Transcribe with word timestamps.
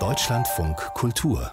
Deutschlandfunk 0.00 0.76
Kultur 0.94 1.52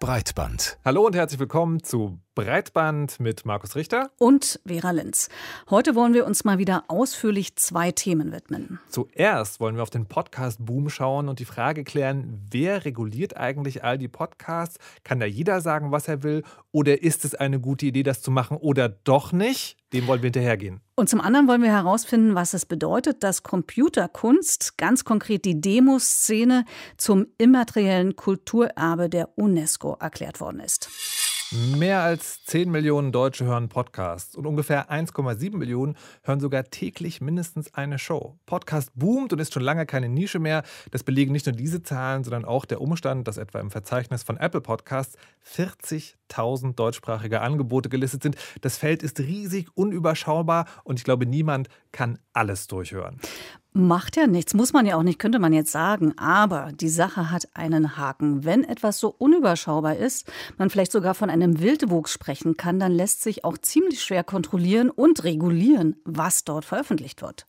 Breitband. 0.00 0.78
Hallo 0.86 1.04
und 1.04 1.14
herzlich 1.14 1.38
willkommen 1.38 1.82
zu 1.82 2.18
Breitband 2.34 3.20
mit 3.20 3.44
Markus 3.44 3.76
Richter 3.76 4.10
und 4.16 4.58
Vera 4.66 4.90
Linz. 4.90 5.28
Heute 5.68 5.94
wollen 5.94 6.14
wir 6.14 6.24
uns 6.24 6.44
mal 6.44 6.56
wieder 6.56 6.84
ausführlich 6.88 7.56
zwei 7.56 7.92
Themen 7.92 8.32
widmen. 8.32 8.80
Zuerst 8.88 9.60
wollen 9.60 9.76
wir 9.76 9.82
auf 9.82 9.90
den 9.90 10.06
Podcast-Boom 10.06 10.88
schauen 10.88 11.28
und 11.28 11.40
die 11.40 11.44
Frage 11.44 11.84
klären, 11.84 12.40
wer 12.50 12.86
reguliert 12.86 13.36
eigentlich 13.36 13.84
all 13.84 13.98
die 13.98 14.08
Podcasts? 14.08 14.78
Kann 15.04 15.20
da 15.20 15.26
jeder 15.26 15.60
sagen, 15.60 15.92
was 15.92 16.08
er 16.08 16.22
will? 16.22 16.42
Oder 16.70 17.02
ist 17.02 17.26
es 17.26 17.34
eine 17.34 17.60
gute 17.60 17.86
Idee, 17.86 18.02
das 18.02 18.22
zu 18.22 18.30
machen 18.30 18.56
oder 18.56 18.88
doch 18.88 19.32
nicht? 19.32 19.76
Dem 19.92 20.06
wollen 20.06 20.22
wir 20.22 20.28
hinterhergehen. 20.28 20.80
Und 20.94 21.10
zum 21.10 21.20
anderen 21.20 21.48
wollen 21.48 21.62
wir 21.62 21.70
herausfinden, 21.70 22.34
was 22.34 22.54
es 22.54 22.64
bedeutet, 22.64 23.22
dass 23.22 23.42
Computerkunst, 23.42 24.78
ganz 24.78 25.04
konkret 25.04 25.44
die 25.44 25.60
Demoszene, 25.60 26.64
zum 26.96 27.26
immateriellen 27.36 28.16
Kulturerbe 28.16 29.10
der 29.10 29.36
UNESCO 29.36 29.96
erklärt 30.00 30.40
worden 30.40 30.60
ist. 30.60 30.88
Mehr 31.54 32.00
als 32.00 32.42
10 32.46 32.70
Millionen 32.70 33.12
Deutsche 33.12 33.44
hören 33.44 33.68
Podcasts 33.68 34.34
und 34.34 34.46
ungefähr 34.46 34.90
1,7 34.90 35.54
Millionen 35.54 35.98
hören 36.22 36.40
sogar 36.40 36.64
täglich 36.64 37.20
mindestens 37.20 37.74
eine 37.74 37.98
Show. 37.98 38.38
Podcast 38.46 38.90
boomt 38.94 39.34
und 39.34 39.38
ist 39.38 39.52
schon 39.52 39.62
lange 39.62 39.84
keine 39.84 40.08
Nische 40.08 40.38
mehr. 40.38 40.62
Das 40.92 41.04
belegen 41.04 41.30
nicht 41.30 41.44
nur 41.44 41.54
diese 41.54 41.82
Zahlen, 41.82 42.24
sondern 42.24 42.46
auch 42.46 42.64
der 42.64 42.80
Umstand, 42.80 43.28
dass 43.28 43.36
etwa 43.36 43.60
im 43.60 43.70
Verzeichnis 43.70 44.22
von 44.22 44.38
Apple 44.38 44.62
Podcasts 44.62 45.18
40.000 45.54 46.74
deutschsprachige 46.74 47.42
Angebote 47.42 47.90
gelistet 47.90 48.22
sind. 48.22 48.36
Das 48.62 48.78
Feld 48.78 49.02
ist 49.02 49.20
riesig, 49.20 49.68
unüberschaubar 49.74 50.64
und 50.84 51.00
ich 51.00 51.04
glaube, 51.04 51.26
niemand 51.26 51.68
kann 51.92 52.18
alles 52.32 52.66
durchhören. 52.66 53.20
Macht 53.74 54.16
ja 54.16 54.26
nichts, 54.26 54.52
muss 54.52 54.74
man 54.74 54.84
ja 54.84 54.96
auch 54.96 55.02
nicht, 55.02 55.18
könnte 55.18 55.38
man 55.38 55.54
jetzt 55.54 55.72
sagen. 55.72 56.16
Aber 56.18 56.72
die 56.74 56.90
Sache 56.90 57.30
hat 57.30 57.48
einen 57.54 57.96
Haken. 57.96 58.44
Wenn 58.44 58.64
etwas 58.64 58.98
so 58.98 59.14
unüberschaubar 59.16 59.96
ist, 59.96 60.30
man 60.58 60.68
vielleicht 60.68 60.92
sogar 60.92 61.14
von 61.14 61.30
einem 61.30 61.60
Wildwuchs 61.60 62.12
sprechen 62.12 62.58
kann, 62.58 62.78
dann 62.78 62.92
lässt 62.92 63.22
sich 63.22 63.44
auch 63.44 63.56
ziemlich 63.56 64.02
schwer 64.02 64.24
kontrollieren 64.24 64.90
und 64.90 65.24
regulieren, 65.24 65.96
was 66.04 66.44
dort 66.44 66.66
veröffentlicht 66.66 67.22
wird. 67.22 67.46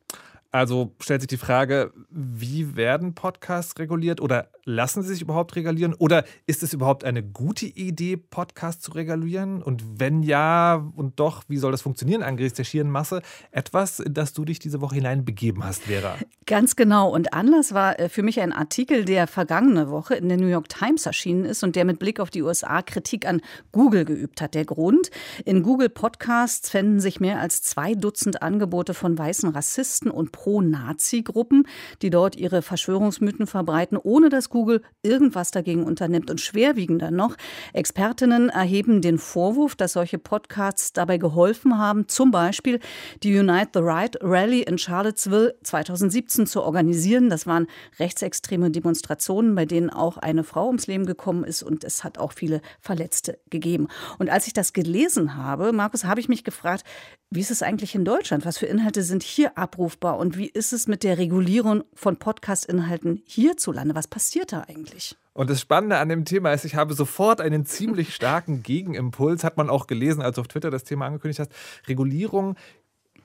Also 0.54 0.94
stellt 1.00 1.22
sich 1.22 1.28
die 1.28 1.38
Frage, 1.38 1.92
wie 2.10 2.76
werden 2.76 3.16
Podcasts 3.16 3.78
reguliert 3.80 4.22
oder 4.22 4.50
lassen 4.66 5.04
sie 5.04 5.10
sich 5.10 5.22
überhaupt 5.22 5.56
regulieren? 5.56 5.94
Oder 5.94 6.24
ist 6.46 6.64
es 6.64 6.74
überhaupt 6.74 7.04
eine 7.04 7.24
gute 7.24 7.66
Idee, 7.66 8.18
Podcasts 8.18 8.84
zu 8.84 8.92
regulieren? 8.92 9.62
Und 9.62 9.84
wenn 10.00 10.24
ja 10.24 10.76
und 10.96 11.20
doch, 11.20 11.44
wie 11.48 11.58
soll 11.58 11.72
das 11.72 11.82
funktionieren 11.82 12.24
angesichts 12.24 12.58
der 12.58 12.64
schieren 12.64 12.90
Masse? 12.90 13.22
Etwas, 13.52 14.00
in 14.00 14.14
das 14.14 14.34
du 14.34 14.46
dich 14.46 14.60
diese 14.60 14.82
Woche 14.82 14.96
hineinbegeben 14.96 15.64
hast, 15.64 15.84
Vera. 15.84 16.16
Ganz 16.46 16.76
genau. 16.76 17.10
Und 17.10 17.34
Anlass 17.34 17.74
war 17.74 18.00
äh, 18.00 18.10
für 18.10 18.24
mich 18.24 18.40
ein 18.40 18.54
Artikel, 18.54 19.06
der 19.06 19.28
vergangene 19.28 19.90
Woche 19.90 20.16
in 20.16 20.30
der 20.30 20.38
New 20.38 20.48
York 20.48 20.70
Times 20.70 21.06
erschienen 21.06 21.46
ist 21.46 21.64
und 21.64 21.76
der 21.76 21.86
mit 21.86 22.00
Blick 22.00 22.20
auf 22.20 22.30
die 22.30 22.42
USA 22.42 22.82
Kritik 22.82 23.28
an 23.28 23.42
Google 23.72 24.06
geübt 24.06 24.42
hat. 24.42 24.54
Der 24.54 24.66
Grund, 24.66 25.10
in 25.46 25.64
Google 25.64 25.90
Podcasts 25.90 26.70
fänden 26.70 27.00
sich 27.00 27.20
mehr 27.20 27.40
als 27.40 27.62
zwei 27.62 27.96
Dutzend 27.96 28.42
Angebote 28.42 28.94
von 28.94 29.18
weißen 29.18 29.50
Rassisten 29.50 30.12
und 30.12 30.32
Pro-Nazi-Gruppen, 30.32 31.68
die 32.02 32.10
dort 32.10 32.36
ihre 32.36 32.62
Verschwörungsmythen 32.62 33.48
verbreiten, 33.48 33.98
ohne 34.02 34.30
dass 34.30 34.50
Google 34.54 34.84
irgendwas 35.02 35.50
dagegen 35.50 35.84
unternimmt. 35.84 36.30
Und 36.30 36.40
schwerwiegender 36.40 37.10
noch, 37.10 37.36
Expertinnen 37.74 38.50
erheben 38.50 39.02
den 39.02 39.18
Vorwurf, 39.18 39.76
dass 39.76 39.94
solche 39.94 40.20
Podcasts 40.20 40.94
dabei 40.94 41.18
geholfen 41.18 41.80
haben, 41.80 42.08
zum 42.08 42.30
Beispiel 42.30 42.80
die 43.24 43.36
Unite 43.36 43.72
the 43.74 43.80
Right 43.80 44.16
Rally 44.22 44.62
in 44.62 44.78
Charlottesville 44.78 45.56
2017 45.64 46.46
zu 46.46 46.62
organisieren. 46.62 47.32
Das 47.32 47.48
waren 47.48 47.66
rechtsextreme 47.98 48.70
Demonstrationen, 48.70 49.56
bei 49.56 49.66
denen 49.66 49.90
auch 49.90 50.18
eine 50.18 50.44
Frau 50.44 50.68
ums 50.68 50.86
Leben 50.86 51.08
gekommen 51.08 51.44
ist 51.44 51.64
und 51.64 51.84
es 51.84 52.04
hat 52.04 52.20
auch 52.20 52.32
viele 52.32 52.62
Verletzte 52.80 53.40
gegeben. 53.50 53.88
Und 54.20 54.30
als 54.30 54.46
ich 54.46 54.54
das 54.54 54.72
gelesen 54.72 55.36
habe, 55.36 55.74
Markus, 55.74 56.06
habe 56.06 56.20
ich 56.20 56.30
mich 56.30 56.44
gefragt, 56.44 56.84
wie 57.36 57.40
ist 57.40 57.52
es 57.52 57.64
eigentlich 57.64 57.96
in 57.96 58.06
Deutschland? 58.06 58.46
Was 58.46 58.60
für 58.60 58.68
Inhalte 58.68 59.02
sind 59.02 59.24
hier 59.24 59.58
abrufbar? 59.58 60.18
Und 60.18 60.38
wie 60.38 60.48
ist 60.48 60.72
es 60.72 60.88
mit 60.88 61.04
der 61.04 61.18
Regulierung 61.18 61.84
von 61.96 62.18
Podcast-Inhalten 62.18 63.24
hierzulande? 63.26 63.96
Was 63.96 64.08
passiert 64.08 64.52
da 64.52 64.62
eigentlich? 64.62 65.16
Und 65.34 65.50
das 65.50 65.60
Spannende 65.60 65.98
an 65.98 66.10
dem 66.10 66.26
Thema 66.26 66.54
ist, 66.54 66.64
ich 66.64 66.76
habe 66.76 66.94
sofort 66.94 67.42
einen 67.42 67.66
ziemlich 67.66 68.14
starken 68.14 68.62
Gegenimpuls, 68.64 69.44
hat 69.44 69.58
man 69.58 69.70
auch 69.70 69.88
gelesen, 69.88 70.22
als 70.22 70.36
du 70.36 70.42
auf 70.42 70.48
Twitter 70.48 70.70
das 70.70 70.84
Thema 70.84 71.08
angekündigt 71.08 71.40
hast. 71.40 71.52
Regulierung 71.88 72.56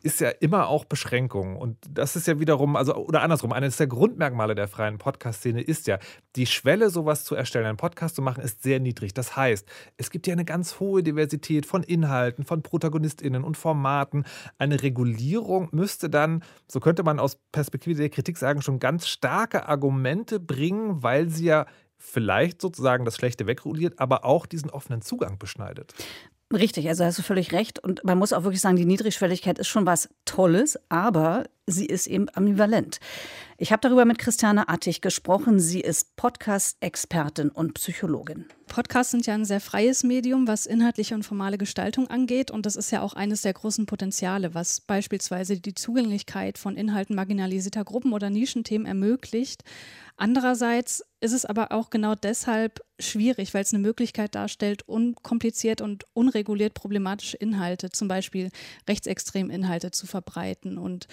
ist 0.02 0.20
ja 0.20 0.30
immer 0.30 0.68
auch 0.68 0.84
Beschränkung. 0.84 1.56
Und 1.56 1.76
das 1.90 2.16
ist 2.16 2.26
ja 2.26 2.38
wiederum, 2.40 2.76
also 2.76 2.94
oder 2.94 3.22
andersrum, 3.22 3.52
eines 3.52 3.76
der 3.76 3.86
Grundmerkmale 3.86 4.54
der 4.54 4.68
freien 4.68 4.98
Podcast-Szene 4.98 5.60
ist 5.60 5.86
ja, 5.86 5.98
die 6.36 6.46
Schwelle, 6.46 6.90
sowas 6.90 7.24
zu 7.24 7.34
erstellen, 7.34 7.66
einen 7.66 7.76
Podcast 7.76 8.16
zu 8.16 8.22
machen, 8.22 8.42
ist 8.42 8.62
sehr 8.62 8.80
niedrig. 8.80 9.14
Das 9.14 9.36
heißt, 9.36 9.66
es 9.96 10.10
gibt 10.10 10.26
ja 10.26 10.32
eine 10.32 10.44
ganz 10.44 10.80
hohe 10.80 11.02
Diversität 11.02 11.66
von 11.66 11.82
Inhalten, 11.82 12.44
von 12.44 12.62
ProtagonistInnen 12.62 13.44
und 13.44 13.56
Formaten. 13.56 14.24
Eine 14.58 14.82
Regulierung 14.82 15.68
müsste 15.72 16.10
dann, 16.10 16.42
so 16.66 16.80
könnte 16.80 17.02
man 17.02 17.18
aus 17.18 17.36
Perspektive 17.52 17.96
der 17.96 18.10
Kritik 18.10 18.38
sagen, 18.38 18.62
schon 18.62 18.78
ganz 18.78 19.08
starke 19.08 19.68
Argumente 19.68 20.40
bringen, 20.40 21.02
weil 21.02 21.28
sie 21.28 21.46
ja 21.46 21.66
vielleicht 21.98 22.62
sozusagen 22.62 23.04
das 23.04 23.16
Schlechte 23.16 23.46
wegreguliert, 23.46 23.98
aber 23.98 24.24
auch 24.24 24.46
diesen 24.46 24.70
offenen 24.70 25.02
Zugang 25.02 25.38
beschneidet. 25.38 25.94
Richtig, 26.52 26.88
also 26.88 27.04
hast 27.04 27.18
du 27.18 27.22
völlig 27.22 27.52
recht. 27.52 27.78
Und 27.78 28.04
man 28.04 28.16
muss 28.16 28.32
auch 28.32 28.42
wirklich 28.42 28.62
sagen, 28.62 28.76
die 28.76 28.86
Niedrigschwelligkeit 28.86 29.58
ist 29.58 29.68
schon 29.68 29.84
was 29.84 30.08
Tolles, 30.24 30.78
aber 30.88 31.44
sie 31.66 31.84
ist 31.84 32.06
eben 32.06 32.28
ambivalent. 32.32 33.00
Ich 33.58 33.70
habe 33.70 33.80
darüber 33.82 34.06
mit 34.06 34.18
Christiane 34.18 34.66
Attig 34.66 35.02
gesprochen. 35.02 35.60
Sie 35.60 35.80
ist 35.80 36.16
Podcast-Expertin 36.16 37.50
und 37.50 37.74
Psychologin. 37.74 38.46
Podcasts 38.66 39.10
sind 39.10 39.26
ja 39.26 39.34
ein 39.34 39.44
sehr 39.44 39.60
freies 39.60 40.04
Medium, 40.04 40.48
was 40.48 40.64
inhaltliche 40.64 41.14
und 41.14 41.22
formale 41.22 41.58
Gestaltung 41.58 42.08
angeht. 42.08 42.50
Und 42.50 42.64
das 42.64 42.76
ist 42.76 42.90
ja 42.92 43.02
auch 43.02 43.12
eines 43.12 43.42
der 43.42 43.52
großen 43.52 43.84
Potenziale, 43.84 44.54
was 44.54 44.80
beispielsweise 44.80 45.60
die 45.60 45.74
Zugänglichkeit 45.74 46.56
von 46.56 46.76
Inhalten 46.76 47.14
marginalisierter 47.14 47.84
Gruppen 47.84 48.14
oder 48.14 48.30
Nischenthemen 48.30 48.86
ermöglicht. 48.86 49.64
Andererseits 50.20 51.04
ist 51.20 51.32
es 51.32 51.44
aber 51.44 51.70
auch 51.70 51.90
genau 51.90 52.16
deshalb 52.16 52.80
schwierig, 52.98 53.54
weil 53.54 53.62
es 53.62 53.72
eine 53.72 53.80
Möglichkeit 53.80 54.34
darstellt, 54.34 54.82
unkompliziert 54.88 55.80
und 55.80 56.06
unreguliert 56.12 56.74
problematische 56.74 57.36
Inhalte, 57.36 57.90
zum 57.90 58.08
Beispiel 58.08 58.50
rechtsextreme 58.88 59.54
Inhalte 59.54 59.92
zu 59.92 60.08
verbreiten. 60.08 60.76
Und 60.76 61.06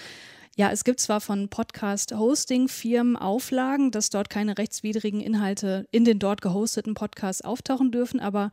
ja, 0.58 0.72
es 0.72 0.84
gibt 0.84 1.02
zwar 1.02 1.22
von 1.22 1.50
Podcast-Hosting-Firmen 1.50 3.16
Auflagen, 3.16 3.92
dass 3.92 4.10
dort 4.10 4.32
keine 4.32 4.58
rechtswidrigen 4.58 5.22
Inhalte 5.22 5.86
in 5.92 6.04
den 6.04 6.18
dort 6.18 6.42
gehosteten 6.42 6.96
Podcasts 6.96 7.44
auftauchen 7.44 7.92
dürfen, 7.92 8.20
aber 8.20 8.50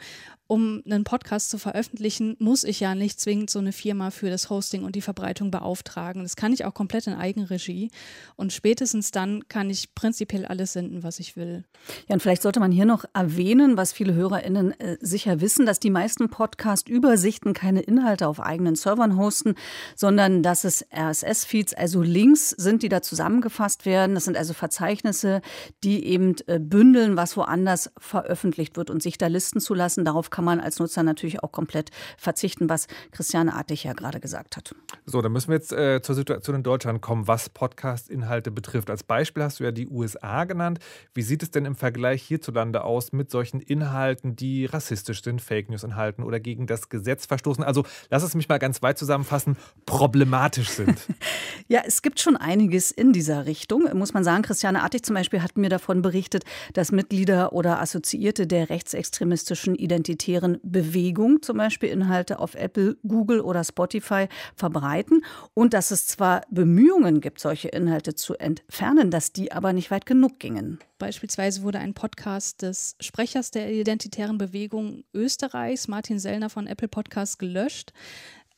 um 0.53 0.83
einen 0.85 1.05
Podcast 1.05 1.49
zu 1.49 1.57
veröffentlichen, 1.57 2.37
muss 2.39 2.63
ich 2.63 2.79
ja 2.79 2.95
nicht 2.95 3.19
zwingend 3.19 3.49
so 3.49 3.59
eine 3.59 3.73
Firma 3.73 4.11
für 4.11 4.29
das 4.29 4.51
Hosting 4.51 4.85
und 4.85 4.95
die 4.97 5.01
Verbreitung 5.01 5.51
beauftragen. 5.51 6.25
Das 6.25 6.37
kann 6.37 6.53
ich 6.53 6.67
auch 6.67 6.75
komplett 6.75 7.07
in 7.07 7.15
Eigenregie. 7.15 7.91
Und 8.37 8.53
spätestens 8.53 9.13
dann 9.13 9.49
kann 9.49 9.71
ich 9.71 9.95
prinzipiell 9.95 10.45
alles 10.45 10.75
senden, 10.75 11.05
was 11.05 11.21
ich 11.21 11.37
will. 11.37 11.65
Ja, 12.07 12.13
und 12.13 12.21
vielleicht 12.21 12.43
sollte 12.43 12.61
man 12.61 12.71
hier 12.71 12.85
noch 12.85 13.07
erwähnen, 13.15 13.79
was 13.79 13.95
viele 13.95 14.13
HörerInnen 14.13 14.79
äh, 14.79 14.99
sicher 15.01 15.41
wissen, 15.41 15.65
dass 15.65 15.81
die 15.81 15.89
meisten 15.89 16.29
Podcast-Übersichten 16.29 17.55
keine 17.55 17.81
Inhalte 17.81 18.29
auf 18.29 18.39
eigenen 18.39 18.75
Servern 18.75 19.17
hosten, 19.17 19.55
sondern 19.97 20.43
dass 20.43 20.65
es 20.65 20.85
RSS-Feeds, 20.95 21.73
also 21.73 22.03
Links 22.03 22.51
sind, 22.51 22.83
die 22.83 22.91
da 22.91 23.01
zusammengefasst 23.01 23.87
werden. 23.87 24.15
Das 24.15 24.27
sind 24.27 24.37
also 24.37 24.53
Verzeichnisse, 24.53 25.41
die 25.83 26.05
eben 26.05 26.37
äh, 26.47 26.59
bündeln, 26.59 27.17
was 27.17 27.39
woanders 27.39 27.91
veröffentlicht 27.97 28.77
wird 28.77 28.91
und 28.91 29.03
sich 29.03 29.17
da 29.17 29.29
listen 29.29 29.59
zu 29.59 29.73
lassen. 29.73 30.05
Darauf 30.05 30.29
kann 30.29 30.42
kann 30.43 30.59
man 30.59 30.61
als 30.61 30.81
Nutzer 30.81 31.05
natürlich 31.05 31.41
auch 31.45 31.53
komplett 31.53 31.91
verzichten, 32.17 32.69
was 32.69 32.89
Christiane 33.13 33.55
Artig 33.55 33.85
ja 33.85 33.93
gerade 33.93 34.19
gesagt 34.19 34.57
hat. 34.57 34.75
So, 35.07 35.23
dann 35.23 35.31
müssen 35.31 35.51
wir 35.51 35.55
jetzt 35.55 35.73
äh, 35.73 36.03
zur 36.03 36.17
Situation 36.17 36.57
in 36.57 36.63
Deutschland 36.65 37.01
kommen, 37.01 37.29
was 37.29 37.49
Podcast-Inhalte 37.49 38.51
betrifft. 38.51 38.91
Als 38.91 39.05
Beispiel 39.05 39.45
hast 39.45 39.61
du 39.61 39.65
ja 39.65 39.71
die 39.71 39.87
USA 39.87 40.43
genannt. 40.43 40.81
Wie 41.15 41.23
sieht 41.23 41.45
es 41.45 41.53
denn 41.53 41.65
im 41.65 41.77
Vergleich 41.77 42.25
hierzulande 42.25 42.83
aus 42.83 43.13
mit 43.13 43.31
solchen 43.31 43.61
Inhalten, 43.61 44.35
die 44.35 44.67
rassistisch 44.67 45.23
sind, 45.23 45.41
Fake 45.41 45.71
News 45.71 45.85
enthalten 45.85 46.25
oder 46.25 46.41
gegen 46.41 46.67
das 46.67 46.89
Gesetz 46.89 47.27
verstoßen? 47.27 47.63
Also 47.63 47.85
lass 48.11 48.25
es 48.25 48.35
mich 48.35 48.49
mal 48.49 48.59
ganz 48.59 48.83
weit 48.83 48.99
zusammenfassen, 48.99 49.57
problematisch 49.87 50.71
sind. 50.71 51.07
ja, 51.69 51.83
es 51.87 52.03
gibt 52.03 52.19
schon 52.19 52.37
einiges 52.37 52.91
in 52.91 53.13
dieser 53.13 53.47
Richtung, 53.47 53.89
muss 53.95 54.13
man 54.13 54.25
sagen. 54.25 54.43
Christiane 54.43 54.83
Artig 54.83 55.05
zum 55.05 55.15
Beispiel 55.15 55.41
hat 55.41 55.57
mir 55.57 55.69
davon 55.69 56.03
berichtet, 56.03 56.43
dass 56.73 56.91
Mitglieder 56.91 57.53
oder 57.53 57.81
Assoziierte 57.81 58.49
der 58.49 58.71
rechtsextremistischen 58.71 59.77
Identität 59.77 60.32
humanitären 60.33 60.61
Bewegung 60.63 61.43
zum 61.43 61.59
Beispiel 61.59 61.91
Inhalte 61.91 62.39
auf 62.39 62.55
Apple, 62.55 62.97
Google 63.07 63.41
oder 63.41 63.65
Spotify 63.65 64.29
verbreiten 64.57 65.25
und 65.55 65.75
dass 65.75 65.91
es 65.91 66.07
zwar 66.07 66.43
Bemühungen 66.51 67.21
gibt, 67.21 67.41
solche 67.41 67.69
Inhalte 67.69 68.15
zu 68.15 68.35
entfernen, 68.35 69.11
dass 69.11 69.33
die 69.33 69.53
aber 69.53 69.73
nicht 69.73 69.91
weit 69.91 70.07
genug 70.07 70.39
gingen. 70.39 70.79
Beispielsweise 70.99 71.63
wurde 71.63 71.79
ein 71.79 71.95
Podcast 71.95 72.63
des 72.63 72.97
Sprechers 73.01 73.51
der 73.51 73.73
identitären 73.73 74.39
Bewegung 74.39 75.05
Österreichs, 75.13 75.89
Martin 75.89 76.19
Sellner 76.19 76.49
von 76.49 76.67
Apple 76.67 76.89
Podcasts, 76.89 77.39
gelöscht. 77.39 77.93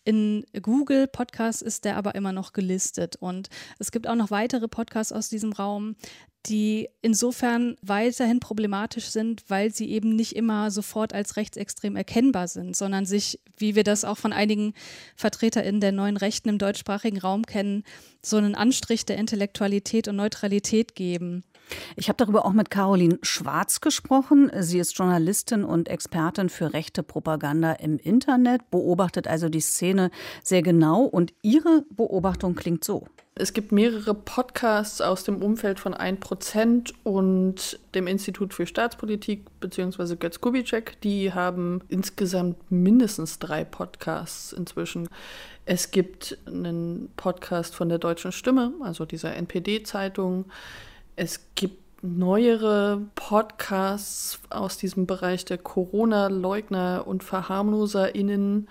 In 0.05 0.45
Google 0.61 1.07
Podcasts 1.07 1.63
ist 1.63 1.85
der 1.85 1.97
aber 1.97 2.15
immer 2.15 2.33
noch 2.33 2.53
gelistet. 2.53 3.17
Und 3.17 3.49
es 3.79 3.91
gibt 3.91 4.07
auch 4.07 4.15
noch 4.15 4.31
weitere 4.31 4.69
Podcasts 4.69 5.13
aus 5.13 5.31
diesem 5.31 5.53
Raum, 5.53 5.97
die 6.47 6.91
insofern 7.01 7.77
weiterhin 7.81 8.39
problematisch 8.39 9.07
sind, 9.07 9.45
weil 9.49 9.73
sie 9.73 9.91
eben 9.91 10.15
nicht 10.15 10.37
immer 10.37 10.71
sofort 10.71 11.15
als 11.15 11.37
rechtsextrem 11.37 11.97
erkennbar 11.97 12.49
sind, 12.49 12.77
sondern 12.77 13.07
sich, 13.07 13.41
wie 13.57 13.75
wir 13.75 13.85
das 13.85 14.05
auch 14.05 14.19
von 14.19 14.35
einigen 14.35 14.75
VertreterInnen 15.17 15.81
der 15.81 15.93
neuen 15.93 16.19
Rechten 16.19 16.51
im 16.51 16.59
deutschsprachigen 16.59 17.19
Raum 17.19 17.47
kennen, 17.47 17.83
so 18.21 18.37
einen 18.37 18.55
Anstrich 18.55 19.07
der 19.07 19.17
Intellektualität 19.17 20.07
und 20.07 20.17
Neutralität 20.17 20.95
geben. 20.95 21.45
Ich 21.97 22.09
habe 22.09 22.17
darüber 22.17 22.45
auch 22.45 22.53
mit 22.53 22.71
Caroline 22.71 23.19
Schwarz 23.23 23.81
gesprochen. 23.81 24.51
Sie 24.61 24.79
ist 24.79 24.97
Journalistin 24.97 25.65
und 25.65 25.89
Expertin 25.89 26.49
für 26.49 26.73
rechte 26.73 27.03
Propaganda 27.03 27.73
im 27.73 27.99
Internet, 27.99 28.71
beobachtet 28.71 29.29
also 29.29 29.49
die 29.49 29.61
Szene 29.61 30.11
sehr 30.43 30.63
genau 30.63 31.03
und 31.03 31.33
ihre 31.43 31.85
Beobachtung 31.91 32.55
klingt 32.55 32.85
so. 32.85 33.07
Es 33.37 33.53
gibt 33.53 33.73
mehrere 33.73 34.15
Podcasts 34.15 35.01
aus 35.01 35.25
dem 35.25 35.43
Umfeld 35.43 35.81
von 35.81 35.93
1% 35.93 36.93
und 37.03 37.81
dem 37.97 38.07
Institut 38.07 38.55
für 38.55 38.65
Staatspolitik 38.65 39.47
bzw. 39.59 40.15
Götz 40.15 40.41
Kubitschek. 40.41 41.01
Die 41.01 41.33
haben 41.33 41.81
insgesamt 41.89 42.71
mindestens 42.71 43.41
drei 43.41 43.65
Podcasts 43.65 44.53
inzwischen. 44.53 45.09
Es 45.67 45.91
gibt 45.91 46.39
einen 46.47 47.09
Podcast 47.17 47.75
von 47.75 47.89
der 47.89 47.99
Deutschen 47.99 48.31
Stimme, 48.31 48.73
also 48.81 49.05
dieser 49.05 49.35
NPD-Zeitung. 49.35 50.45
Es 51.17 51.41
gibt 51.55 52.03
neuere 52.03 53.01
Podcasts 53.15 54.41
aus 54.51 54.77
diesem 54.77 55.07
Bereich 55.07 55.45
der 55.45 55.59
Corona-Leugner 55.59 57.05
und 57.07 57.25
VerharmloserInnen, 57.25 58.69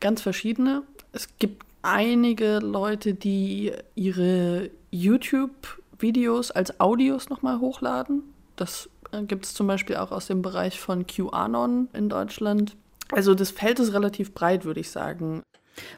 ganz 0.00 0.22
verschiedene. 0.22 0.82
Es 1.12 1.28
gibt 1.38 1.64
einige 1.82 2.58
Leute, 2.58 3.14
die 3.14 3.72
ihre 3.94 4.70
YouTube-Videos 4.90 6.50
als 6.50 6.78
Audios 6.78 7.30
nochmal 7.30 7.58
hochladen. 7.58 8.22
Das 8.56 8.88
äh, 9.12 9.22
gibt 9.22 9.46
es 9.46 9.54
zum 9.54 9.66
Beispiel 9.66 9.96
auch 9.96 10.12
aus 10.12 10.26
dem 10.26 10.42
Bereich 10.42 10.78
von 10.78 11.06
QAnon 11.06 11.88
in 11.94 12.08
Deutschland. 12.08 12.76
Also 13.10 13.34
das 13.34 13.50
Feld 13.50 13.80
ist 13.80 13.92
relativ 13.94 14.34
breit, 14.34 14.64
würde 14.64 14.80
ich 14.80 14.90
sagen. 14.90 15.42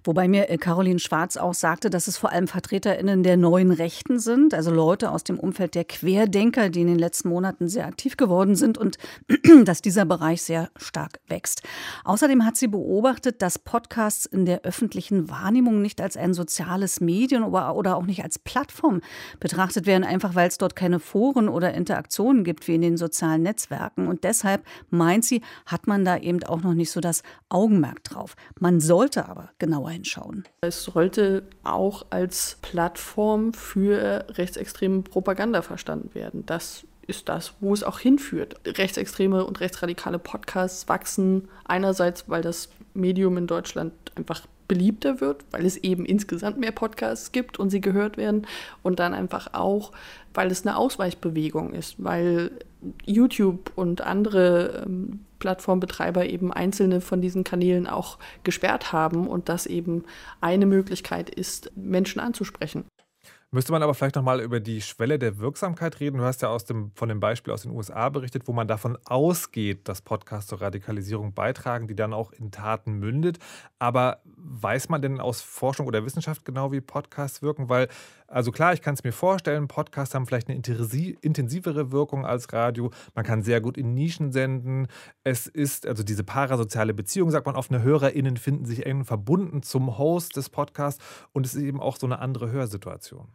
Wobei 0.04 0.28
mir 0.28 0.50
äh, 0.50 0.58
Caroline 0.58 0.98
Schwarz 0.98 1.36
auch 1.36 1.54
sagte, 1.54 1.90
dass 1.90 2.06
es 2.06 2.16
vor 2.16 2.30
allem 2.32 2.48
VertreterInnen 2.48 3.22
der 3.22 3.36
neuen 3.36 3.70
Rechten 3.70 4.18
sind, 4.18 4.54
also 4.54 4.70
Leute 4.70 5.10
aus 5.10 5.24
dem 5.24 5.38
Umfeld 5.38 5.74
der 5.74 5.84
Querdenker, 5.84 6.68
die 6.70 6.82
in 6.82 6.88
den 6.88 6.98
letzten 6.98 7.28
Monaten 7.28 7.68
sehr 7.68 7.86
aktiv 7.86 8.16
geworden 8.16 8.56
sind 8.56 8.78
und 8.78 8.98
dass 9.64 9.82
dieser 9.82 10.04
Bereich 10.04 10.42
sehr 10.42 10.70
stark 10.76 11.20
wächst. 11.28 11.62
Außerdem 12.04 12.44
hat 12.44 12.56
sie 12.56 12.68
beobachtet, 12.68 13.42
dass 13.42 13.58
Podcasts 13.58 14.26
in 14.26 14.46
der 14.46 14.62
öffentlichen 14.62 15.28
Wahrnehmung 15.30 15.82
nicht 15.82 16.00
als 16.00 16.16
ein 16.16 16.34
soziales 16.34 17.00
Medium 17.00 17.54
oder 17.54 17.96
auch 17.96 18.04
nicht 18.04 18.22
als 18.22 18.38
Plattform 18.38 19.00
betrachtet 19.38 19.86
werden, 19.86 20.04
einfach 20.04 20.34
weil 20.34 20.48
es 20.48 20.58
dort 20.58 20.76
keine 20.76 21.00
Foren 21.00 21.48
oder 21.48 21.74
Interaktionen 21.74 22.44
gibt 22.44 22.68
wie 22.68 22.74
in 22.74 22.82
den 22.82 22.96
sozialen 22.96 23.42
Netzwerken. 23.42 24.08
Und 24.08 24.24
deshalb 24.24 24.64
meint 24.90 25.24
sie, 25.24 25.42
hat 25.66 25.86
man 25.86 26.04
da 26.04 26.16
eben 26.16 26.42
auch 26.44 26.62
noch 26.62 26.74
nicht 26.74 26.90
so 26.90 27.00
das 27.00 27.22
Augenmerk 27.48 28.04
drauf. 28.04 28.34
Man 28.58 28.80
sollte 28.80 29.28
aber 29.28 29.50
genau 29.58 29.69
genauer 29.70 29.90
hinschauen. 29.90 30.44
Es 30.62 30.82
sollte 30.82 31.44
auch 31.62 32.06
als 32.10 32.58
Plattform 32.60 33.52
für 33.52 34.26
rechtsextreme 34.30 35.02
Propaganda 35.02 35.62
verstanden 35.62 36.12
werden. 36.12 36.44
Das 36.46 36.84
ist 37.06 37.28
das, 37.28 37.54
wo 37.60 37.72
es 37.72 37.84
auch 37.84 38.00
hinführt. 38.00 38.56
Rechtsextreme 38.66 39.44
und 39.44 39.60
rechtsradikale 39.60 40.18
Podcasts 40.18 40.88
wachsen 40.88 41.48
einerseits, 41.64 42.28
weil 42.28 42.42
das 42.42 42.68
Medium 42.94 43.36
in 43.36 43.46
Deutschland 43.46 43.92
einfach 44.16 44.46
beliebter 44.66 45.20
wird, 45.20 45.44
weil 45.52 45.66
es 45.66 45.76
eben 45.76 46.04
insgesamt 46.04 46.58
mehr 46.58 46.72
Podcasts 46.72 47.30
gibt 47.30 47.58
und 47.58 47.70
sie 47.70 47.80
gehört 47.80 48.16
werden 48.16 48.46
und 48.82 48.98
dann 48.98 49.14
einfach 49.14 49.54
auch, 49.54 49.92
weil 50.34 50.50
es 50.50 50.66
eine 50.66 50.76
Ausweichbewegung 50.76 51.74
ist, 51.74 51.96
weil 51.98 52.50
YouTube 53.04 53.72
und 53.76 54.00
andere 54.00 54.84
ähm, 54.86 55.20
Plattformbetreiber 55.40 56.26
eben 56.26 56.52
einzelne 56.52 57.00
von 57.00 57.20
diesen 57.20 57.42
Kanälen 57.42 57.88
auch 57.88 58.18
gesperrt 58.44 58.92
haben 58.92 59.26
und 59.26 59.48
das 59.48 59.66
eben 59.66 60.04
eine 60.40 60.66
Möglichkeit 60.66 61.28
ist, 61.28 61.72
Menschen 61.76 62.20
anzusprechen. 62.20 62.84
Müsste 63.52 63.72
man 63.72 63.82
aber 63.82 63.94
vielleicht 63.94 64.14
nochmal 64.14 64.40
über 64.40 64.60
die 64.60 64.80
Schwelle 64.80 65.18
der 65.18 65.38
Wirksamkeit 65.38 65.98
reden. 65.98 66.18
Du 66.18 66.24
hast 66.24 66.40
ja 66.40 66.50
aus 66.50 66.64
dem, 66.64 66.92
von 66.94 67.08
dem 67.08 67.18
Beispiel 67.18 67.52
aus 67.52 67.62
den 67.62 67.72
USA 67.72 68.08
berichtet, 68.08 68.46
wo 68.46 68.52
man 68.52 68.68
davon 68.68 68.96
ausgeht, 69.06 69.88
dass 69.88 70.02
Podcasts 70.02 70.48
zur 70.48 70.60
Radikalisierung 70.60 71.34
beitragen, 71.34 71.88
die 71.88 71.96
dann 71.96 72.12
auch 72.12 72.30
in 72.30 72.52
Taten 72.52 72.92
mündet. 72.92 73.40
Aber 73.80 74.20
weiß 74.24 74.88
man 74.88 75.02
denn 75.02 75.18
aus 75.18 75.42
Forschung 75.42 75.88
oder 75.88 76.04
Wissenschaft 76.04 76.44
genau, 76.44 76.70
wie 76.70 76.80
Podcasts 76.80 77.42
wirken? 77.42 77.68
Weil 77.68 77.88
also 78.30 78.52
klar, 78.52 78.72
ich 78.72 78.80
kann 78.80 78.94
es 78.94 79.02
mir 79.02 79.12
vorstellen, 79.12 79.66
Podcasts 79.66 80.14
haben 80.14 80.24
vielleicht 80.24 80.48
eine 80.48 80.56
intensivere 80.56 81.90
Wirkung 81.90 82.24
als 82.24 82.52
Radio. 82.52 82.92
Man 83.16 83.24
kann 83.24 83.42
sehr 83.42 83.60
gut 83.60 83.76
in 83.76 83.92
Nischen 83.92 84.30
senden. 84.30 84.86
Es 85.24 85.48
ist, 85.48 85.84
also 85.84 86.04
diese 86.04 86.22
parasoziale 86.22 86.94
Beziehung, 86.94 87.32
sagt 87.32 87.46
man 87.46 87.56
oft, 87.56 87.72
eine 87.72 87.82
HörerInnen 87.82 88.36
finden 88.36 88.66
sich 88.66 88.86
eng 88.86 89.04
verbunden 89.04 89.64
zum 89.64 89.98
Host 89.98 90.36
des 90.36 90.48
Podcasts 90.48 91.04
und 91.32 91.44
es 91.44 91.56
ist 91.56 91.62
eben 91.62 91.80
auch 91.80 91.96
so 91.96 92.06
eine 92.06 92.20
andere 92.20 92.52
Hörsituation. 92.52 93.26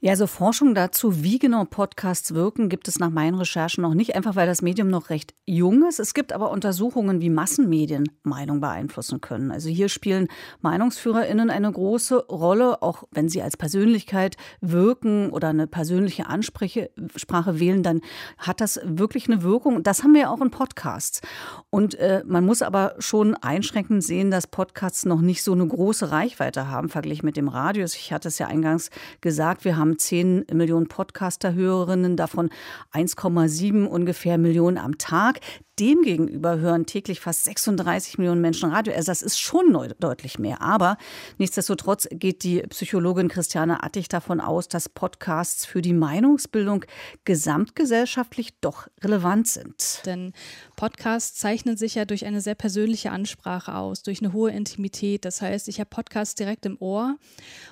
Ja, 0.00 0.12
also 0.12 0.28
Forschung 0.28 0.76
dazu, 0.76 1.24
wie 1.24 1.40
genau 1.40 1.64
Podcasts 1.64 2.32
wirken, 2.32 2.68
gibt 2.68 2.86
es 2.86 3.00
nach 3.00 3.10
meinen 3.10 3.34
Recherchen 3.34 3.82
noch 3.82 3.94
nicht, 3.94 4.14
einfach 4.14 4.36
weil 4.36 4.46
das 4.46 4.62
Medium 4.62 4.90
noch 4.90 5.10
recht 5.10 5.34
jung 5.44 5.84
ist. 5.88 5.98
Es 5.98 6.14
gibt 6.14 6.32
aber 6.32 6.52
Untersuchungen, 6.52 7.20
wie 7.20 7.30
Massenmedien 7.30 8.08
Meinung 8.22 8.60
beeinflussen 8.60 9.20
können. 9.20 9.50
Also 9.50 9.68
hier 9.68 9.88
spielen 9.88 10.28
MeinungsführerInnen 10.60 11.50
eine 11.50 11.72
große 11.72 12.26
Rolle, 12.28 12.80
auch 12.80 13.08
wenn 13.10 13.28
sie 13.28 13.42
als 13.42 13.56
Persönlichkeit 13.56 14.36
wirken 14.60 15.30
oder 15.30 15.48
eine 15.48 15.66
persönliche 15.66 16.28
Ansprache 16.28 16.90
Sprache 17.16 17.58
wählen, 17.58 17.82
dann 17.82 18.00
hat 18.38 18.60
das 18.60 18.78
wirklich 18.84 19.28
eine 19.28 19.42
Wirkung. 19.42 19.82
Das 19.82 20.04
haben 20.04 20.14
wir 20.14 20.20
ja 20.20 20.30
auch 20.30 20.40
in 20.40 20.52
Podcasts. 20.52 21.22
Und 21.70 21.96
äh, 21.96 22.22
man 22.24 22.46
muss 22.46 22.62
aber 22.62 22.94
schon 23.00 23.34
einschränkend 23.34 24.04
sehen, 24.04 24.30
dass 24.30 24.46
Podcasts 24.46 25.06
noch 25.06 25.22
nicht 25.22 25.42
so 25.42 25.54
eine 25.54 25.66
große 25.66 26.12
Reichweite 26.12 26.68
haben, 26.68 26.88
verglichen 26.88 27.26
mit 27.26 27.36
dem 27.36 27.48
Radio. 27.48 27.84
Ich 27.84 28.12
hatte 28.12 28.28
es 28.28 28.38
ja 28.38 28.46
eingangs 28.46 28.90
gesagt, 29.20 29.37
wir 29.64 29.76
haben 29.76 29.98
10 29.98 30.46
Millionen 30.52 30.88
Podcaster-Hörerinnen, 30.88 32.16
davon 32.16 32.50
1,7 32.92 33.86
ungefähr 33.86 34.36
Millionen 34.36 34.78
am 34.78 34.98
Tag. 34.98 35.40
Demgegenüber 35.78 36.58
hören 36.58 36.86
täglich 36.86 37.20
fast 37.20 37.44
36 37.44 38.18
Millionen 38.18 38.40
Menschen 38.40 38.70
Radio. 38.70 38.92
Also 38.94 39.12
das 39.12 39.22
ist 39.22 39.38
schon 39.38 39.72
deutlich 40.00 40.38
mehr. 40.38 40.60
Aber 40.60 40.98
nichtsdestotrotz 41.38 42.08
geht 42.10 42.42
die 42.42 42.62
Psychologin 42.62 43.28
Christiane 43.28 43.84
Attig 43.84 44.08
davon 44.08 44.40
aus, 44.40 44.66
dass 44.66 44.88
Podcasts 44.88 45.64
für 45.64 45.80
die 45.80 45.92
Meinungsbildung 45.92 46.84
gesamtgesellschaftlich 47.24 48.58
doch 48.60 48.88
relevant 49.04 49.46
sind. 49.46 50.02
Denn 50.04 50.32
Podcasts 50.74 51.38
zeichnen 51.38 51.76
sich 51.76 51.94
ja 51.94 52.04
durch 52.04 52.26
eine 52.26 52.40
sehr 52.40 52.56
persönliche 52.56 53.12
Ansprache 53.12 53.76
aus, 53.76 54.02
durch 54.02 54.20
eine 54.20 54.32
hohe 54.32 54.50
Intimität. 54.50 55.24
Das 55.24 55.40
heißt, 55.42 55.68
ich 55.68 55.78
habe 55.78 55.90
Podcasts 55.90 56.34
direkt 56.34 56.66
im 56.66 56.76
Ohr. 56.80 57.16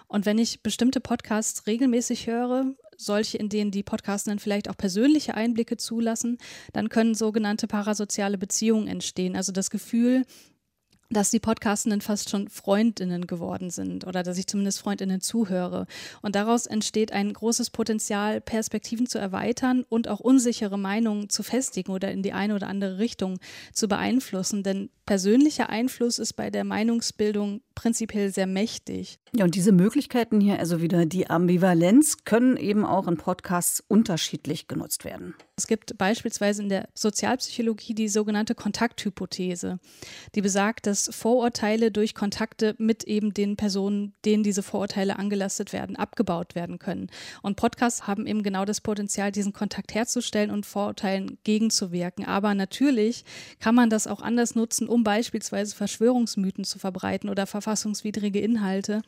Und 0.06 0.26
wenn 0.26 0.38
ich 0.38 0.62
bestimmte 0.62 1.00
Podcasts 1.00 1.55
regelmäßig 1.66 2.26
höre, 2.26 2.74
solche, 2.96 3.38
in 3.38 3.48
denen 3.48 3.70
die 3.70 3.82
Podcastenden 3.82 4.38
vielleicht 4.38 4.68
auch 4.68 4.76
persönliche 4.76 5.34
Einblicke 5.34 5.76
zulassen, 5.76 6.38
dann 6.72 6.88
können 6.88 7.14
sogenannte 7.14 7.66
parasoziale 7.66 8.38
Beziehungen 8.38 8.88
entstehen. 8.88 9.36
Also 9.36 9.52
das 9.52 9.70
Gefühl, 9.70 10.24
dass 11.10 11.30
die 11.30 11.40
Podcastenden 11.40 12.00
fast 12.00 12.30
schon 12.30 12.48
Freundinnen 12.48 13.26
geworden 13.26 13.70
sind 13.70 14.06
oder 14.06 14.22
dass 14.22 14.38
ich 14.38 14.46
zumindest 14.46 14.80
Freundinnen 14.80 15.20
zuhöre. 15.20 15.86
Und 16.22 16.34
daraus 16.34 16.66
entsteht 16.66 17.12
ein 17.12 17.32
großes 17.32 17.70
Potenzial, 17.70 18.40
Perspektiven 18.40 19.06
zu 19.06 19.18
erweitern 19.18 19.84
und 19.88 20.08
auch 20.08 20.20
unsichere 20.20 20.78
Meinungen 20.78 21.28
zu 21.28 21.42
festigen 21.42 21.92
oder 21.92 22.10
in 22.10 22.22
die 22.22 22.32
eine 22.32 22.54
oder 22.54 22.66
andere 22.66 22.98
Richtung 22.98 23.38
zu 23.72 23.86
beeinflussen. 23.86 24.62
Denn 24.62 24.90
persönlicher 25.06 25.70
Einfluss 25.70 26.18
ist 26.18 26.34
bei 26.34 26.50
der 26.50 26.64
Meinungsbildung 26.64 27.62
prinzipiell 27.76 28.32
sehr 28.32 28.46
mächtig. 28.46 29.20
Ja, 29.34 29.44
und 29.44 29.54
diese 29.54 29.70
Möglichkeiten 29.70 30.40
hier, 30.40 30.58
also 30.58 30.80
wieder 30.80 31.04
die 31.04 31.28
Ambivalenz, 31.28 32.24
können 32.24 32.56
eben 32.56 32.84
auch 32.84 33.06
in 33.06 33.18
Podcasts 33.18 33.84
unterschiedlich 33.86 34.66
genutzt 34.66 35.04
werden. 35.04 35.34
Es 35.56 35.66
gibt 35.66 35.96
beispielsweise 35.98 36.62
in 36.62 36.70
der 36.70 36.88
Sozialpsychologie 36.94 37.94
die 37.94 38.08
sogenannte 38.08 38.54
Kontakthypothese, 38.54 39.78
die 40.34 40.40
besagt, 40.40 40.86
dass 40.86 41.10
Vorurteile 41.12 41.90
durch 41.90 42.14
Kontakte 42.14 42.74
mit 42.78 43.04
eben 43.04 43.34
den 43.34 43.56
Personen, 43.56 44.14
denen 44.24 44.42
diese 44.42 44.62
Vorurteile 44.62 45.18
angelastet 45.18 45.72
werden, 45.72 45.96
abgebaut 45.96 46.54
werden 46.54 46.78
können. 46.78 47.08
Und 47.42 47.56
Podcasts 47.56 48.06
haben 48.06 48.26
eben 48.26 48.42
genau 48.42 48.64
das 48.64 48.80
Potenzial, 48.80 49.32
diesen 49.32 49.52
Kontakt 49.52 49.94
herzustellen 49.94 50.50
und 50.50 50.64
Vorurteilen 50.64 51.38
gegenzuwirken. 51.44 52.24
Aber 52.24 52.54
natürlich 52.54 53.24
kann 53.60 53.74
man 53.74 53.90
das 53.90 54.06
auch 54.06 54.22
anders 54.22 54.54
nutzen, 54.54 54.88
um 54.88 54.95
beispielsweise 55.04 55.74
Verschwörungsmythen 55.74 56.64
zu 56.64 56.78
verbreiten 56.78 57.28
oder 57.28 57.46
verfassungswidrige 57.46 58.40
Inhalte, 58.40 59.02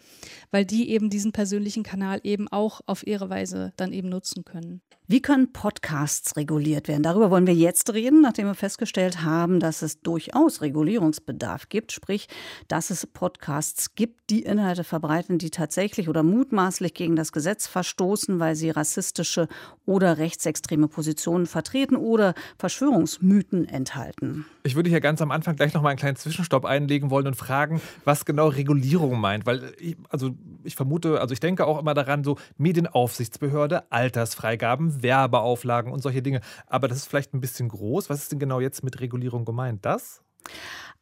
weil 0.50 0.64
die 0.64 0.90
eben 0.90 1.10
diesen 1.10 1.32
persönlichen 1.32 1.82
Kanal 1.82 2.20
eben 2.24 2.48
auch 2.48 2.80
auf 2.86 3.06
ihre 3.06 3.30
Weise 3.30 3.72
dann 3.76 3.92
eben 3.92 4.08
nutzen 4.08 4.44
können. 4.44 4.80
Wie 5.10 5.22
können 5.22 5.54
Podcasts 5.54 6.36
reguliert 6.36 6.86
werden? 6.86 7.02
Darüber 7.02 7.30
wollen 7.30 7.46
wir 7.46 7.54
jetzt 7.54 7.94
reden, 7.94 8.20
nachdem 8.20 8.46
wir 8.46 8.54
festgestellt 8.54 9.22
haben, 9.22 9.58
dass 9.58 9.80
es 9.80 10.02
durchaus 10.02 10.60
Regulierungsbedarf 10.60 11.70
gibt, 11.70 11.92
sprich, 11.92 12.28
dass 12.68 12.90
es 12.90 13.06
Podcasts 13.06 13.94
gibt, 13.94 14.28
die 14.28 14.42
Inhalte 14.42 14.84
verbreiten, 14.84 15.38
die 15.38 15.48
tatsächlich 15.48 16.10
oder 16.10 16.22
mutmaßlich 16.22 16.92
gegen 16.92 17.16
das 17.16 17.32
Gesetz 17.32 17.66
verstoßen, 17.66 18.38
weil 18.38 18.54
sie 18.54 18.68
rassistische 18.68 19.48
oder 19.86 20.18
rechtsextreme 20.18 20.88
Positionen 20.88 21.46
vertreten 21.46 21.96
oder 21.96 22.34
Verschwörungsmythen 22.58 23.66
enthalten. 23.66 24.44
Ich 24.68 24.76
würde 24.76 24.90
hier 24.90 25.00
ganz 25.00 25.22
am 25.22 25.30
Anfang 25.30 25.56
gleich 25.56 25.72
noch 25.72 25.80
mal 25.80 25.88
einen 25.88 25.98
kleinen 25.98 26.16
Zwischenstopp 26.16 26.66
einlegen 26.66 27.10
wollen 27.10 27.26
und 27.26 27.36
fragen, 27.36 27.80
was 28.04 28.26
genau 28.26 28.48
Regulierung 28.48 29.18
meint, 29.18 29.46
weil 29.46 29.72
ich, 29.78 29.96
also 30.10 30.32
ich 30.62 30.76
vermute, 30.76 31.22
also 31.22 31.32
ich 31.32 31.40
denke 31.40 31.66
auch 31.66 31.80
immer 31.80 31.94
daran, 31.94 32.22
so 32.22 32.36
Medienaufsichtsbehörde, 32.58 33.90
Altersfreigaben, 33.90 35.02
Werbeauflagen 35.02 35.90
und 35.90 36.02
solche 36.02 36.20
Dinge. 36.20 36.42
Aber 36.66 36.86
das 36.86 36.98
ist 36.98 37.06
vielleicht 37.06 37.32
ein 37.32 37.40
bisschen 37.40 37.70
groß. 37.70 38.10
Was 38.10 38.18
ist 38.18 38.32
denn 38.32 38.38
genau 38.38 38.60
jetzt 38.60 38.84
mit 38.84 39.00
Regulierung 39.00 39.46
gemeint? 39.46 39.86
Das? 39.86 40.20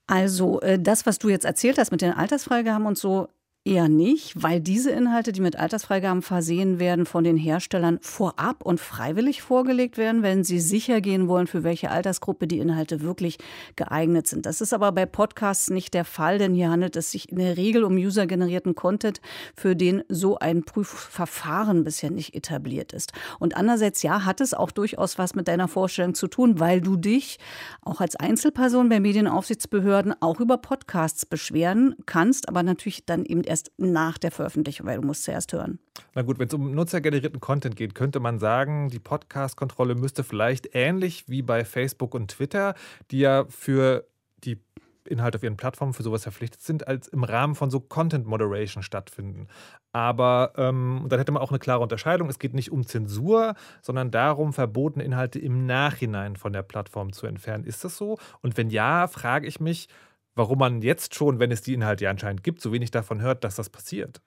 Also 0.07 0.61
äh, 0.61 0.79
das, 0.79 1.05
was 1.05 1.19
du 1.19 1.29
jetzt 1.29 1.45
erzählt 1.45 1.79
hast 1.79 1.91
mit 1.91 2.03
den 2.03 2.13
Altersfreigaben 2.13 2.87
und 2.87 2.97
so, 2.97 3.29
Eher 3.67 3.89
nicht, 3.89 4.41
weil 4.41 4.61
diese 4.61 4.93
Inhalte, 4.93 5.33
die 5.33 5.41
mit 5.41 5.57
Altersfreigaben 5.57 6.23
versehen 6.23 6.79
werden, 6.79 7.05
von 7.05 7.25
den 7.25 7.37
Herstellern 7.37 7.99
vorab 8.01 8.65
und 8.65 8.79
freiwillig 8.79 9.43
vorgelegt 9.43 9.99
werden, 9.99 10.23
wenn 10.23 10.45
sie 10.45 10.61
sicher 10.61 11.01
gehen 11.01 11.27
wollen, 11.27 11.49
für 11.49 11.65
welche 11.65 11.91
Altersgruppe 11.91 12.47
die 12.47 12.61
Inhalte 12.61 13.01
wirklich 13.01 13.39
geeignet 13.75 14.29
sind. 14.29 14.47
Das 14.47 14.61
ist 14.61 14.73
aber 14.73 14.93
bei 14.93 15.05
Podcasts 15.05 15.69
nicht 15.69 15.95
der 15.95 16.05
Fall, 16.05 16.39
denn 16.39 16.55
hier 16.55 16.71
handelt 16.71 16.95
es 16.95 17.11
sich 17.11 17.33
in 17.33 17.39
der 17.39 17.57
Regel 17.57 17.83
um 17.83 17.97
usergenerierten 17.97 18.77
Content, 18.77 19.21
für 19.57 19.75
den 19.75 20.05
so 20.09 20.39
ein 20.39 20.63
Prüfverfahren 20.63 21.83
bisher 21.83 22.13
nicht 22.13 22.37
etabliert 22.37 22.93
ist. 22.93 23.15
Und 23.41 23.57
andererseits, 23.57 24.05
ja, 24.05 24.25
hat 24.25 24.41
es 24.41 24.55
auch 24.55 24.71
durchaus 24.71 25.19
was 25.19 25.35
mit 25.35 25.49
deiner 25.49 25.67
Vorstellung 25.67 26.15
zu 26.15 26.29
tun, 26.29 26.61
weil 26.61 26.81
du 26.81 26.97
dich 26.97 27.41
auch 27.83 28.01
als 28.01 28.15
Einzelperson 28.15 28.89
bei 28.89 29.01
Medienaufsichtsbehörden 29.01 30.15
auch 30.21 30.39
über 30.39 30.57
Podcasts 30.59 31.27
beschweren 31.27 31.97
kannst, 32.07 32.49
aber 32.49 32.63
natürlich 32.63 33.05
dann 33.07 33.25
eben 33.25 33.43
erst 33.57 33.73
nach 33.79 34.19
der 34.19 34.31
Veröffentlichung, 34.31 34.87
weil 34.87 35.01
du 35.01 35.07
musst 35.07 35.25
zuerst 35.25 35.53
hören. 35.53 35.79
Na 36.15 36.23
gut, 36.23 36.39
wenn 36.39 36.49
es 36.49 36.55
um 36.55 36.75
nutzergenerierten 36.75 37.41
Content 37.41 37.75
geht, 37.75 37.95
könnte 37.95 38.21
man 38.21 38.39
sagen, 38.39 38.91
die 38.91 38.99
Podcast-Kontrolle 38.99 39.95
müsste 39.95 40.25
vielleicht 40.25 40.75
ähnlich 40.75 41.25
wie 41.29 41.41
bei 41.41 41.65
Facebook 41.65 42.15
und 42.15 42.31
Twitter, 42.31 42.75
die 43.11 43.21
ja 43.21 43.47
für 43.49 44.07
die 44.45 44.61
Inhalte 45.09 45.39
auf 45.39 45.43
ihren 45.43 45.57
Plattformen 45.57 45.95
für 45.95 46.03
sowas 46.03 46.25
verpflichtet 46.25 46.61
sind, 46.61 46.87
als 46.87 47.09
im 47.09 47.25
Rahmen 47.25 47.55
von 47.55 47.71
so 47.71 47.81
Content 47.81 48.27
Moderation 48.27 48.83
stattfinden. 48.83 49.47
Aber 49.93 50.53
ähm, 50.57 51.07
dann 51.09 51.19
hätte 51.19 51.33
man 51.33 51.41
auch 51.41 51.51
eine 51.51 51.61
klare 51.61 51.81
Unterscheidung. 51.81 52.29
Es 52.29 52.41
geht 52.41 52.53
nicht 52.53 52.73
um 52.73 52.85
Zensur, 52.85 53.55
sondern 53.81 54.11
darum, 54.11 54.53
verbotene 54.53 55.05
Inhalte 55.05 55.39
im 55.39 55.65
Nachhinein 55.65 56.37
von 56.37 56.53
der 56.53 56.63
Plattform 56.63 57.13
zu 57.13 57.27
entfernen. 57.27 57.65
Ist 57.65 57.85
das 57.85 57.97
so? 57.97 58.19
Und 58.43 58.57
wenn 58.57 58.69
ja, 58.69 59.07
frage 59.07 59.47
ich 59.47 59.61
mich, 59.61 59.89
warum 60.37 60.59
man 60.59 60.83
jetzt 60.83 61.15
schon, 61.15 61.41
wenn 61.41 61.51
es 61.51 61.63
die 61.63 61.75
Inhalte 61.75 62.05
ja 62.05 62.11
anscheinend 62.11 62.45
gibt, 62.45 62.61
so 62.61 62.71
wenig 62.71 62.91
davon 62.91 63.23
hört, 63.23 63.43
dass 63.43 63.57
das 63.57 63.71
passiert. 63.71 64.21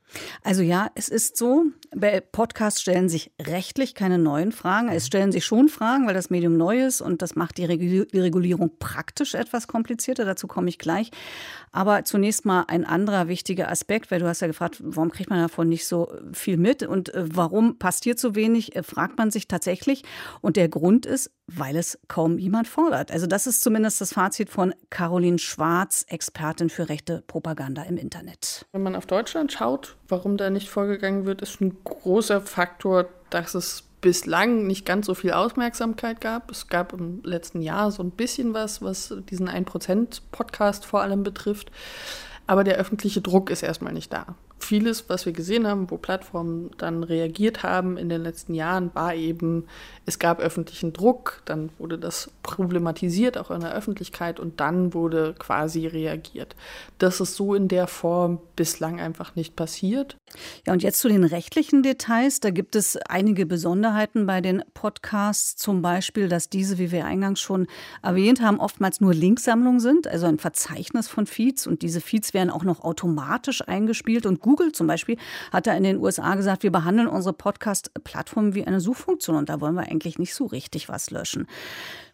Also 0.44 0.64
ja, 0.64 0.90
es 0.96 1.08
ist 1.08 1.38
so, 1.38 1.66
bei 1.96 2.20
Podcasts 2.20 2.82
stellen 2.82 3.08
sich 3.08 3.32
rechtlich 3.40 3.94
keine 3.94 4.18
neuen 4.18 4.52
Fragen. 4.52 4.90
Es 4.90 5.06
stellen 5.06 5.32
sich 5.32 5.46
schon 5.46 5.70
Fragen, 5.70 6.08
weil 6.08 6.16
das 6.16 6.32
Medium 6.32 6.58
neu 6.58 6.84
ist 6.84 7.00
und 7.00 7.22
das 7.22 7.36
macht 7.36 7.58
die 7.58 7.66
Regulierung 7.66 8.72
praktisch 8.80 9.36
etwas 9.36 9.68
komplizierter. 9.68 10.26
Dazu 10.26 10.48
komme 10.48 10.70
ich 10.70 10.80
gleich. 10.80 11.12
Aber 11.72 12.04
zunächst 12.04 12.44
mal 12.44 12.66
ein 12.68 12.86
anderer 12.86 13.28
wichtiger 13.28 13.70
Aspekt, 13.70 14.10
weil 14.10 14.20
du 14.20 14.28
hast 14.28 14.42
ja 14.42 14.48
gefragt, 14.48 14.78
warum 14.84 15.12
kriegt 15.12 15.30
man 15.30 15.40
davon 15.40 15.70
nicht 15.70 15.86
so 15.86 16.12
viel 16.34 16.58
mit 16.58 16.82
und 16.82 17.14
äh, 17.14 17.24
warum 17.32 17.78
passiert 17.78 18.20
so 18.20 18.34
wenig, 18.34 18.76
äh, 18.76 18.82
fragt 18.82 19.20
man 19.20 19.30
sich 19.30 19.48
tatsächlich. 19.48 20.04
Und 20.42 20.56
der 20.56 20.70
Grund 20.70 21.06
ist, 21.06 21.32
weil 21.56 21.76
es 21.76 22.00
kaum 22.08 22.38
jemand 22.38 22.68
fordert. 22.68 23.12
Also 23.12 23.28
das 23.28 23.48
ist 23.48 23.62
zumindest 23.62 24.02
das 24.02 24.14
Fazit 24.14 24.50
von 24.50 24.74
Caroline 24.90 25.40
Schwarz 25.40 26.06
Expertin 26.08 26.70
für 26.70 26.90
rechte 26.90 27.24
Propaganda 27.28 27.84
im 27.84 27.98
Internet. 27.98 28.66
Wenn 28.72 28.84
man 28.84 28.96
auf 28.96 29.06
Deutschland 29.06 29.52
schaut, 29.52 29.96
warum 30.08 30.38
da 30.38 30.50
nicht 30.50 30.70
vorgegangen 30.70 31.26
wird, 31.26 31.42
ist 31.42 31.62
ein 31.62 31.78
großer 31.84 32.42
Faktor, 32.42 33.06
dass 33.30 33.56
es 33.56 33.84
bislang 34.02 34.66
nicht 34.66 34.86
ganz 34.86 35.06
so 35.08 35.14
viel 35.14 35.34
Aufmerksamkeit 35.34 36.22
gab. 36.22 36.52
Es 36.52 36.68
gab 36.68 36.94
im 36.94 37.22
letzten 37.24 37.62
Jahr 37.62 37.92
so 37.92 38.02
ein 38.02 38.12
bisschen 38.12 38.54
was, 38.54 38.82
was 38.82 39.14
diesen 39.30 39.50
1%-Podcast 39.50 40.86
vor 40.86 41.02
allem 41.02 41.24
betrifft. 41.24 41.72
Aber 42.48 42.64
der 42.64 42.78
öffentliche 42.78 43.22
Druck 43.22 43.50
ist 43.50 43.62
erstmal 43.62 43.94
nicht 43.94 44.12
da 44.14 44.36
vieles, 44.60 45.10
was 45.10 45.26
wir 45.26 45.34
gesehen 45.34 45.68
haben, 45.68 45.90
wo 45.90 45.98
Plattformen 45.98 46.72
dann 46.78 47.04
reagiert 47.04 47.64
haben 47.64 47.98
in 47.98 48.10
den 48.10 48.22
letzten 48.22 48.54
Jahren, 48.54 48.92
war 48.94 49.16
eben, 49.16 49.66
es 50.06 50.20
gab 50.20 50.40
öffentlichen 50.40 50.94
Druck, 50.94 51.42
dann 51.46 51.70
wurde 51.78 51.98
das 51.98 52.32
problematisiert, 52.44 53.38
auch 53.38 53.52
in 53.52 53.62
der 53.62 53.74
Öffentlichkeit, 53.74 54.40
und 54.40 54.60
dann 54.60 54.94
wurde 54.94 55.36
quasi 55.38 55.88
reagiert. 55.88 56.56
Das 56.98 57.20
ist 57.20 57.36
so 57.36 57.56
in 57.56 57.68
der 57.68 57.88
Form 57.88 58.40
bislang 58.56 59.00
einfach 59.00 59.36
nicht 59.36 59.56
passiert. 59.56 60.18
Ja, 60.66 60.74
und 60.74 60.84
jetzt 60.84 61.00
zu 61.00 61.10
den 61.10 61.24
rechtlichen 61.24 61.84
Details. 61.84 62.40
Da 62.40 62.50
gibt 62.52 62.76
es 62.76 62.98
einige 62.98 63.46
Besonderheiten 63.46 64.26
bei 64.26 64.42
den 64.42 64.64
Podcasts, 64.74 65.56
zum 65.56 65.82
Beispiel, 65.82 66.28
dass 66.28 66.50
diese, 66.50 66.78
wie 66.78 66.92
wir 66.92 67.06
eingangs 67.06 67.40
schon 67.40 67.68
erwähnt 68.04 68.42
haben, 68.42 68.60
oftmals 68.60 69.02
nur 69.02 69.14
Linksammlungen 69.14 69.80
sind, 69.80 70.08
also 70.08 70.26
ein 70.26 70.40
Verzeichnis 70.40 71.08
von 71.08 71.26
Feeds, 71.26 71.68
und 71.68 71.82
diese 71.82 72.02
Feeds 72.02 72.34
werden 72.34 72.50
auch 72.50 72.64
noch 72.64 72.82
automatisch 72.82 73.68
eingespielt 73.68 74.26
und 74.26 74.40
Google 74.50 74.72
zum 74.72 74.88
Beispiel 74.88 75.18
hat 75.52 75.68
da 75.68 75.74
in 75.74 75.84
den 75.84 75.98
USA 75.98 76.34
gesagt, 76.34 76.64
wir 76.64 76.72
behandeln 76.72 77.08
unsere 77.08 77.34
Podcast-Plattform 77.34 78.56
wie 78.56 78.66
eine 78.66 78.80
Suchfunktion 78.80 79.36
und 79.36 79.48
da 79.48 79.62
wollen 79.62 79.76
wir 79.76 79.84
eigentlich 79.84 80.18
nicht 80.18 80.34
so 80.34 80.48
richtig 80.48 80.90
was 80.90 81.12
löschen. 81.12 81.46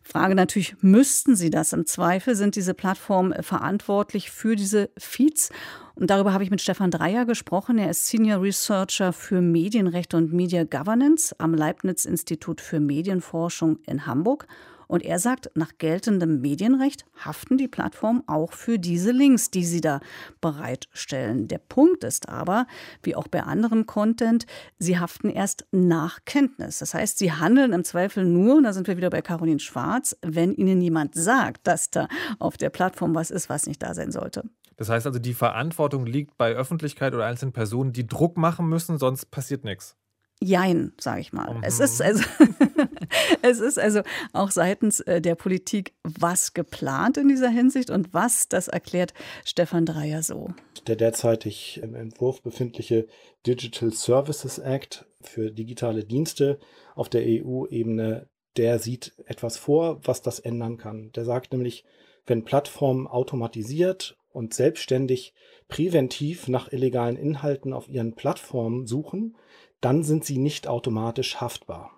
Frage 0.04 0.36
natürlich, 0.36 0.76
müssten 0.82 1.38
sie 1.38 1.50
das? 1.50 1.72
Im 1.72 1.86
Zweifel 1.86 2.36
sind 2.36 2.58
diese 2.58 2.74
Plattformen 2.74 3.42
verantwortlich 3.42 4.30
für 4.30 4.56
diese 4.56 4.90
Feeds. 4.98 5.50
Und 5.96 6.10
darüber 6.10 6.34
habe 6.34 6.44
ich 6.44 6.52
mit 6.52 6.62
Stefan 6.62 6.92
Dreier 6.92 7.26
gesprochen. 7.26 7.78
Er 7.78 7.90
ist 7.90 8.06
Senior 8.06 8.42
Researcher 8.42 9.14
für 9.14 9.42
Medienrecht 9.42 10.14
und 10.14 10.34
Media 10.34 10.66
Governance 10.66 11.34
am 11.40 11.54
Leibniz 11.54 12.04
Institut 12.04 12.60
für 12.60 12.82
Medienforschung 12.82 13.80
in 13.88 14.06
Hamburg. 14.06 14.46
Und 14.88 15.04
er 15.04 15.20
sagt, 15.20 15.52
nach 15.56 15.78
geltendem 15.78 16.42
Medienrecht 16.42 17.06
haften 17.24 17.58
die 17.58 17.68
Plattformen 17.68 18.24
auch 18.28 18.54
für 18.54 18.80
diese 18.80 19.12
Links, 19.12 19.52
die 19.52 19.66
sie 19.66 19.82
da 19.82 20.00
bereitstellen. 20.42 21.48
Der 21.48 21.58
Punkt 21.58 22.04
ist 22.04 22.30
aber, 22.30 22.68
wie 23.04 23.16
auch 23.16 23.28
bei 23.28 23.44
anderem 23.44 23.86
Content, 23.86 24.46
sie 24.80 25.00
haften 25.00 25.30
erst 25.30 25.66
nach 25.72 26.20
Kenntnis. 26.26 26.80
Das 26.80 26.94
heißt, 26.94 27.18
sie 27.18 27.32
handeln 27.32 27.74
im 27.74 27.84
Zweifel 27.84 28.26
nur, 28.26 28.62
da 28.62 28.74
sind 28.74 28.88
wir 28.88 28.98
wieder 28.98 29.10
bei 29.10 29.22
Caroline 29.22 29.60
Schwarz, 29.60 30.16
wenn 30.22 30.54
ihnen 30.54 30.82
jemand 30.82 31.16
sagt, 31.16 31.68
dass 31.68 31.90
da 31.92 32.08
auf 32.40 32.58
der 32.58 32.70
Plattform 32.70 33.16
was 33.16 33.32
ist, 33.32 33.50
was 33.50 33.68
nicht 33.68 33.82
da 33.82 33.94
sein 33.94 34.12
sollte. 34.12 34.44
Das 34.78 34.90
heißt 34.90 35.08
also, 35.08 35.20
die 35.20 35.34
Verantwortung 35.34 36.06
liegt 36.06 36.38
bei 36.38 36.54
Öffentlichkeit 36.54 37.14
oder 37.14 37.26
einzelnen 37.26 37.54
Personen, 37.54 37.94
die 37.94 38.08
Druck 38.08 38.38
machen 38.38 38.68
müssen, 38.68 38.98
sonst 38.98 39.32
passiert 39.32 39.64
nichts. 39.64 39.96
Jein, 40.42 40.92
sage 41.00 41.22
ich 41.22 41.32
mal. 41.32 41.54
Mhm. 41.54 41.64
Es, 41.64 41.80
ist 41.80 42.02
also, 42.02 42.24
es 43.42 43.60
ist 43.60 43.80
also 43.80 44.02
auch 44.34 44.52
seitens 44.52 45.00
äh, 45.02 45.22
der 45.22 45.36
Politik 45.36 45.94
was 46.04 46.54
geplant 46.54 47.18
in 47.18 47.28
dieser 47.28 47.50
Hinsicht 47.50 47.90
und 47.90 48.14
was, 48.14 48.48
das 48.50 48.68
erklärt 48.68 49.14
Stefan 49.44 49.86
Dreier 49.86 50.24
so. 50.24 50.50
Der 50.88 50.96
derzeitig 50.96 51.80
im 51.82 51.96
Entwurf 51.96 52.42
befindliche 52.42 53.08
Digital 53.46 53.92
Services 53.92 54.60
Act 54.60 55.06
für 55.22 55.52
digitale 55.52 56.04
Dienste 56.04 56.60
auf 56.96 57.10
der 57.10 57.24
EU-Ebene, 57.26 58.30
der 58.58 58.80
sieht 58.80 59.14
etwas 59.26 59.58
vor, 59.58 60.00
was 60.04 60.22
das 60.22 60.40
ändern 60.40 60.78
kann. 60.78 61.12
Der 61.14 61.26
sagt 61.26 61.52
nämlich, 61.52 61.84
wenn 62.26 62.44
Plattformen 62.44 63.08
automatisiert 63.08 64.18
und 64.32 64.54
selbstständig 64.54 65.34
präventiv 65.68 66.48
nach 66.48 66.72
illegalen 66.72 67.18
Inhalten 67.18 67.74
auf 67.74 67.90
ihren 67.90 68.16
Plattformen 68.16 68.86
suchen, 68.86 69.36
dann 69.82 70.04
sind 70.04 70.26
sie 70.26 70.38
nicht 70.38 70.68
automatisch 70.68 71.38
haftbar, 71.38 71.95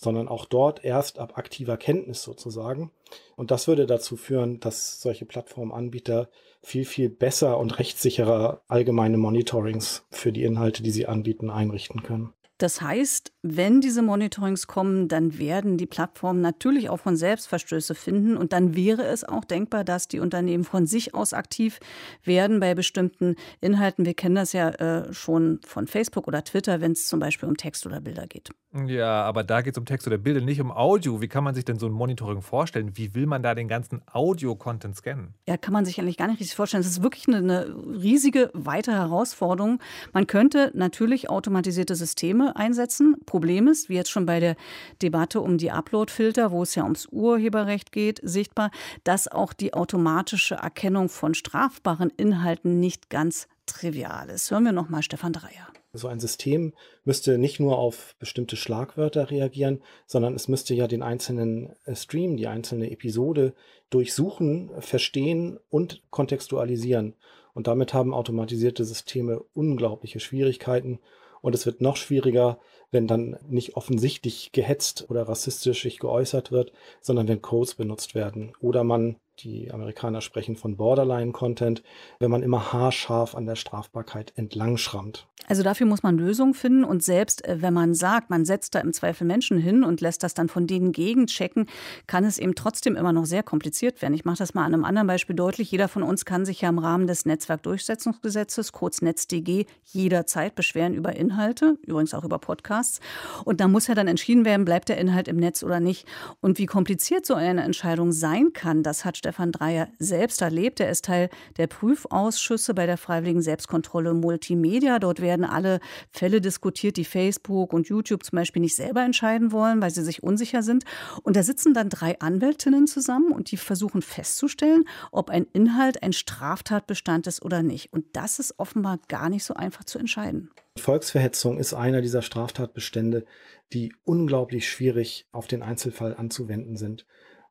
sondern 0.00 0.28
auch 0.28 0.44
dort 0.44 0.84
erst 0.84 1.18
ab 1.18 1.36
aktiver 1.36 1.76
Kenntnis 1.76 2.22
sozusagen. 2.22 2.90
Und 3.36 3.50
das 3.50 3.68
würde 3.68 3.86
dazu 3.86 4.16
führen, 4.16 4.60
dass 4.60 5.00
solche 5.00 5.24
Plattformanbieter 5.24 6.28
viel, 6.62 6.84
viel 6.84 7.08
besser 7.08 7.58
und 7.58 7.78
rechtssicherer 7.78 8.62
allgemeine 8.68 9.18
Monitorings 9.18 10.06
für 10.10 10.32
die 10.32 10.42
Inhalte, 10.44 10.82
die 10.82 10.90
sie 10.90 11.06
anbieten, 11.06 11.50
einrichten 11.50 12.02
können. 12.02 12.32
Das 12.58 12.82
heißt, 12.82 13.32
wenn 13.42 13.80
diese 13.80 14.02
Monitorings 14.02 14.66
kommen, 14.66 15.06
dann 15.06 15.38
werden 15.38 15.78
die 15.78 15.86
Plattformen 15.86 16.40
natürlich 16.40 16.90
auch 16.90 16.98
von 16.98 17.16
selbst 17.16 17.46
Verstöße 17.46 17.94
finden. 17.94 18.36
Und 18.36 18.52
dann 18.52 18.74
wäre 18.74 19.04
es 19.04 19.22
auch 19.22 19.44
denkbar, 19.44 19.84
dass 19.84 20.08
die 20.08 20.18
Unternehmen 20.18 20.64
von 20.64 20.86
sich 20.86 21.14
aus 21.14 21.32
aktiv 21.32 21.78
werden 22.24 22.58
bei 22.58 22.74
bestimmten 22.74 23.36
Inhalten. 23.60 24.04
Wir 24.04 24.14
kennen 24.14 24.34
das 24.34 24.52
ja 24.52 24.70
äh, 24.70 25.12
schon 25.12 25.60
von 25.64 25.86
Facebook 25.86 26.26
oder 26.26 26.42
Twitter, 26.42 26.80
wenn 26.80 26.92
es 26.92 27.06
zum 27.06 27.20
Beispiel 27.20 27.48
um 27.48 27.56
Text 27.56 27.86
oder 27.86 28.00
Bilder 28.00 28.26
geht. 28.26 28.50
Ja, 28.86 29.22
aber 29.22 29.44
da 29.44 29.62
geht 29.62 29.74
es 29.74 29.78
um 29.78 29.86
Text 29.86 30.06
oder 30.06 30.18
Bilder, 30.18 30.40
nicht 30.42 30.60
um 30.60 30.70
Audio. 30.70 31.22
Wie 31.22 31.28
kann 31.28 31.42
man 31.42 31.54
sich 31.54 31.64
denn 31.64 31.78
so 31.78 31.86
ein 31.86 31.92
Monitoring 31.92 32.42
vorstellen? 32.42 32.96
Wie 32.96 33.14
will 33.14 33.26
man 33.26 33.42
da 33.42 33.54
den 33.54 33.66
ganzen 33.66 34.02
Audio-Content 34.12 34.94
scannen? 34.94 35.34
Ja, 35.46 35.56
kann 35.56 35.72
man 35.72 35.86
sich 35.86 35.98
eigentlich 35.98 36.18
gar 36.18 36.26
nicht 36.26 36.40
richtig 36.40 36.56
vorstellen. 36.56 36.82
Das 36.82 36.90
ist 36.90 37.02
wirklich 37.02 37.28
eine, 37.28 37.38
eine 37.38 37.74
riesige, 38.02 38.50
weitere 38.52 38.96
Herausforderung. 38.96 39.80
Man 40.12 40.26
könnte 40.26 40.70
natürlich 40.74 41.30
automatisierte 41.30 41.94
Systeme 41.94 42.47
einsetzen. 42.56 43.16
Problem 43.26 43.68
ist, 43.68 43.88
wie 43.88 43.94
jetzt 43.94 44.10
schon 44.10 44.26
bei 44.26 44.40
der 44.40 44.56
Debatte 45.02 45.40
um 45.40 45.58
die 45.58 45.70
Upload-Filter, 45.70 46.50
wo 46.50 46.62
es 46.62 46.74
ja 46.74 46.84
ums 46.84 47.06
Urheberrecht 47.10 47.92
geht, 47.92 48.20
sichtbar, 48.22 48.70
dass 49.04 49.28
auch 49.28 49.52
die 49.52 49.74
automatische 49.74 50.56
Erkennung 50.56 51.08
von 51.08 51.34
strafbaren 51.34 52.10
Inhalten 52.16 52.80
nicht 52.80 53.10
ganz 53.10 53.48
trivial 53.66 54.30
ist. 54.30 54.50
Hören 54.50 54.64
wir 54.64 54.72
nochmal 54.72 55.02
Stefan 55.02 55.32
Dreier. 55.32 55.68
So 55.94 56.08
ein 56.08 56.20
System 56.20 56.74
müsste 57.04 57.38
nicht 57.38 57.60
nur 57.60 57.78
auf 57.78 58.14
bestimmte 58.18 58.56
Schlagwörter 58.56 59.30
reagieren, 59.30 59.82
sondern 60.06 60.34
es 60.34 60.46
müsste 60.46 60.74
ja 60.74 60.86
den 60.86 61.02
einzelnen 61.02 61.74
äh, 61.84 61.94
Stream, 61.94 62.36
die 62.36 62.46
einzelne 62.46 62.90
Episode 62.90 63.54
durchsuchen, 63.90 64.70
verstehen 64.80 65.58
und 65.70 66.02
kontextualisieren. 66.10 67.14
Und 67.54 67.66
damit 67.66 67.94
haben 67.94 68.14
automatisierte 68.14 68.84
Systeme 68.84 69.40
unglaubliche 69.54 70.20
Schwierigkeiten. 70.20 71.00
Und 71.40 71.54
es 71.54 71.66
wird 71.66 71.80
noch 71.80 71.96
schwieriger, 71.96 72.58
wenn 72.90 73.06
dann 73.06 73.36
nicht 73.48 73.76
offensichtlich 73.76 74.52
gehetzt 74.52 75.06
oder 75.08 75.28
rassistisch 75.28 75.82
sich 75.82 75.98
geäußert 75.98 76.52
wird, 76.52 76.72
sondern 77.00 77.28
wenn 77.28 77.42
Codes 77.42 77.74
benutzt 77.74 78.14
werden. 78.14 78.52
Oder 78.60 78.84
man 78.84 79.16
die 79.40 79.70
Amerikaner 79.72 80.20
sprechen 80.20 80.56
von 80.56 80.76
Borderline-Content, 80.76 81.82
wenn 82.18 82.30
man 82.30 82.42
immer 82.42 82.72
haarscharf 82.72 83.34
an 83.34 83.46
der 83.46 83.56
Strafbarkeit 83.56 84.32
entlang 84.36 84.76
schrammt. 84.76 85.26
Also 85.46 85.62
dafür 85.62 85.86
muss 85.86 86.02
man 86.02 86.18
Lösungen 86.18 86.52
finden 86.52 86.84
und 86.84 87.02
selbst 87.02 87.44
äh, 87.46 87.62
wenn 87.62 87.72
man 87.72 87.94
sagt, 87.94 88.28
man 88.28 88.44
setzt 88.44 88.74
da 88.74 88.80
im 88.80 88.92
Zweifel 88.92 89.26
Menschen 89.26 89.58
hin 89.58 89.82
und 89.82 90.00
lässt 90.00 90.22
das 90.22 90.34
dann 90.34 90.48
von 90.48 90.66
denen 90.66 90.92
gegenchecken, 90.92 91.66
kann 92.06 92.24
es 92.24 92.38
eben 92.38 92.54
trotzdem 92.54 92.96
immer 92.96 93.12
noch 93.12 93.24
sehr 93.24 93.42
kompliziert 93.42 94.02
werden. 94.02 94.14
Ich 94.14 94.24
mache 94.24 94.38
das 94.38 94.52
mal 94.52 94.64
an 94.64 94.74
einem 94.74 94.84
anderen 94.84 95.06
Beispiel 95.06 95.36
deutlich. 95.36 95.70
Jeder 95.70 95.88
von 95.88 96.02
uns 96.02 96.24
kann 96.24 96.44
sich 96.44 96.60
ja 96.60 96.68
im 96.68 96.78
Rahmen 96.78 97.06
des 97.06 97.24
Netzwerkdurchsetzungsgesetzes, 97.24 98.72
kurz 98.72 99.00
NetzDG, 99.00 99.64
jederzeit 99.84 100.54
beschweren 100.54 100.92
über 100.92 101.16
Inhalte, 101.16 101.78
übrigens 101.86 102.12
auch 102.12 102.24
über 102.24 102.38
Podcasts. 102.38 103.00
Und 103.44 103.60
da 103.60 103.68
muss 103.68 103.86
ja 103.86 103.94
dann 103.94 104.08
entschieden 104.08 104.44
werden, 104.44 104.66
bleibt 104.66 104.88
der 104.88 104.98
Inhalt 104.98 105.28
im 105.28 105.36
Netz 105.36 105.62
oder 105.62 105.80
nicht. 105.80 106.06
Und 106.40 106.58
wie 106.58 106.66
kompliziert 106.66 107.24
so 107.24 107.34
eine 107.34 107.62
Entscheidung 107.62 108.12
sein 108.12 108.52
kann, 108.52 108.82
das 108.82 109.04
hat 109.04 109.16
Stefan 109.28 109.52
Dreier 109.52 109.88
selbst 109.98 110.40
erlebt. 110.40 110.80
Er 110.80 110.88
ist 110.88 111.04
Teil 111.04 111.28
der 111.58 111.66
Prüfausschüsse 111.66 112.72
bei 112.72 112.86
der 112.86 112.96
Freiwilligen 112.96 113.42
Selbstkontrolle 113.42 114.14
Multimedia. 114.14 114.98
Dort 114.98 115.20
werden 115.20 115.44
alle 115.44 115.80
Fälle 116.10 116.40
diskutiert, 116.40 116.96
die 116.96 117.04
Facebook 117.04 117.74
und 117.74 117.88
YouTube 117.88 118.24
zum 118.24 118.36
Beispiel 118.36 118.62
nicht 118.62 118.74
selber 118.74 119.02
entscheiden 119.02 119.52
wollen, 119.52 119.82
weil 119.82 119.90
sie 119.90 120.02
sich 120.02 120.22
unsicher 120.22 120.62
sind. 120.62 120.84
Und 121.24 121.36
da 121.36 121.42
sitzen 121.42 121.74
dann 121.74 121.90
drei 121.90 122.18
Anwältinnen 122.20 122.86
zusammen 122.86 123.30
und 123.30 123.50
die 123.50 123.58
versuchen 123.58 124.00
festzustellen, 124.00 124.84
ob 125.12 125.28
ein 125.28 125.46
Inhalt 125.52 126.02
ein 126.02 126.14
Straftatbestand 126.14 127.26
ist 127.26 127.44
oder 127.44 127.62
nicht. 127.62 127.92
Und 127.92 128.06
das 128.14 128.38
ist 128.38 128.54
offenbar 128.56 128.98
gar 129.08 129.28
nicht 129.28 129.44
so 129.44 129.52
einfach 129.52 129.84
zu 129.84 129.98
entscheiden. 129.98 130.48
Volksverhetzung 130.78 131.58
ist 131.58 131.74
einer 131.74 132.00
dieser 132.00 132.22
Straftatbestände, 132.22 133.26
die 133.74 133.94
unglaublich 134.04 134.70
schwierig 134.70 135.26
auf 135.32 135.46
den 135.46 135.62
Einzelfall 135.62 136.16
anzuwenden 136.16 136.78
sind 136.78 137.04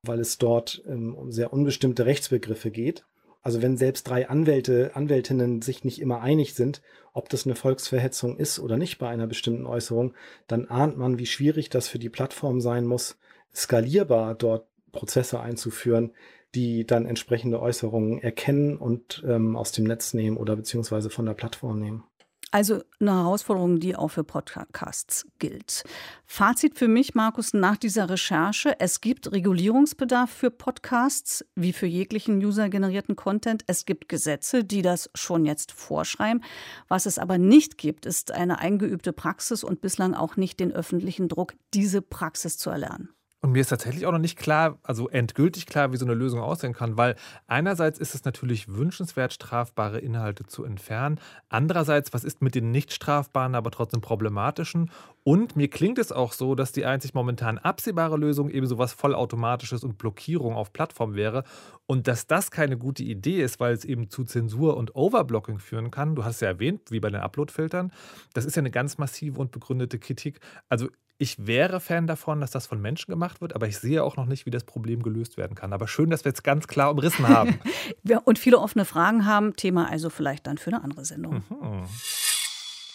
weil 0.07 0.19
es 0.19 0.37
dort 0.37 0.83
ähm, 0.87 1.15
um 1.15 1.31
sehr 1.31 1.53
unbestimmte 1.53 2.05
Rechtsbegriffe 2.05 2.71
geht. 2.71 3.05
Also 3.41 3.61
wenn 3.61 3.77
selbst 3.77 4.09
drei 4.09 4.27
Anwälte, 4.27 4.91
Anwältinnen 4.95 5.61
sich 5.61 5.83
nicht 5.83 6.01
immer 6.01 6.21
einig 6.21 6.53
sind, 6.53 6.81
ob 7.13 7.29
das 7.29 7.45
eine 7.45 7.55
Volksverhetzung 7.55 8.37
ist 8.37 8.59
oder 8.59 8.77
nicht 8.77 8.97
bei 8.97 9.07
einer 9.07 9.27
bestimmten 9.27 9.65
Äußerung, 9.65 10.13
dann 10.47 10.65
ahnt 10.65 10.97
man, 10.97 11.17
wie 11.17 11.25
schwierig 11.25 11.69
das 11.69 11.87
für 11.87 11.99
die 11.99 12.09
Plattform 12.09 12.59
sein 12.59 12.85
muss, 12.85 13.17
skalierbar 13.55 14.35
dort 14.35 14.67
Prozesse 14.91 15.39
einzuführen, 15.39 16.11
die 16.55 16.85
dann 16.85 17.05
entsprechende 17.05 17.61
Äußerungen 17.61 18.19
erkennen 18.21 18.77
und 18.77 19.23
ähm, 19.25 19.55
aus 19.55 19.71
dem 19.71 19.85
Netz 19.85 20.13
nehmen 20.13 20.37
oder 20.37 20.55
beziehungsweise 20.55 21.09
von 21.09 21.25
der 21.25 21.33
Plattform 21.33 21.79
nehmen. 21.79 22.03
Also 22.51 22.81
eine 23.01 23.11
Herausforderung, 23.11 23.79
die 23.79 23.95
auch 23.95 24.07
für 24.07 24.23
Podcasts 24.23 25.27
gilt. 25.37 25.83
Fazit 26.25 26.77
für 26.77 26.87
mich, 26.87 27.13
Markus, 27.13 27.53
nach 27.53 27.75
dieser 27.75 28.09
Recherche, 28.09 28.79
es 28.79 29.01
gibt 29.01 29.31
Regulierungsbedarf 29.31 30.29
für 30.29 30.49
Podcasts, 30.49 31.45
wie 31.55 31.73
für 31.73 31.87
jeglichen 31.87 32.43
usergenerierten 32.43 33.17
Content. 33.17 33.63
Es 33.67 33.85
gibt 33.85 34.07
Gesetze, 34.07 34.63
die 34.63 34.81
das 34.81 35.09
schon 35.13 35.45
jetzt 35.45 35.73
vorschreiben. 35.73 36.41
Was 36.87 37.05
es 37.05 37.19
aber 37.19 37.37
nicht 37.37 37.77
gibt, 37.77 38.05
ist 38.05 38.31
eine 38.31 38.59
eingeübte 38.59 39.11
Praxis 39.11 39.65
und 39.65 39.81
bislang 39.81 40.13
auch 40.13 40.37
nicht 40.37 40.61
den 40.61 40.71
öffentlichen 40.71 41.27
Druck, 41.27 41.53
diese 41.73 42.01
Praxis 42.01 42.57
zu 42.57 42.69
erlernen. 42.69 43.09
Und 43.47 43.53
mir 43.53 43.61
ist 43.61 43.69
tatsächlich 43.69 44.05
auch 44.05 44.11
noch 44.11 44.19
nicht 44.19 44.37
klar, 44.37 44.77
also 44.83 45.07
endgültig 45.07 45.67
klar, 45.67 45.93
wie 45.93 45.95
so 45.95 46.03
eine 46.03 46.15
Lösung 46.15 46.41
aussehen 46.41 46.73
kann, 46.73 46.97
weil 46.97 47.15
einerseits 47.47 47.97
ist 47.97 48.13
es 48.13 48.25
natürlich 48.25 48.67
wünschenswert, 48.67 49.31
strafbare 49.31 49.99
Inhalte 49.99 50.45
zu 50.45 50.65
entfernen. 50.65 51.17
Andererseits, 51.47 52.12
was 52.12 52.25
ist 52.25 52.41
mit 52.41 52.55
den 52.55 52.71
nicht 52.71 52.91
strafbaren, 52.91 53.55
aber 53.55 53.71
trotzdem 53.71 54.01
problematischen? 54.01 54.91
Und 55.23 55.55
mir 55.55 55.69
klingt 55.69 55.97
es 55.97 56.12
auch 56.12 56.33
so, 56.33 56.55
dass 56.55 56.73
die 56.73 56.86
einzig 56.86 57.13
momentan 57.13 57.57
absehbare 57.57 58.17
Lösung 58.17 58.49
eben 58.49 58.67
sowas 58.67 58.91
vollautomatisches 58.91 59.86
und 59.86 59.97
Blockierung 59.97 60.53
auf 60.53 60.73
Plattform 60.73 61.15
wäre. 61.15 61.45
Und 61.86 62.10
dass 62.10 62.27
das 62.27 62.51
keine 62.51 62.77
gute 62.77 63.03
Idee 63.03 63.41
ist, 63.41 63.62
weil 63.62 63.73
es 63.73 63.86
eben 63.86 64.10
zu 64.10 64.25
Zensur 64.25 64.75
und 64.75 64.93
Overblocking 64.93 65.60
führen 65.60 65.89
kann. 65.89 66.15
Du 66.15 66.25
hast 66.25 66.36
es 66.36 66.41
ja 66.41 66.49
erwähnt, 66.49 66.91
wie 66.91 66.99
bei 66.99 67.10
den 67.10 67.21
Uploadfiltern. 67.21 67.93
Das 68.33 68.43
ist 68.43 68.57
ja 68.57 68.62
eine 68.62 68.71
ganz 68.71 68.97
massive 68.97 69.39
und 69.39 69.51
begründete 69.51 69.99
Kritik. 69.99 70.41
Also 70.67 70.89
ich 71.17 71.47
wäre 71.47 71.80
Fan 71.80 72.06
davon, 72.06 72.41
dass 72.41 72.51
das 72.51 72.67
von 72.67 72.82
Menschen 72.82 73.12
gemacht 73.12 73.41
wird, 73.41 73.56
aber 73.56 73.67
ich 73.67 73.80
sehe 73.80 74.03
auch 74.03 74.17
noch 74.17 74.25
nicht, 74.25 74.45
wie 74.45 74.51
das 74.51 74.63
Problem 74.63 75.01
gelöst 75.01 75.38
werden 75.38 75.56
kann. 75.56 75.73
Aber 75.73 75.88
schön, 75.88 76.10
dass 76.10 76.25
wir 76.25 76.30
jetzt 76.30 76.43
ganz 76.43 76.67
klar 76.67 76.91
umrissen 76.91 77.27
haben. 77.27 77.60
und 78.25 78.38
viele 78.38 78.60
offene 78.60 78.86
Fragen 78.86 79.25
haben. 79.25 79.56
Thema 79.56 79.89
also 79.89 80.10
vielleicht 80.10 80.45
dann 80.45 80.58
für 80.58 80.71
eine 80.71 80.84
andere 80.84 81.06
Sendung. 81.06 81.43
Mhm. 81.49 81.86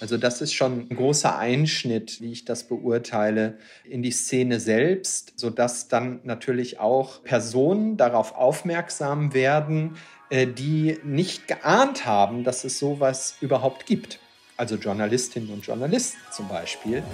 Also 0.00 0.18
das 0.18 0.40
ist 0.40 0.52
schon 0.52 0.88
ein 0.90 0.96
großer 0.96 1.38
Einschnitt, 1.38 2.20
wie 2.20 2.32
ich 2.32 2.44
das 2.44 2.66
beurteile, 2.66 3.58
in 3.84 4.02
die 4.02 4.10
Szene 4.10 4.58
selbst, 4.58 5.32
sodass 5.36 5.86
dann 5.86 6.18
natürlich 6.24 6.80
auch 6.80 7.22
Personen 7.22 7.96
darauf 7.96 8.34
aufmerksam 8.34 9.32
werden, 9.32 9.96
äh, 10.28 10.48
die 10.48 10.98
nicht 11.04 11.46
geahnt 11.46 12.04
haben, 12.04 12.42
dass 12.42 12.64
es 12.64 12.80
sowas 12.80 13.36
überhaupt 13.40 13.86
gibt. 13.86 14.18
Also 14.56 14.74
Journalistinnen 14.74 15.50
und 15.50 15.66
Journalisten 15.66 16.18
zum 16.32 16.48
Beispiel 16.48 17.04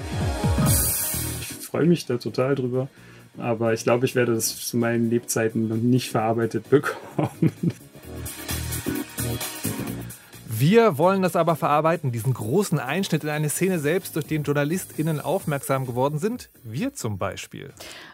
freue 1.68 1.86
mich 1.86 2.06
da 2.06 2.18
total 2.18 2.54
drüber. 2.54 2.88
Aber 3.36 3.72
ich 3.72 3.84
glaube, 3.84 4.06
ich 4.06 4.14
werde 4.14 4.34
das 4.34 4.66
zu 4.66 4.76
meinen 4.76 5.10
Lebzeiten 5.10 5.68
noch 5.68 5.76
nicht 5.76 6.10
verarbeitet 6.10 6.68
bekommen. 6.70 7.52
Wir 10.60 10.98
wollen 10.98 11.22
das 11.22 11.36
aber 11.36 11.54
verarbeiten, 11.54 12.10
diesen 12.10 12.34
großen 12.34 12.80
Einschnitt 12.80 13.22
in 13.22 13.30
eine 13.30 13.48
Szene 13.48 13.78
selbst, 13.78 14.16
durch 14.16 14.26
den 14.26 14.42
JournalistInnen 14.42 15.20
aufmerksam 15.20 15.86
geworden 15.86 16.18
sind. 16.18 16.50
Wir 16.64 16.92
zum 16.94 17.16
Beispiel. 17.16 17.72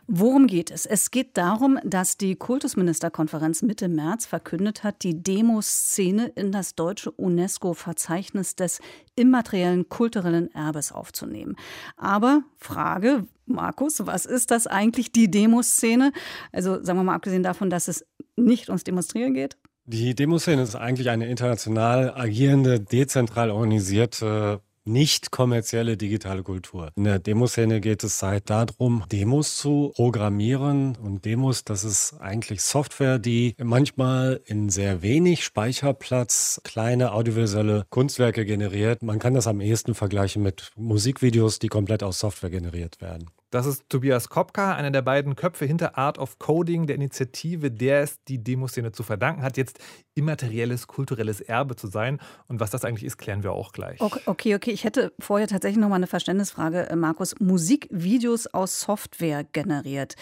Worum 0.08 0.46
geht 0.46 0.70
es? 0.70 0.84
Es 0.84 1.10
geht 1.10 1.38
darum, 1.38 1.78
dass 1.84 2.18
die 2.18 2.36
Kultusministerkonferenz 2.36 3.62
Mitte 3.62 3.88
März 3.88 4.26
verkündet 4.26 4.84
hat, 4.84 5.04
die 5.04 5.22
Demoszene 5.22 6.26
in 6.34 6.52
das 6.52 6.74
deutsche 6.74 7.12
UNESCO-Verzeichnis 7.12 8.56
des 8.56 8.80
immateriellen 9.16 9.88
kulturellen 9.88 10.54
Erbes 10.54 10.92
aufzunehmen. 10.92 11.56
Aber 11.96 12.42
Frage, 12.58 13.26
Markus, 13.46 14.06
was 14.06 14.26
ist 14.26 14.50
das 14.50 14.66
eigentlich, 14.66 15.12
die 15.12 15.30
Demoszene? 15.30 16.12
Also 16.52 16.84
sagen 16.84 16.98
wir 16.98 17.04
mal 17.04 17.14
abgesehen 17.14 17.42
davon, 17.42 17.70
dass 17.70 17.88
es 17.88 18.04
nicht 18.36 18.68
ums 18.68 18.84
Demonstrieren 18.84 19.32
geht. 19.32 19.56
Die 19.86 20.14
Demoszene 20.14 20.62
ist 20.62 20.76
eigentlich 20.76 21.10
eine 21.10 21.26
international 21.26 22.14
agierende, 22.14 22.80
dezentral 22.80 23.50
organisierte 23.50 24.62
nicht 24.86 25.30
kommerzielle 25.30 25.98
digitale 25.98 26.42
Kultur. 26.42 26.90
In 26.96 27.04
der 27.04 27.18
Demoszene 27.18 27.82
geht 27.82 28.02
es 28.02 28.18
seit 28.18 28.48
darum, 28.48 29.04
Demos 29.12 29.58
zu 29.58 29.92
programmieren. 29.94 30.96
Und 30.96 31.26
Demos, 31.26 31.64
das 31.64 31.84
ist 31.84 32.14
eigentlich 32.20 32.62
Software, 32.62 33.18
die 33.18 33.56
manchmal 33.62 34.40
in 34.46 34.70
sehr 34.70 35.02
wenig 35.02 35.44
Speicherplatz 35.44 36.62
kleine 36.64 37.12
audiovisuelle 37.12 37.84
Kunstwerke 37.90 38.46
generiert. 38.46 39.02
Man 39.02 39.18
kann 39.18 39.34
das 39.34 39.46
am 39.46 39.60
ehesten 39.60 39.94
vergleichen 39.94 40.42
mit 40.42 40.72
Musikvideos, 40.76 41.58
die 41.58 41.68
komplett 41.68 42.02
aus 42.02 42.18
Software 42.18 42.50
generiert 42.50 43.02
werden. 43.02 43.30
Das 43.54 43.66
ist 43.66 43.88
Tobias 43.88 44.30
Kopka, 44.30 44.74
einer 44.74 44.90
der 44.90 45.02
beiden 45.02 45.36
Köpfe 45.36 45.64
hinter 45.64 45.96
Art 45.96 46.18
of 46.18 46.40
Coding, 46.40 46.88
der 46.88 46.96
Initiative, 46.96 47.70
der 47.70 48.00
es 48.00 48.16
die 48.24 48.42
Demoszene 48.42 48.90
zu 48.90 49.04
verdanken 49.04 49.42
hat, 49.42 49.56
jetzt 49.56 49.78
immaterielles 50.16 50.88
kulturelles 50.88 51.40
Erbe 51.40 51.76
zu 51.76 51.86
sein. 51.86 52.18
Und 52.48 52.58
was 52.58 52.72
das 52.72 52.84
eigentlich 52.84 53.04
ist, 53.04 53.16
klären 53.16 53.44
wir 53.44 53.52
auch 53.52 53.70
gleich. 53.70 54.00
Okay, 54.00 54.56
okay. 54.56 54.72
Ich 54.72 54.82
hätte 54.82 55.12
vorher 55.20 55.46
tatsächlich 55.46 55.80
noch 55.80 55.88
mal 55.88 55.94
eine 55.94 56.08
Verständnisfrage, 56.08 56.90
äh, 56.90 56.96
Markus. 56.96 57.38
Musikvideos 57.38 58.48
aus 58.48 58.80
Software 58.80 59.44
generiert. 59.44 60.16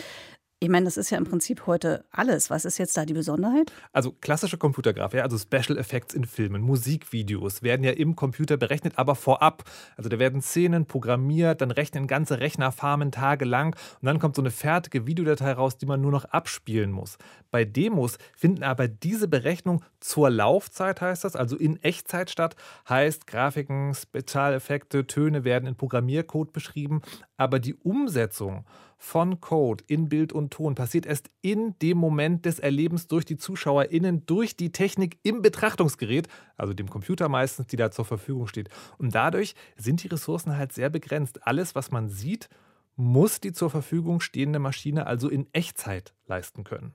Ich 0.63 0.69
meine, 0.69 0.85
das 0.85 0.97
ist 0.97 1.11
ja 1.11 1.19
im 1.19 1.25
Prinzip 1.25 1.67
heute 1.67 2.05
alles. 2.13 2.49
Was 2.49 2.65
ist 2.65 2.79
jetzt 2.79 2.97
da 2.97 3.05
die 3.05 3.15
Besonderheit? 3.15 3.73
Also 3.93 4.13
klassische 4.13 4.59
Computergrafik, 4.59 5.21
also 5.21 5.37
Special 5.37 5.77
Effects 5.77 6.15
in 6.15 6.25
Filmen, 6.25 6.63
Musikvideos 6.63 7.65
werden 7.65 7.83
ja 7.83 7.91
im 7.91 8.15
Computer 8.15 8.57
berechnet, 8.57 8.97
aber 8.97 9.17
vorab. 9.17 9.65
Also 9.97 10.09
da 10.09 10.21
werden 10.21 10.41
Szenen 10.41 10.87
programmiert, 10.87 11.63
dann 11.63 11.73
rechnen 11.73 12.07
ganze 12.07 12.39
Rechnerfarmen 12.39 13.11
tagelang 13.11 13.75
und 14.01 14.07
dann 14.07 14.21
kommt 14.21 14.37
so 14.37 14.43
eine 14.43 14.53
fertige 14.53 15.05
Videodatei 15.05 15.51
raus, 15.51 15.79
die 15.79 15.87
man 15.87 16.01
nur 16.01 16.13
noch 16.13 16.27
abspielen 16.27 16.93
muss. 16.93 17.19
Bei 17.51 17.65
Demos 17.65 18.19
finden 18.37 18.63
aber 18.63 18.87
diese 18.87 19.27
Berechnungen 19.27 19.83
zur 19.99 20.31
Laufzeit, 20.31 21.01
heißt 21.01 21.25
das, 21.25 21.35
also 21.35 21.57
in 21.57 21.83
Echtzeit 21.83 22.31
statt, 22.31 22.55
heißt 22.89 23.27
Grafiken, 23.27 23.95
Spezialeffekte, 23.95 25.09
Töne 25.09 25.43
werden 25.43 25.67
in 25.67 25.75
Programmiercode 25.75 26.53
beschrieben, 26.53 27.03
aber 27.37 27.59
die 27.59 27.75
Umsetzung 27.75 28.65
von 29.03 29.41
Code 29.41 29.83
in 29.89 30.09
Bild 30.09 30.33
und 30.33 30.53
Ton 30.53 30.77
passiert 30.77 31.07
erst 31.07 31.29
in 31.41 31.77
dem 31.81 31.99
Moment 31.99 32.47
des 32.47 32.61
Erlebens 32.61 33.09
durch 33.09 33.25
die 33.25 33.37
ZuschauerInnen, 33.37 34.27
durch 34.27 34.57
die 34.57 34.71
Technik 34.71 35.19
im 35.25 35.43
Betrachtungsgerät, 35.43 36.29
also 36.57 36.73
dem 36.73 36.89
Computer 36.89 37.29
meistens, 37.29 37.67
die 37.67 37.77
da 37.77 37.91
zur 37.91 38.05
Verfügung 38.05 38.47
steht. 38.47 38.69
Und 38.99 39.13
dadurch 39.13 39.57
sind 39.77 40.05
die 40.05 40.09
Ressourcen 40.09 40.57
halt 40.57 40.73
sehr 40.73 40.89
begrenzt. 40.89 41.45
Alles, 41.45 41.75
was 41.75 41.91
man 41.91 42.09
sieht, 42.09 42.49
muss 42.95 43.41
die 43.41 43.53
zur 43.53 43.71
Verfügung 43.71 44.21
stehende 44.21 44.61
Maschine 44.61 45.05
also 45.05 45.29
in 45.29 45.49
Echtzeit 45.53 46.15
leisten 46.29 46.63
können. 46.63 46.95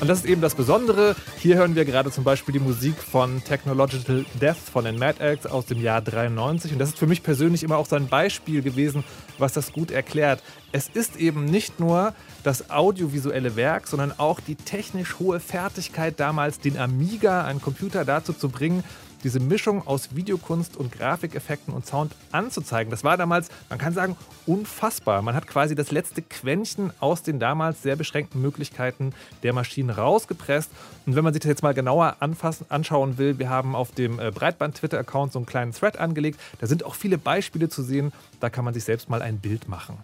Und 0.00 0.06
das 0.06 0.20
ist 0.20 0.26
eben 0.26 0.40
das 0.40 0.54
Besondere. 0.54 1.16
Hier 1.40 1.56
hören 1.56 1.74
wir 1.74 1.84
gerade 1.84 2.12
zum 2.12 2.22
Beispiel 2.22 2.52
die 2.52 2.60
Musik 2.60 2.94
von 2.98 3.42
Technological 3.42 4.24
Death 4.40 4.56
von 4.56 4.84
den 4.84 4.96
Mad 4.96 5.18
Acts 5.18 5.44
aus 5.44 5.66
dem 5.66 5.80
Jahr 5.80 6.00
93. 6.00 6.72
Und 6.72 6.78
das 6.78 6.90
ist 6.90 6.98
für 6.98 7.08
mich 7.08 7.24
persönlich 7.24 7.64
immer 7.64 7.78
auch 7.78 7.86
so 7.86 7.96
ein 7.96 8.06
Beispiel 8.06 8.62
gewesen, 8.62 9.02
was 9.38 9.54
das 9.54 9.72
gut 9.72 9.90
erklärt. 9.90 10.40
Es 10.70 10.88
ist 10.88 11.16
eben 11.16 11.46
nicht 11.46 11.80
nur 11.80 12.14
das 12.44 12.70
audiovisuelle 12.70 13.56
Werk, 13.56 13.88
sondern 13.88 14.12
auch 14.18 14.38
die 14.38 14.54
technisch 14.54 15.18
hohe 15.18 15.40
Fertigkeit 15.40 16.20
damals, 16.20 16.60
den 16.60 16.78
Amiga, 16.78 17.44
einen 17.44 17.60
Computer 17.60 18.04
dazu 18.04 18.32
zu 18.32 18.50
bringen, 18.50 18.84
diese 19.24 19.40
Mischung 19.40 19.86
aus 19.86 20.14
Videokunst 20.14 20.76
und 20.76 20.92
Grafikeffekten 20.92 21.74
und 21.74 21.86
Sound 21.86 22.14
anzuzeigen. 22.32 22.90
Das 22.90 23.04
war 23.04 23.16
damals, 23.16 23.48
man 23.68 23.78
kann 23.78 23.92
sagen, 23.92 24.16
unfassbar. 24.46 25.22
Man 25.22 25.34
hat 25.34 25.46
quasi 25.46 25.74
das 25.74 25.90
letzte 25.90 26.22
Quäntchen 26.22 26.92
aus 27.00 27.22
den 27.22 27.38
damals 27.38 27.82
sehr 27.82 27.96
beschränkten 27.96 28.40
Möglichkeiten 28.40 29.12
der 29.42 29.52
Maschinen 29.52 29.90
rausgepresst. 29.90 30.70
Und 31.06 31.16
wenn 31.16 31.24
man 31.24 31.32
sich 31.32 31.42
das 31.42 31.48
jetzt 31.50 31.62
mal 31.62 31.74
genauer 31.74 32.16
anfassen, 32.20 32.66
anschauen 32.68 33.18
will, 33.18 33.38
wir 33.38 33.50
haben 33.50 33.74
auf 33.74 33.92
dem 33.92 34.18
äh, 34.18 34.30
Breitband-Twitter-Account 34.30 35.32
so 35.32 35.38
einen 35.38 35.46
kleinen 35.46 35.72
Thread 35.72 35.98
angelegt. 35.98 36.40
Da 36.60 36.66
sind 36.66 36.84
auch 36.84 36.94
viele 36.94 37.18
Beispiele 37.18 37.68
zu 37.68 37.82
sehen. 37.82 38.12
Da 38.40 38.50
kann 38.50 38.64
man 38.64 38.74
sich 38.74 38.84
selbst 38.84 39.08
mal 39.08 39.22
ein 39.22 39.38
Bild 39.38 39.68
machen. 39.68 39.98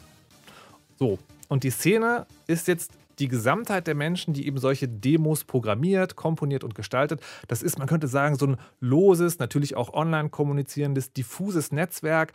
So, 0.98 1.18
und 1.48 1.64
die 1.64 1.70
Szene 1.70 2.26
ist 2.46 2.68
jetzt 2.68 2.90
die 3.18 3.28
Gesamtheit 3.28 3.86
der 3.86 3.94
Menschen, 3.94 4.34
die 4.34 4.46
eben 4.46 4.58
solche 4.58 4.88
Demos 4.88 5.44
programmiert, 5.44 6.16
komponiert 6.16 6.64
und 6.64 6.74
gestaltet, 6.74 7.20
das 7.48 7.62
ist, 7.62 7.78
man 7.78 7.88
könnte 7.88 8.08
sagen, 8.08 8.36
so 8.36 8.46
ein 8.46 8.56
loses, 8.80 9.38
natürlich 9.38 9.76
auch 9.76 9.92
online 9.92 10.30
kommunizierendes, 10.30 11.12
diffuses 11.12 11.72
Netzwerk. 11.72 12.32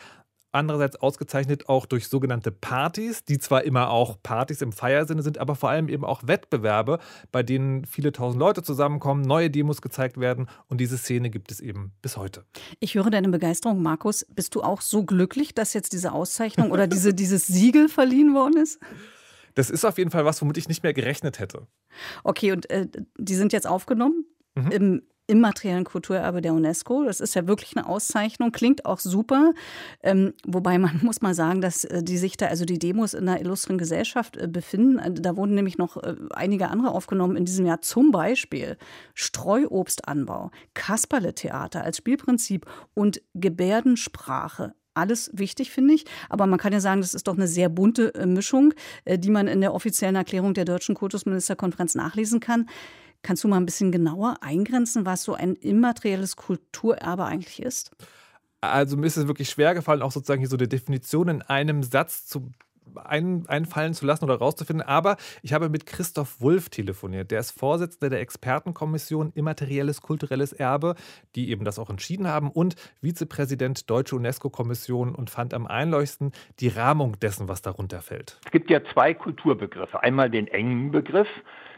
Andererseits 0.52 0.96
ausgezeichnet 0.96 1.70
auch 1.70 1.86
durch 1.86 2.08
sogenannte 2.08 2.52
Partys, 2.52 3.24
die 3.24 3.38
zwar 3.38 3.64
immer 3.66 3.92
auch 3.92 4.18
Partys 4.24 4.64
im 4.64 4.72
Feiersinne 4.72 5.22
sind, 5.22 5.38
aber 5.38 5.54
vor 5.54 5.70
allem 5.70 5.90
eben 5.90 6.04
auch 6.04 6.26
Wettbewerbe, 6.26 6.98
bei 7.32 7.44
denen 7.44 7.86
viele 7.86 8.12
tausend 8.12 8.40
Leute 8.40 8.64
zusammenkommen, 8.64 9.22
neue 9.22 9.52
Demos 9.52 9.80
gezeigt 9.80 10.20
werden 10.20 10.50
und 10.68 10.82
diese 10.82 10.98
Szene 10.98 11.30
gibt 11.30 11.52
es 11.52 11.60
eben 11.60 11.92
bis 12.02 12.18
heute. 12.18 12.46
Ich 12.80 12.96
höre 12.96 13.12
deine 13.12 13.30
Begeisterung, 13.30 13.84
Markus. 13.84 14.26
Bist 14.34 14.56
du 14.56 14.64
auch 14.64 14.82
so 14.82 15.04
glücklich, 15.04 15.54
dass 15.54 15.76
jetzt 15.76 15.94
diese 15.94 16.14
Auszeichnung 16.14 16.72
oder 16.72 16.88
diese, 16.88 17.14
dieses 17.14 17.46
Siegel 17.46 17.88
verliehen 17.88 18.34
worden 18.34 18.58
ist? 18.58 18.80
Das 19.60 19.70
ist 19.70 19.84
auf 19.84 19.98
jeden 19.98 20.10
Fall 20.10 20.24
was, 20.24 20.42
womit 20.42 20.58
ich 20.58 20.70
nicht 20.70 20.84
mehr 20.84 20.94
gerechnet 20.94 21.40
hätte. 21.40 21.68
Okay, 22.24 22.54
und 22.54 22.70
äh, 22.70 22.88
die 23.18 23.36
sind 23.36 23.52
jetzt 23.52 23.68
aufgenommen 23.68 24.24
mhm. 24.56 24.72
im 24.72 25.02
immateriellen 25.28 25.84
Kulturerbe 25.84 26.40
der 26.40 26.54
UNESCO. 26.54 27.04
Das 27.04 27.20
ist 27.20 27.36
ja 27.36 27.46
wirklich 27.46 27.76
eine 27.76 27.86
Auszeichnung, 27.86 28.54
klingt 28.54 28.86
auch 28.86 29.00
super. 29.00 29.52
Ähm, 30.02 30.34
wobei 30.48 30.78
man 30.78 31.00
muss 31.04 31.22
mal 31.22 31.34
sagen, 31.34 31.60
dass 31.60 31.84
äh, 31.84 32.02
die 32.02 32.18
sich 32.18 32.38
da, 32.38 32.46
also 32.46 32.64
die 32.64 32.80
Demos 32.80 33.14
in 33.14 33.28
einer 33.28 33.42
illustren 33.42 33.78
Gesellschaft 33.78 34.38
äh, 34.38 34.48
befinden. 34.48 34.98
Äh, 34.98 35.12
da 35.12 35.36
wurden 35.36 35.56
nämlich 35.56 35.78
noch 35.78 35.98
äh, 35.98 36.16
einige 36.30 36.70
andere 36.70 36.92
aufgenommen 36.92 37.36
in 37.36 37.44
diesem 37.44 37.66
Jahr. 37.66 37.82
Zum 37.82 38.12
Beispiel 38.12 38.78
Streuobstanbau, 39.14 40.52
Kasperle-Theater 40.74 41.84
als 41.84 41.98
Spielprinzip 41.98 42.66
und 42.94 43.22
Gebärdensprache 43.34 44.74
alles 44.94 45.30
wichtig, 45.34 45.72
finde 45.72 45.94
ich. 45.94 46.06
Aber 46.30 46.46
man 46.48 46.60
kann 46.60 46.74
ja 46.74 46.80
sagen, 46.80 47.02
das 47.02 47.14
ist 47.14 47.28
doch 47.28 47.36
eine 47.36 47.48
sehr 47.48 47.70
bunte 47.70 48.14
äh, 48.16 48.26
Mischung, 48.26 48.74
äh, 49.06 49.18
die 49.18 49.30
man 49.30 49.48
in 49.48 49.62
der 49.62 49.74
offiziellen 49.74 50.16
Erklärung 50.16 50.54
der 50.54 50.66
Deutschen 50.66 50.96
Kultusministerkonferenz 50.96 51.96
nachlesen 51.96 52.40
kann. 52.40 52.70
Kannst 53.22 53.44
du 53.44 53.48
mal 53.48 53.58
ein 53.58 53.66
bisschen 53.66 53.92
genauer 53.92 54.38
eingrenzen, 54.42 55.06
was 55.06 55.24
so 55.24 55.34
ein 55.34 55.56
immaterielles 55.56 56.36
Kulturerbe 56.36 57.26
eigentlich 57.26 57.62
ist? 57.62 57.92
Also 58.62 58.98
mir 58.98 59.08
ist 59.08 59.18
es 59.18 59.28
wirklich 59.28 59.50
schwer 59.50 59.74
gefallen, 59.74 60.02
auch 60.02 60.12
sozusagen 60.12 60.40
hier 60.40 60.50
so 60.50 60.58
eine 60.58 60.68
Definition 60.68 61.30
in 61.30 61.42
einem 61.42 61.84
Satz 61.84 62.26
zu 62.26 62.52
ein, 62.96 63.46
einfallen 63.48 63.94
zu 63.94 64.06
lassen 64.06 64.26
oder 64.26 64.36
rauszufinden. 64.36 64.86
Aber 64.86 65.18
ich 65.42 65.54
habe 65.54 65.70
mit 65.70 65.86
Christoph 65.86 66.42
Wulff 66.42 66.70
telefoniert. 66.70 67.32
Der 67.32 67.40
ist 67.40 67.52
Vorsitzender 67.52 68.10
der 68.10 68.22
Expertenkommission 68.22 69.32
Immaterielles 69.34 70.02
Kulturelles 70.02 70.54
Erbe, 70.54 70.96
die 71.36 71.50
eben 71.50 71.66
das 71.66 71.80
auch 71.80 71.90
entschieden 71.90 72.28
haben, 72.28 72.50
und 72.52 72.76
Vizepräsident 73.02 73.90
Deutsche 73.90 74.16
UNESCO-Kommission 74.16 75.16
und 75.16 75.30
fand 75.30 75.54
am 75.54 75.68
einleuchtendsten 75.68 76.32
die 76.60 76.70
Rahmung 76.70 77.20
dessen, 77.20 77.48
was 77.48 77.62
darunter 77.62 78.02
fällt. 78.02 78.40
Es 78.46 78.52
gibt 78.52 78.70
ja 78.70 78.82
zwei 78.94 79.14
Kulturbegriffe. 79.14 80.02
Einmal 80.02 80.30
den 80.30 80.48
engen 80.48 80.92
Begriff, 80.92 81.28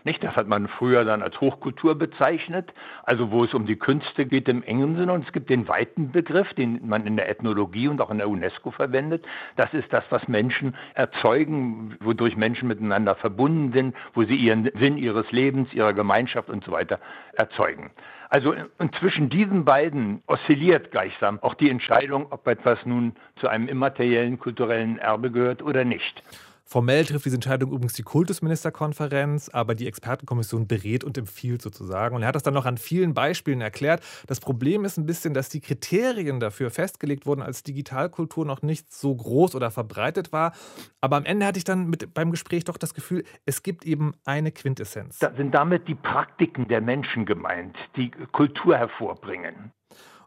nicht? 0.05 0.23
Das 0.23 0.35
hat 0.35 0.47
man 0.47 0.67
früher 0.67 1.05
dann 1.05 1.21
als 1.21 1.39
Hochkultur 1.41 1.95
bezeichnet, 1.95 2.73
also 3.03 3.31
wo 3.31 3.43
es 3.43 3.53
um 3.53 3.65
die 3.65 3.75
Künste 3.75 4.25
geht 4.25 4.47
im 4.49 4.63
engen 4.63 4.97
Sinne. 4.97 5.13
Und 5.13 5.25
es 5.25 5.33
gibt 5.33 5.49
den 5.49 5.67
weiten 5.67 6.11
Begriff, 6.11 6.53
den 6.53 6.87
man 6.87 7.05
in 7.05 7.15
der 7.15 7.29
Ethnologie 7.29 7.87
und 7.87 8.01
auch 8.01 8.11
in 8.11 8.17
der 8.17 8.29
UNESCO 8.29 8.71
verwendet. 8.71 9.25
Das 9.55 9.73
ist 9.73 9.91
das, 9.91 10.03
was 10.09 10.27
Menschen 10.27 10.75
erzeugen, 10.93 11.95
wodurch 11.99 12.35
Menschen 12.35 12.67
miteinander 12.67 13.15
verbunden 13.15 13.71
sind, 13.73 13.95
wo 14.13 14.23
sie 14.23 14.35
ihren 14.35 14.69
Sinn 14.79 14.97
ihres 14.97 15.31
Lebens, 15.31 15.73
ihrer 15.73 15.93
Gemeinschaft 15.93 16.49
und 16.49 16.63
so 16.63 16.71
weiter 16.71 16.99
erzeugen. 17.33 17.91
Also 18.29 18.55
und 18.77 18.95
zwischen 18.95 19.29
diesen 19.29 19.65
beiden 19.65 20.23
oszilliert 20.25 20.91
gleichsam 20.91 21.39
auch 21.41 21.53
die 21.53 21.69
Entscheidung, 21.69 22.27
ob 22.29 22.47
etwas 22.47 22.85
nun 22.85 23.13
zu 23.35 23.49
einem 23.49 23.67
immateriellen 23.67 24.39
kulturellen 24.39 24.97
Erbe 24.99 25.31
gehört 25.31 25.61
oder 25.61 25.83
nicht. 25.83 26.23
Formell 26.71 27.03
trifft 27.03 27.25
diese 27.25 27.35
Entscheidung 27.35 27.69
übrigens 27.73 27.95
die 27.95 28.03
Kultusministerkonferenz, 28.03 29.49
aber 29.49 29.75
die 29.75 29.87
Expertenkommission 29.87 30.67
berät 30.67 31.03
und 31.03 31.17
empfiehlt 31.17 31.61
sozusagen. 31.61 32.15
Und 32.15 32.21
er 32.21 32.29
hat 32.29 32.35
das 32.35 32.43
dann 32.43 32.53
noch 32.53 32.65
an 32.65 32.77
vielen 32.77 33.13
Beispielen 33.13 33.59
erklärt. 33.59 34.01
Das 34.25 34.39
Problem 34.39 34.85
ist 34.85 34.97
ein 34.97 35.05
bisschen, 35.05 35.33
dass 35.33 35.49
die 35.49 35.59
Kriterien 35.59 36.39
dafür 36.39 36.71
festgelegt 36.71 37.25
wurden, 37.25 37.41
als 37.41 37.63
Digitalkultur 37.63 38.45
noch 38.45 38.61
nicht 38.61 38.93
so 38.93 39.13
groß 39.13 39.53
oder 39.55 39.69
verbreitet 39.69 40.31
war. 40.31 40.53
Aber 41.01 41.17
am 41.17 41.25
Ende 41.25 41.45
hatte 41.45 41.57
ich 41.57 41.65
dann 41.65 41.89
mit, 41.89 42.13
beim 42.13 42.31
Gespräch 42.31 42.63
doch 42.63 42.77
das 42.77 42.93
Gefühl, 42.93 43.25
es 43.45 43.63
gibt 43.63 43.83
eben 43.83 44.13
eine 44.23 44.53
Quintessenz. 44.53 45.19
Da 45.19 45.35
sind 45.35 45.53
damit 45.53 45.89
die 45.89 45.95
Praktiken 45.95 46.69
der 46.69 46.79
Menschen 46.79 47.25
gemeint, 47.25 47.75
die 47.97 48.11
Kultur 48.31 48.77
hervorbringen. 48.77 49.73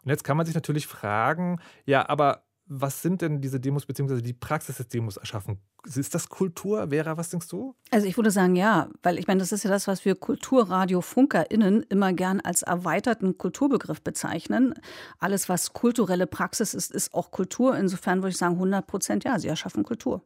Und 0.03 0.11
jetzt 0.11 0.23
kann 0.23 0.37
man 0.37 0.45
sich 0.45 0.53
natürlich 0.53 0.85
fragen, 0.85 1.57
ja, 1.87 2.07
aber 2.07 2.43
was 2.67 3.01
sind 3.01 3.23
denn 3.23 3.41
diese 3.41 3.59
Demos 3.59 3.87
beziehungsweise 3.87 4.21
die 4.21 4.33
Praxis 4.33 4.77
des 4.77 4.87
Demos 4.87 5.17
erschaffen? 5.17 5.59
Ist 5.85 6.15
das 6.15 6.29
Kultur? 6.29 6.89
Vera, 6.89 7.17
was 7.17 7.29
denkst 7.29 7.47
du? 7.49 7.75
Also 7.91 8.07
ich 8.07 8.17
würde 8.17 8.31
sagen, 8.31 8.55
ja, 8.55 8.89
weil 9.03 9.19
ich 9.19 9.27
meine, 9.27 9.39
das 9.39 9.51
ist 9.51 9.63
ja 9.63 9.69
das, 9.69 9.87
was 9.87 10.03
wir 10.05 10.15
KulturradiofunkerInnen 10.15 11.83
immer 11.83 12.13
gern 12.13 12.39
als 12.39 12.63
erweiterten 12.63 13.37
Kulturbegriff 13.37 14.01
bezeichnen. 14.01 14.73
Alles, 15.19 15.47
was 15.49 15.73
kulturelle 15.73 16.27
Praxis 16.27 16.73
ist, 16.73 16.91
ist 16.91 17.13
auch 17.13 17.31
Kultur. 17.31 17.77
Insofern 17.77 18.19
würde 18.23 18.31
ich 18.31 18.37
sagen, 18.37 18.55
100 18.55 18.87
Prozent, 18.87 19.23
ja, 19.23 19.37
sie 19.39 19.47
erschaffen 19.47 19.83
Kultur 19.83 20.21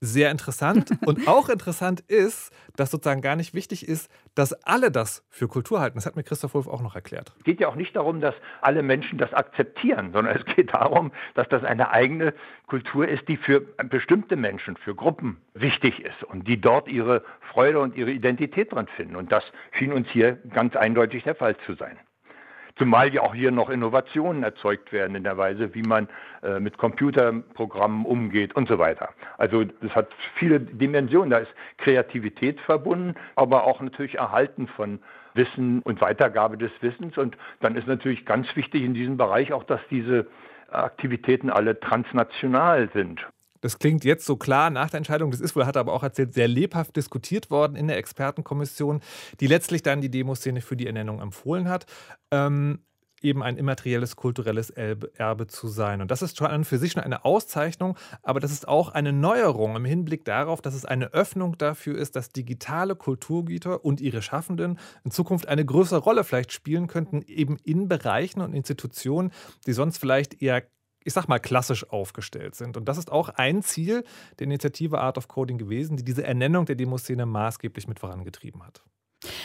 sehr 0.00 0.30
interessant. 0.30 0.90
Und 1.06 1.26
auch 1.28 1.48
interessant 1.48 2.00
ist, 2.00 2.52
dass 2.76 2.90
sozusagen 2.90 3.20
gar 3.20 3.36
nicht 3.36 3.54
wichtig 3.54 3.86
ist, 3.86 4.10
dass 4.34 4.52
alle 4.64 4.90
das 4.90 5.24
für 5.30 5.48
Kultur 5.48 5.80
halten. 5.80 5.96
Das 5.96 6.06
hat 6.06 6.16
mir 6.16 6.22
Christoph 6.22 6.54
Wolf 6.54 6.68
auch 6.68 6.82
noch 6.82 6.94
erklärt. 6.94 7.32
Es 7.38 7.44
geht 7.44 7.60
ja 7.60 7.68
auch 7.68 7.74
nicht 7.74 7.96
darum, 7.96 8.20
dass 8.20 8.34
alle 8.60 8.82
Menschen 8.82 9.18
das 9.18 9.32
akzeptieren, 9.34 10.12
sondern 10.12 10.36
es 10.36 10.44
geht 10.56 10.74
darum, 10.74 11.12
dass 11.34 11.48
das 11.48 11.64
eine 11.64 11.90
eigene 11.90 12.34
Kultur 12.66 13.08
ist, 13.08 13.26
die 13.28 13.36
für 13.36 13.60
bestimmte 13.60 14.36
Menschen, 14.36 14.76
für 14.76 14.94
Gruppen 14.94 15.38
wichtig 15.54 16.00
ist 16.00 16.22
und 16.24 16.46
die 16.46 16.60
dort 16.60 16.88
ihre 16.88 17.24
Freude 17.52 17.80
und 17.80 17.96
ihre 17.96 18.10
Identität 18.10 18.72
dran 18.72 18.86
finden. 18.96 19.16
Und 19.16 19.32
das 19.32 19.44
schien 19.72 19.92
uns 19.92 20.08
hier 20.10 20.36
ganz 20.54 20.76
eindeutig 20.76 21.24
der 21.24 21.34
Fall 21.34 21.56
zu 21.66 21.74
sein. 21.74 21.98
Zumal 22.78 23.12
ja 23.12 23.22
auch 23.22 23.34
hier 23.34 23.50
noch 23.50 23.70
Innovationen 23.70 24.44
erzeugt 24.44 24.92
werden 24.92 25.16
in 25.16 25.24
der 25.24 25.36
Weise, 25.36 25.74
wie 25.74 25.82
man 25.82 26.08
äh, 26.42 26.60
mit 26.60 26.78
Computerprogrammen 26.78 28.06
umgeht 28.06 28.54
und 28.54 28.68
so 28.68 28.78
weiter. 28.78 29.10
Also 29.36 29.64
das 29.64 29.94
hat 29.94 30.08
viele 30.36 30.60
Dimensionen. 30.60 31.30
Da 31.30 31.38
ist 31.38 31.52
Kreativität 31.78 32.60
verbunden, 32.60 33.14
aber 33.34 33.64
auch 33.64 33.80
natürlich 33.80 34.16
Erhalten 34.16 34.68
von 34.68 35.00
Wissen 35.34 35.82
und 35.82 36.00
Weitergabe 36.00 36.56
des 36.56 36.70
Wissens. 36.80 37.18
Und 37.18 37.36
dann 37.60 37.76
ist 37.76 37.88
natürlich 37.88 38.24
ganz 38.24 38.46
wichtig 38.54 38.82
in 38.82 38.94
diesem 38.94 39.16
Bereich 39.16 39.52
auch, 39.52 39.64
dass 39.64 39.80
diese 39.90 40.26
Aktivitäten 40.70 41.50
alle 41.50 41.80
transnational 41.80 42.88
sind. 42.92 43.26
Das 43.60 43.78
klingt 43.78 44.04
jetzt 44.04 44.26
so 44.26 44.36
klar 44.36 44.70
nach 44.70 44.90
der 44.90 44.98
Entscheidung. 44.98 45.30
Das 45.30 45.40
ist 45.40 45.56
wohl, 45.56 45.66
hat 45.66 45.76
aber 45.76 45.92
auch 45.92 46.02
erzählt, 46.02 46.34
sehr 46.34 46.48
lebhaft 46.48 46.96
diskutiert 46.96 47.50
worden 47.50 47.76
in 47.76 47.88
der 47.88 47.96
Expertenkommission, 47.96 49.00
die 49.40 49.46
letztlich 49.46 49.82
dann 49.82 50.00
die 50.00 50.10
Demoszene 50.10 50.60
für 50.60 50.76
die 50.76 50.86
Ernennung 50.86 51.20
empfohlen 51.20 51.68
hat. 51.68 51.86
Ähm, 52.30 52.80
eben 53.22 53.42
ein 53.42 53.56
immaterielles 53.56 54.16
kulturelles 54.16 54.70
Erbe 54.70 55.46
zu 55.46 55.68
sein. 55.68 56.00
Und 56.00 56.10
das 56.10 56.22
ist 56.22 56.38
schon 56.38 56.64
für 56.64 56.78
sich 56.78 56.92
schon 56.92 57.02
eine 57.02 57.24
Auszeichnung, 57.24 57.96
aber 58.22 58.40
das 58.40 58.52
ist 58.52 58.68
auch 58.68 58.90
eine 58.90 59.12
Neuerung 59.12 59.76
im 59.76 59.84
Hinblick 59.84 60.24
darauf, 60.24 60.60
dass 60.60 60.74
es 60.74 60.84
eine 60.84 61.12
Öffnung 61.12 61.58
dafür 61.58 61.98
ist, 61.98 62.16
dass 62.16 62.30
digitale 62.30 62.96
Kulturgüter 62.96 63.84
und 63.84 64.00
ihre 64.00 64.22
Schaffenden 64.22 64.78
in 65.04 65.10
Zukunft 65.10 65.48
eine 65.48 65.64
größere 65.64 66.00
Rolle 66.00 66.24
vielleicht 66.24 66.52
spielen 66.52 66.86
könnten, 66.86 67.22
eben 67.22 67.56
in 67.64 67.88
Bereichen 67.88 68.40
und 68.40 68.54
Institutionen, 68.54 69.32
die 69.66 69.72
sonst 69.72 69.98
vielleicht 69.98 70.42
eher 70.42 70.62
ich 71.04 71.12
sag 71.12 71.28
mal, 71.28 71.38
klassisch 71.38 71.88
aufgestellt 71.90 72.54
sind. 72.54 72.76
Und 72.76 72.86
das 72.86 72.98
ist 72.98 73.10
auch 73.10 73.28
ein 73.30 73.62
Ziel 73.62 74.04
der 74.38 74.46
Initiative 74.46 74.98
Art 74.98 75.18
of 75.18 75.28
Coding 75.28 75.58
gewesen, 75.58 75.96
die 75.96 76.04
diese 76.04 76.24
Ernennung 76.24 76.66
der 76.66 76.76
Demoszene 76.76 77.26
maßgeblich 77.26 77.88
mit 77.88 77.98
vorangetrieben 77.98 78.64
hat. 78.64 78.82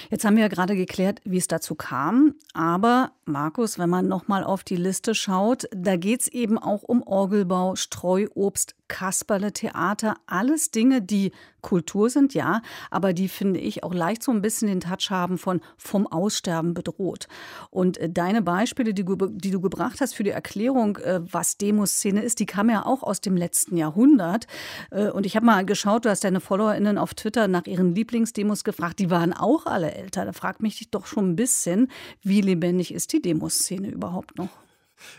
Jetzt 0.10 0.26
haben 0.26 0.36
wir 0.36 0.44
ja 0.44 0.50
gerade 0.50 0.76
geklärt, 0.76 1.22
wie 1.24 1.38
es 1.38 1.48
dazu 1.48 1.76
kam. 1.76 2.36
Aber 2.54 3.12
Markus, 3.26 3.80
wenn 3.80 3.90
man 3.90 4.08
nochmal 4.08 4.44
auf 4.44 4.64
die 4.64 4.76
Liste 4.76 5.16
schaut, 5.16 5.66
da 5.72 5.96
geht 5.96 6.22
es 6.22 6.28
eben 6.28 6.58
auch 6.58 6.84
um 6.84 7.02
Orgelbau, 7.02 7.76
Streuobst, 7.76 8.76
Kasperle, 8.94 9.52
Theater, 9.52 10.18
alles 10.28 10.70
Dinge, 10.70 11.02
die 11.02 11.32
Kultur 11.62 12.12
sind, 12.12 12.36
ja, 12.36 12.62
aber 12.92 13.14
die 13.14 13.28
finde 13.28 13.60
ich 13.60 13.84
auch 13.84 13.94
leicht 13.94 14.22
so 14.22 14.32
ein 14.32 14.44
bisschen 14.44 14.68
den 14.68 14.82
Touch 14.82 15.10
haben 15.10 15.40
von 15.40 15.62
vom 15.78 16.06
Aussterben 16.06 16.76
bedroht. 16.76 17.28
Und 17.72 17.98
äh, 17.98 18.08
deine 18.08 18.44
Beispiele, 18.44 18.94
die, 18.94 19.04
die 19.04 19.50
du 19.50 19.62
gebracht 19.62 20.00
hast 20.00 20.14
für 20.14 20.24
die 20.24 20.30
Erklärung, 20.30 20.98
äh, 20.98 21.22
was 21.24 21.58
Demoszene 21.58 22.22
ist, 22.22 22.40
die 22.40 22.46
kamen 22.46 22.70
ja 22.70 22.86
auch 22.86 23.02
aus 23.02 23.20
dem 23.20 23.36
letzten 23.36 23.78
Jahrhundert. 23.78 24.46
Äh, 24.92 25.10
und 25.10 25.26
ich 25.26 25.36
habe 25.36 25.48
mal 25.48 25.66
geschaut, 25.66 26.06
du 26.06 26.10
hast 26.12 26.24
deine 26.24 26.40
FollowerInnen 26.40 27.00
auf 27.00 27.16
Twitter 27.16 27.48
nach 27.48 27.66
ihren 27.66 27.96
Lieblingsdemos 27.96 28.64
gefragt, 28.64 29.00
die 29.00 29.10
waren 29.10 29.34
auch 29.34 29.66
alle 29.66 29.92
älter. 29.96 30.24
Da 30.24 30.34
fragt 30.34 30.62
mich 30.62 30.92
doch 30.92 31.08
schon 31.08 31.32
ein 31.32 31.36
bisschen, 31.36 31.90
wie 32.22 32.42
lebendig 32.42 32.94
ist 32.94 33.12
die 33.12 33.24
Demoszene 33.24 33.90
überhaupt 33.90 34.38
noch? 34.38 34.50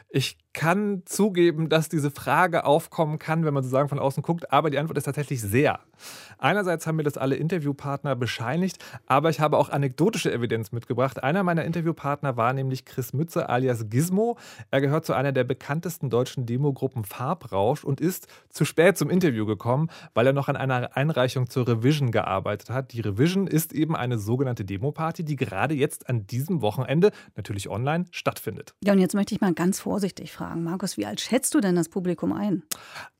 Ich 0.08 0.38
kann 0.54 1.02
zugeben, 1.04 1.68
dass 1.68 1.88
diese 1.88 2.10
Frage 2.10 2.64
aufkommen 2.64 3.18
kann, 3.18 3.44
wenn 3.44 3.52
man 3.52 3.62
sozusagen 3.64 3.88
von 3.88 3.98
außen 3.98 4.22
guckt, 4.22 4.52
aber 4.52 4.70
die 4.70 4.78
Antwort 4.78 4.96
ist 4.96 5.04
tatsächlich 5.04 5.42
sehr. 5.42 5.80
Einerseits 6.38 6.86
haben 6.86 6.96
mir 6.96 7.02
das 7.02 7.18
alle 7.18 7.34
Interviewpartner 7.34 8.14
bescheinigt, 8.14 8.78
aber 9.06 9.30
ich 9.30 9.40
habe 9.40 9.58
auch 9.58 9.68
anekdotische 9.68 10.32
Evidenz 10.32 10.70
mitgebracht. 10.70 11.22
Einer 11.22 11.42
meiner 11.42 11.64
Interviewpartner 11.64 12.36
war 12.36 12.52
nämlich 12.52 12.84
Chris 12.84 13.12
Mütze 13.12 13.48
alias 13.48 13.90
Gizmo. 13.90 14.38
Er 14.70 14.80
gehört 14.80 15.04
zu 15.04 15.12
einer 15.12 15.32
der 15.32 15.44
bekanntesten 15.44 16.08
deutschen 16.08 16.46
Demogruppen 16.46 17.04
Farbrausch 17.04 17.82
und 17.82 18.00
ist 18.00 18.28
zu 18.48 18.64
spät 18.64 18.96
zum 18.96 19.10
Interview 19.10 19.46
gekommen, 19.46 19.90
weil 20.14 20.26
er 20.26 20.32
noch 20.32 20.48
an 20.48 20.56
einer 20.56 20.96
Einreichung 20.96 21.50
zur 21.50 21.66
Revision 21.66 22.12
gearbeitet 22.12 22.70
hat. 22.70 22.92
Die 22.92 23.00
Revision 23.00 23.48
ist 23.48 23.72
eben 23.72 23.96
eine 23.96 24.18
sogenannte 24.18 24.64
Demoparty, 24.64 25.24
die 25.24 25.36
gerade 25.36 25.74
jetzt 25.74 26.08
an 26.08 26.28
diesem 26.28 26.62
Wochenende, 26.62 27.10
natürlich 27.34 27.68
online, 27.68 28.04
stattfindet. 28.12 28.74
Ja, 28.84 28.92
und 28.92 29.00
jetzt 29.00 29.14
möchte 29.14 29.34
ich 29.34 29.40
mal 29.40 29.52
ganz 29.52 29.73
vorsichtig 29.80 30.32
fragen 30.32 30.44
fragen. 30.44 30.64
Markus, 30.64 30.96
wie 30.96 31.06
alt 31.06 31.20
schätzt 31.20 31.54
du 31.54 31.60
denn 31.60 31.74
das 31.74 31.88
Publikum 31.88 32.32
ein? 32.32 32.62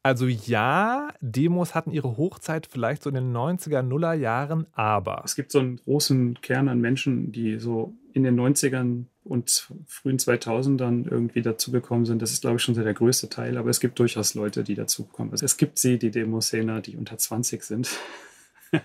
Also 0.02 0.26
ja, 0.26 1.08
Demos 1.20 1.74
hatten 1.74 1.90
ihre 1.90 2.16
Hochzeit 2.16 2.68
vielleicht 2.70 3.02
so 3.02 3.10
in 3.10 3.14
den 3.14 3.32
90er, 3.32 3.82
Nuller 3.82 4.14
Jahren, 4.14 4.66
aber. 4.72 5.22
Es 5.24 5.34
gibt 5.34 5.50
so 5.50 5.60
einen 5.60 5.78
großen 5.78 6.40
Kern 6.42 6.68
an 6.68 6.80
Menschen, 6.80 7.32
die 7.32 7.58
so 7.58 7.94
in 8.12 8.22
den 8.22 8.38
90ern 8.38 9.04
und 9.24 9.68
frühen 9.86 10.18
2000ern 10.18 11.10
irgendwie 11.10 11.40
dazugekommen 11.40 12.04
sind. 12.04 12.20
Das 12.20 12.30
ist, 12.30 12.42
glaube 12.42 12.56
ich, 12.56 12.62
schon 12.62 12.74
so 12.74 12.82
der 12.82 12.94
größte 12.94 13.30
Teil, 13.30 13.56
aber 13.56 13.70
es 13.70 13.80
gibt 13.80 13.98
durchaus 13.98 14.34
Leute, 14.34 14.62
die 14.62 14.74
dazukommen. 14.74 15.32
Also 15.32 15.46
es 15.46 15.56
gibt 15.56 15.78
sie, 15.78 15.98
die 15.98 16.10
Demoszene, 16.10 16.82
die 16.82 16.96
unter 16.96 17.16
20 17.16 17.62
sind. 17.62 17.88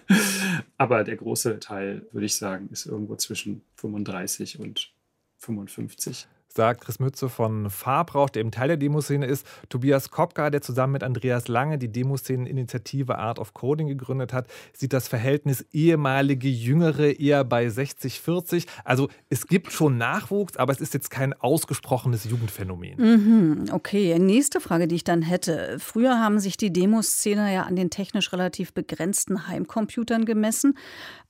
aber 0.77 1.03
der 1.03 1.17
große 1.17 1.59
Teil, 1.59 2.07
würde 2.11 2.25
ich 2.25 2.35
sagen, 2.37 2.69
ist 2.71 2.85
irgendwo 2.85 3.15
zwischen 3.17 3.63
35 3.75 4.59
und 4.59 4.93
55 5.37 6.27
sagt 6.59 6.81
Chris 6.81 6.99
Mütze 6.99 7.29
von 7.29 7.69
Farbrauch, 7.69 8.29
der 8.29 8.41
eben 8.41 8.51
Teil 8.51 8.67
der 8.67 8.75
Demoszene 8.75 9.25
ist. 9.25 9.47
Tobias 9.69 10.11
Kopka, 10.11 10.49
der 10.49 10.61
zusammen 10.61 10.91
mit 10.91 11.03
Andreas 11.03 11.47
Lange 11.47 11.77
die 11.77 11.87
Demoszenen-Initiative 11.87 13.17
Art 13.17 13.39
of 13.39 13.53
Coding 13.53 13.87
gegründet 13.87 14.33
hat, 14.33 14.47
sieht 14.73 14.91
das 14.91 15.07
Verhältnis 15.07 15.65
ehemalige 15.71 16.49
Jüngere 16.49 17.17
eher 17.17 17.45
bei 17.45 17.67
60-40. 17.67 18.65
Also 18.83 19.07
es 19.29 19.47
gibt 19.47 19.71
schon 19.71 19.97
Nachwuchs, 19.97 20.57
aber 20.57 20.73
es 20.73 20.81
ist 20.81 20.93
jetzt 20.93 21.09
kein 21.09 21.31
ausgesprochenes 21.31 22.25
Jugendphänomen. 22.25 22.97
Mhm, 22.97 23.65
okay, 23.71 24.19
nächste 24.19 24.59
Frage, 24.59 24.89
die 24.89 24.95
ich 24.95 25.05
dann 25.05 25.21
hätte. 25.21 25.77
Früher 25.79 26.19
haben 26.19 26.41
sich 26.41 26.57
die 26.57 26.73
Demoszene 26.73 27.53
ja 27.53 27.61
an 27.61 27.77
den 27.77 27.89
technisch 27.89 28.33
relativ 28.33 28.73
begrenzten 28.73 29.47
Heimcomputern 29.47 30.25
gemessen. 30.25 30.77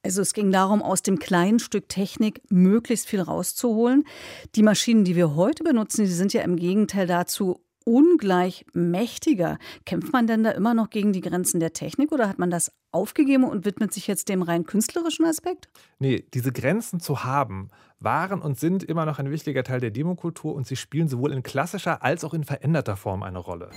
Also 0.01 0.21
es 0.21 0.33
ging 0.33 0.49
darum, 0.49 0.81
aus 0.81 1.03
dem 1.03 1.19
kleinen 1.19 1.59
Stück 1.59 1.89
Technik 1.89 2.41
möglichst 2.49 3.07
viel 3.07 3.19
rauszuholen. 3.19 4.05
Die 4.55 4.63
Maschinen, 4.63 5.03
die 5.03 5.17
wir 5.17 5.18
heute 5.25 5.63
benutzen, 5.63 6.05
die 6.05 6.11
sind 6.11 6.33
ja 6.33 6.41
im 6.41 6.55
Gegenteil 6.55 7.07
dazu 7.07 7.61
ungleich 7.85 8.65
mächtiger. 8.73 9.57
Kämpft 9.85 10.13
man 10.13 10.27
denn 10.27 10.43
da 10.43 10.51
immer 10.51 10.73
noch 10.73 10.89
gegen 10.89 11.13
die 11.13 11.21
Grenzen 11.21 11.59
der 11.59 11.73
Technik 11.73 12.11
oder 12.11 12.29
hat 12.29 12.37
man 12.39 12.51
das 12.51 12.71
aufgegeben 12.91 13.43
und 13.43 13.65
widmet 13.65 13.93
sich 13.93 14.07
jetzt 14.07 14.29
dem 14.29 14.41
rein 14.41 14.65
künstlerischen 14.65 15.25
Aspekt? 15.25 15.69
Nee, 15.97 16.25
diese 16.33 16.51
Grenzen 16.51 16.99
zu 16.99 17.23
haben, 17.23 17.69
waren 17.99 18.41
und 18.41 18.59
sind 18.59 18.83
immer 18.83 19.05
noch 19.05 19.19
ein 19.19 19.31
wichtiger 19.31 19.63
Teil 19.63 19.79
der 19.79 19.91
Demokultur 19.91 20.53
und 20.53 20.67
sie 20.67 20.75
spielen 20.75 21.07
sowohl 21.07 21.33
in 21.33 21.43
klassischer 21.43 22.03
als 22.03 22.23
auch 22.23 22.33
in 22.33 22.43
veränderter 22.43 22.95
Form 22.95 23.23
eine 23.23 23.39
Rolle. 23.39 23.69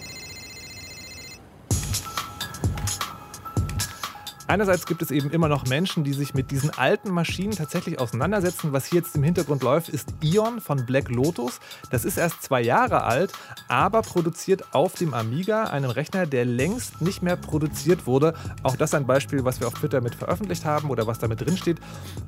Einerseits 4.49 4.87
gibt 4.87 5.03
es 5.03 5.11
eben 5.11 5.31
immer 5.31 5.49
noch 5.49 5.67
Menschen, 5.67 6.05
die 6.05 6.13
sich 6.13 6.35
mit 6.35 6.51
diesen 6.51 6.71
alten 6.71 7.11
Maschinen 7.11 7.53
tatsächlich 7.53 8.01
auseinandersetzen. 8.01 8.73
Was 8.73 8.87
hier 8.87 9.01
jetzt 9.01 9.15
im 9.15 9.23
Hintergrund 9.23 9.63
läuft, 9.63 9.89
ist 9.89 10.13
Ion 10.21 10.61
von 10.61 10.85
Black 10.85 11.09
Lotus. 11.09 11.61
Das 11.91 12.05
ist 12.05 12.17
erst 12.17 12.43
zwei 12.43 12.61
Jahre 12.61 13.05
alt, 13.05 13.33
aber 13.69 14.03
produziert 14.03 14.75
auf 14.75 14.95
dem 14.95 15.15
Amiga, 15.15 15.65
einem 15.65 15.91
Rechner, 15.91 16.27
der 16.27 16.45
längst 16.45 17.01
nicht 17.01 17.23
mehr 17.23 17.37
produziert 17.37 18.07
wurde. 18.07 18.35
Auch 18.63 18.77
das 18.77 18.95
ein 18.95 19.07
Beispiel, 19.07 19.45
was 19.45 19.61
wir 19.61 19.69
auf 19.69 19.75
Twitter 19.75 20.01
mit 20.01 20.15
veröffentlicht 20.15 20.65
haben 20.65 20.91
oder 20.91 21.07
was 21.07 21.19
da 21.19 21.29
mit 21.29 21.41
drin 21.41 21.57
steht. 21.57 21.79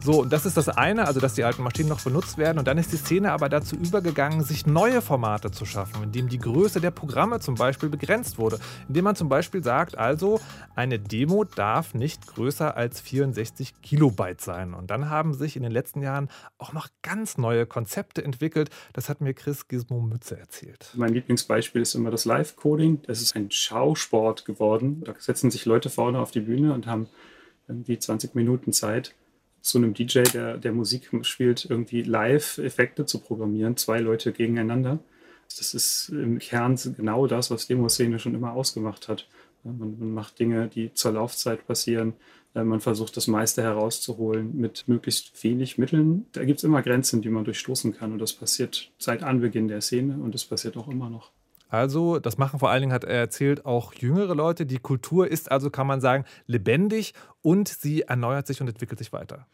So, 0.03 0.23
und 0.23 0.33
das 0.33 0.47
ist 0.47 0.57
das 0.57 0.69
eine, 0.69 1.07
also 1.07 1.21
dass 1.21 1.35
die 1.35 1.45
alten 1.45 1.63
Maschinen 1.63 1.89
noch 1.89 2.01
benutzt 2.01 2.39
werden. 2.39 2.59
Und 2.59 2.69
dann 2.69 2.79
ist 2.79 2.93
die 2.93 2.97
Szene 2.97 3.33
aber 3.33 3.49
dazu 3.49 3.75
übergegangen, 3.77 4.45
sich 4.45 4.67
neue 4.67 5.03
Formate 5.03 5.51
zu 5.51 5.67
schaffen, 5.67 6.03
indem 6.05 6.29
die 6.29 6.39
Größe 6.39 6.81
der 6.81 6.93
Programme 6.93 7.41
zum 7.41 7.57
Beispiel 7.57 7.89
begrenzt 7.89 8.39
wurde. 8.39 8.59
Indem 8.89 9.05
man 9.05 9.17
zum 9.17 9.29
Beispiel 9.29 9.65
sagt, 9.65 9.99
also 9.99 10.41
eine 10.77 10.99
Demo 10.99 11.45
darf 11.45 11.95
nicht 11.95 12.14
nicht 12.15 12.27
größer 12.29 12.77
als 12.77 13.01
64 13.01 13.83
Kilobyte 13.83 14.41
sein. 14.41 14.75
Und 14.75 14.91
dann 14.91 15.11
haben 15.11 15.35
sich 15.35 15.57
in 15.57 15.63
den 15.63 15.73
letzten 15.73 16.03
Jahren 16.03 16.29
auch 16.59 16.73
noch 16.73 16.89
ganz 17.03 17.39
neue 17.39 17.67
Konzepte 17.67 18.23
entwickelt. 18.23 18.71
Das 18.93 19.09
hat 19.09 19.21
mir 19.21 19.35
Chris 19.35 19.67
Gizmo 19.67 20.01
Mütze 20.01 20.39
erzählt. 20.39 20.93
Mein 20.95 21.13
Lieblingsbeispiel 21.13 21.83
ist 21.83 21.95
immer 21.95 22.11
das 22.11 22.25
Live-Coding. 22.25 23.03
Das 23.07 23.21
ist 23.21 23.35
ein 23.35 23.51
Schausport 23.51 24.45
geworden. 24.45 25.03
Da 25.05 25.15
setzen 25.19 25.51
sich 25.51 25.65
Leute 25.65 25.91
vorne 25.91 26.21
auf 26.21 26.31
die 26.31 26.41
Bühne 26.41 26.73
und 26.73 26.87
haben 26.87 27.09
irgendwie 27.67 27.99
20 27.99 28.35
Minuten 28.35 28.73
Zeit, 28.73 29.15
zu 29.61 29.79
einem 29.79 29.95
DJ, 29.95 30.23
der, 30.25 30.59
der 30.59 30.73
Musik 30.73 31.11
spielt, 31.23 31.65
irgendwie 31.65 32.03
Live-Effekte 32.03 33.07
zu 33.07 33.19
programmieren, 33.19 33.79
zwei 33.79 33.99
Leute 33.99 34.33
gegeneinander. 34.33 34.99
Das 35.57 35.73
ist 35.73 36.11
im 36.11 36.39
Kern 36.39 36.79
genau 36.97 37.27
das, 37.27 37.51
was 37.51 37.67
Demoszene 37.67 38.19
schon 38.19 38.35
immer 38.35 38.53
ausgemacht 38.53 39.09
hat. 39.09 39.27
Man, 39.65 40.13
macht 40.13 40.39
Dinge, 40.39 40.69
die 40.69 40.93
zur 40.93 41.13
Laufzeit 41.13 41.67
passieren. 41.67 42.15
Äh, 42.55 42.65
man 42.65 42.81
versucht 42.81 43.17
das 43.17 43.27
meiste 43.27 43.63
herauszuholen 43.63 44.57
mit 44.57 44.87
möglichst 44.87 45.43
wenig 45.43 45.79
Mitteln. 45.79 46.27
Da 46.33 46.45
gibt 46.45 46.59
es 46.59 46.65
immer 46.65 46.83
Grenzen, 46.83 47.23
die 47.23 47.31
man 47.31 47.45
durchstoßen 47.45 47.97
kann. 47.97 48.13
Und 48.13 48.19
das 48.19 48.33
passiert 48.33 48.91
seit 48.99 49.23
Anbeginn 49.23 49.69
der 49.69 49.81
Szene 49.81 50.15
und 50.15 50.35
das 50.35 50.45
passiert 50.45 50.77
auch 50.77 50.89
immer 50.89 51.11
noch. 51.11 51.31
Also, 51.69 52.21
das 52.21 52.39
machen 52.39 52.61
vor 52.61 52.71
allen 52.71 52.83
Dingen, 52.83 52.93
hat 52.93 53.03
er 53.03 53.19
erzählt, 53.19 53.67
auch 53.67 53.95
jüngere 53.95 54.35
Leute. 54.35 54.65
Die 54.65 54.79
Kultur 54.79 55.27
ist 55.27 55.51
also, 55.51 55.71
kann 55.71 55.89
man 55.89 56.01
sagen, 56.01 56.25
lebendig 56.47 57.15
und 57.43 57.67
sie 57.67 58.03
erneuert 58.03 58.47
sich 58.47 58.61
und 58.61 58.69
entwickelt 58.69 58.99
sich 58.99 59.13
weiter. 59.13 59.49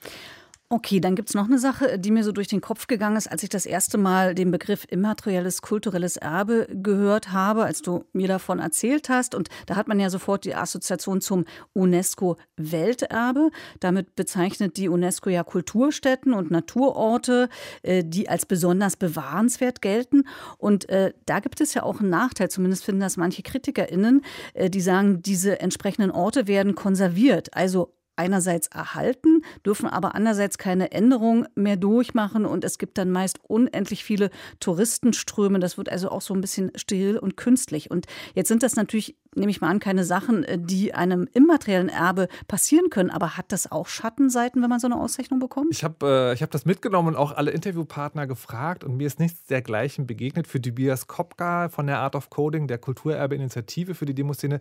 Okay, 0.73 1.01
dann 1.01 1.17
gibt 1.17 1.31
es 1.31 1.35
noch 1.35 1.47
eine 1.47 1.59
Sache, 1.59 1.99
die 1.99 2.13
mir 2.13 2.23
so 2.23 2.31
durch 2.31 2.47
den 2.47 2.61
Kopf 2.61 2.87
gegangen 2.87 3.17
ist, 3.17 3.27
als 3.27 3.43
ich 3.43 3.49
das 3.49 3.67
erste 3.67 3.99
Mal 3.99 4.37
den 4.37 4.53
Begriff 4.53 4.87
immaterielles 4.89 5.63
kulturelles 5.63 6.17
Erbe 6.17 6.69
gehört 6.71 7.33
habe, 7.33 7.65
als 7.65 7.83
du 7.83 8.05
mir 8.13 8.29
davon 8.29 8.61
erzählt 8.61 9.09
hast. 9.09 9.35
Und 9.35 9.49
da 9.67 9.75
hat 9.75 9.89
man 9.89 9.99
ja 9.99 10.11
sofort 10.11 10.45
die 10.45 10.55
Assoziation 10.55 11.21
zum 11.21 11.45
UNESCO-Welterbe. 11.73 13.51
Damit 13.81 14.15
bezeichnet 14.15 14.77
die 14.77 14.89
UNESCO 14.89 15.29
ja 15.31 15.43
Kulturstätten 15.43 16.35
und 16.35 16.53
Naturorte, 16.53 17.49
äh, 17.83 18.05
die 18.07 18.29
als 18.29 18.47
besonders 18.47 18.95
bewahrenswert 18.95 19.83
gelten. 19.83 20.23
Und 20.57 20.89
äh, 20.89 21.13
da 21.27 21.41
gibt 21.41 21.61
es 21.61 21.75
ja 21.75 21.83
auch 21.83 21.99
einen 21.99 22.11
Nachteil, 22.11 22.49
zumindest 22.49 22.85
finden 22.85 23.01
das 23.01 23.17
manche 23.17 23.43
KritikerInnen, 23.43 24.23
äh, 24.55 24.71
die 24.71 24.81
sagen, 24.81 25.21
diese 25.21 25.61
entsprechenden 25.61 26.13
Orte 26.13 26.47
werden 26.47 26.77
konserviert. 26.77 27.57
Also 27.57 27.93
einerseits 28.21 28.69
erhalten, 28.69 29.43
dürfen 29.65 29.89
aber 29.89 30.15
andererseits 30.15 30.59
keine 30.59 30.93
Änderung 30.93 31.47
mehr 31.55 31.77
durchmachen 31.77 32.45
und 32.45 32.65
es 32.65 32.77
gibt 32.77 32.99
dann 32.99 33.11
meist 33.11 33.41
unendlich 33.49 34.05
viele 34.05 34.31
Touristenströme. 34.61 35.59
Das 35.59 35.79
wird 35.79 35.89
also 35.89 36.11
auch 36.11 36.21
so 36.21 36.35
ein 36.35 36.43
bisschen 36.43 36.71
steril 36.77 37.17
und 37.17 37.39
künstlich. 37.39 37.91
Und 37.91 38.07
jetzt 38.35 38.49
sind 38.49 38.63
das 38.63 38.77
natürlich, 38.77 39.17
nehme 39.35 39.51
ich 39.51 39.63
mal 39.63 39.69
an, 39.69 39.81
keine 39.81 40.05
Sachen, 40.05 40.45
äh, 40.45 40.59
die 40.59 40.93
einem 40.93 41.29
immateriellen 41.33 41.89
Erbe 41.89 42.29
passieren 42.47 42.91
können. 42.91 43.11
Aber 43.11 43.39
hat 43.39 43.53
das 43.53 43.73
auch 43.73 43.87
Schattenseiten, 43.87 44.63
wenn 44.63 44.69
man 44.69 44.81
so 44.81 44.87
eine 44.87 44.97
Auszeichnung 44.97 45.41
bekommt? 45.41 45.69
Ich 45.71 45.83
habe 45.83 46.35
äh, 46.37 46.37
hab 46.37 46.51
das 46.51 46.67
mitgenommen 46.67 47.09
und 47.09 47.17
auch 47.17 47.33
alle 47.33 47.51
Interviewpartner 47.53 48.27
gefragt 48.27 48.85
und 48.85 48.99
mir 48.99 49.07
ist 49.07 49.19
nichts 49.19 49.47
dergleichen 49.47 50.07
begegnet. 50.07 50.47
Für 50.47 50.61
Tobias 50.61 51.07
Kopka 51.07 51.71
von 51.71 51.87
der 51.87 52.01
Art 52.01 52.15
of 52.15 52.29
Coding, 52.29 52.67
der 52.67 52.79
Kulturerbe-Initiative 52.79 53.95
für 53.95 54.05
die 54.05 54.15
Demoszene, 54.15 54.61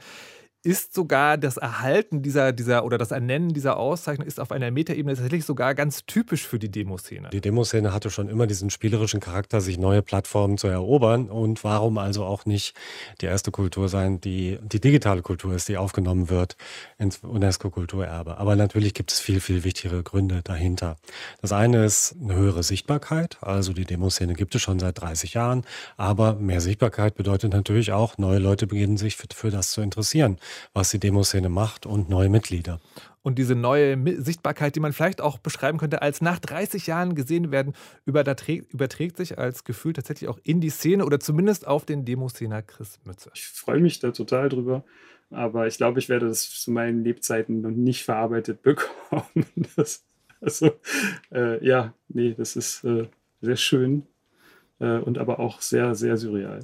ist 0.61 0.93
sogar 0.93 1.37
das 1.37 1.55
Erhalten 1.55 2.21
dieser, 2.21 2.51
dieser 2.51 2.83
oder 2.83 2.97
das 2.97 3.11
Ernennen 3.11 3.53
dieser 3.53 3.77
Auszeichnung 3.77 4.27
ist 4.27 4.41
auf 4.41 4.51
einer 4.51 4.71
Metaebene 4.71 5.13
tatsächlich 5.15 5.45
sogar 5.45 5.73
ganz 5.73 6.05
typisch 6.05 6.45
für 6.45 6.59
die 6.59 6.69
Demoszene. 6.69 7.29
Die 7.29 7.39
Demoszene 7.39 7.93
hatte 7.93 8.09
schon 8.09 8.27
immer 8.27 8.45
diesen 8.45 8.69
spielerischen 8.69 9.21
Charakter, 9.21 9.61
sich 9.61 9.77
neue 9.77 10.01
Plattformen 10.01 10.57
zu 10.57 10.67
erobern. 10.67 11.29
Und 11.29 11.63
warum 11.63 11.97
also 11.97 12.25
auch 12.25 12.45
nicht 12.45 12.75
die 13.21 13.27
erste 13.27 13.51
Kultur 13.51 13.87
sein, 13.87 14.19
die 14.19 14.59
die 14.61 14.81
digitale 14.81 15.21
Kultur 15.21 15.53
ist, 15.53 15.69
die 15.69 15.77
aufgenommen 15.77 16.29
wird 16.29 16.57
ins 16.97 17.19
UNESCO-Kulturerbe. 17.19 18.37
Aber 18.37 18.57
natürlich 18.57 18.93
gibt 18.93 19.13
es 19.13 19.21
viel, 19.21 19.39
viel 19.39 19.63
wichtigere 19.63 20.03
Gründe 20.03 20.41
dahinter. 20.43 20.97
Das 21.41 21.53
eine 21.53 21.85
ist 21.85 22.17
eine 22.21 22.35
höhere 22.35 22.63
Sichtbarkeit. 22.63 23.37
Also 23.39 23.71
die 23.71 23.85
Demoszene 23.85 24.33
gibt 24.33 24.55
es 24.55 24.61
schon 24.61 24.79
seit 24.79 24.99
30 24.99 25.35
Jahren. 25.35 25.63
Aber 25.95 26.35
mehr 26.35 26.59
Sichtbarkeit 26.59 27.15
bedeutet 27.15 27.53
natürlich 27.53 27.93
auch, 27.93 28.17
neue 28.17 28.39
Leute 28.39 28.67
beginnen 28.67 28.97
sich 28.97 29.15
für, 29.15 29.27
für 29.33 29.51
das 29.51 29.71
zu 29.71 29.79
interessieren 29.79 30.37
was 30.73 30.89
die 30.89 30.99
Demoszene 30.99 31.49
macht 31.49 31.85
und 31.85 32.09
neue 32.09 32.29
Mitglieder. 32.29 32.79
Und 33.21 33.37
diese 33.37 33.55
neue 33.55 34.21
Sichtbarkeit, 34.23 34.75
die 34.75 34.79
man 34.79 34.93
vielleicht 34.93 35.21
auch 35.21 35.37
beschreiben 35.39 35.77
könnte, 35.77 36.01
als 36.01 36.21
nach 36.21 36.39
30 36.39 36.87
Jahren 36.87 37.15
gesehen 37.15 37.51
werden, 37.51 37.73
überträgt 38.05 39.17
sich 39.17 39.37
als 39.37 39.65
Gefühl 39.65 39.93
tatsächlich 39.93 40.29
auch 40.29 40.39
in 40.43 40.61
die 40.61 40.69
Szene 40.69 41.05
oder 41.05 41.19
zumindest 41.19 41.67
auf 41.67 41.85
den 41.85 42.05
Demoszener 42.05 42.61
Chris 42.61 42.99
Mütze. 43.03 43.29
Ich 43.33 43.45
freue 43.45 43.81
mich 43.81 43.99
da 43.99 44.11
total 44.11 44.47
drüber, 44.47 44.83
aber 45.31 45.67
ich 45.67 45.77
glaube, 45.77 45.99
ich 45.99 46.07
werde 46.07 46.27
das 46.27 46.49
zu 46.49 46.71
meinen 46.71 47.03
Lebzeiten 47.03 47.61
noch 47.61 47.71
nicht 47.71 48.03
verarbeitet 48.03 48.61
bekommen. 48.63 49.45
Das, 49.75 50.05
also, 50.39 50.71
äh, 51.31 51.63
ja, 51.65 51.93
nee, 52.07 52.33
das 52.33 52.55
ist 52.55 52.85
äh, 52.85 53.07
sehr 53.41 53.57
schön 53.57 54.07
äh, 54.79 54.97
und 54.97 55.17
aber 55.17 55.39
auch 55.39 55.61
sehr, 55.61 55.93
sehr 55.93 56.17
surreal. 56.17 56.61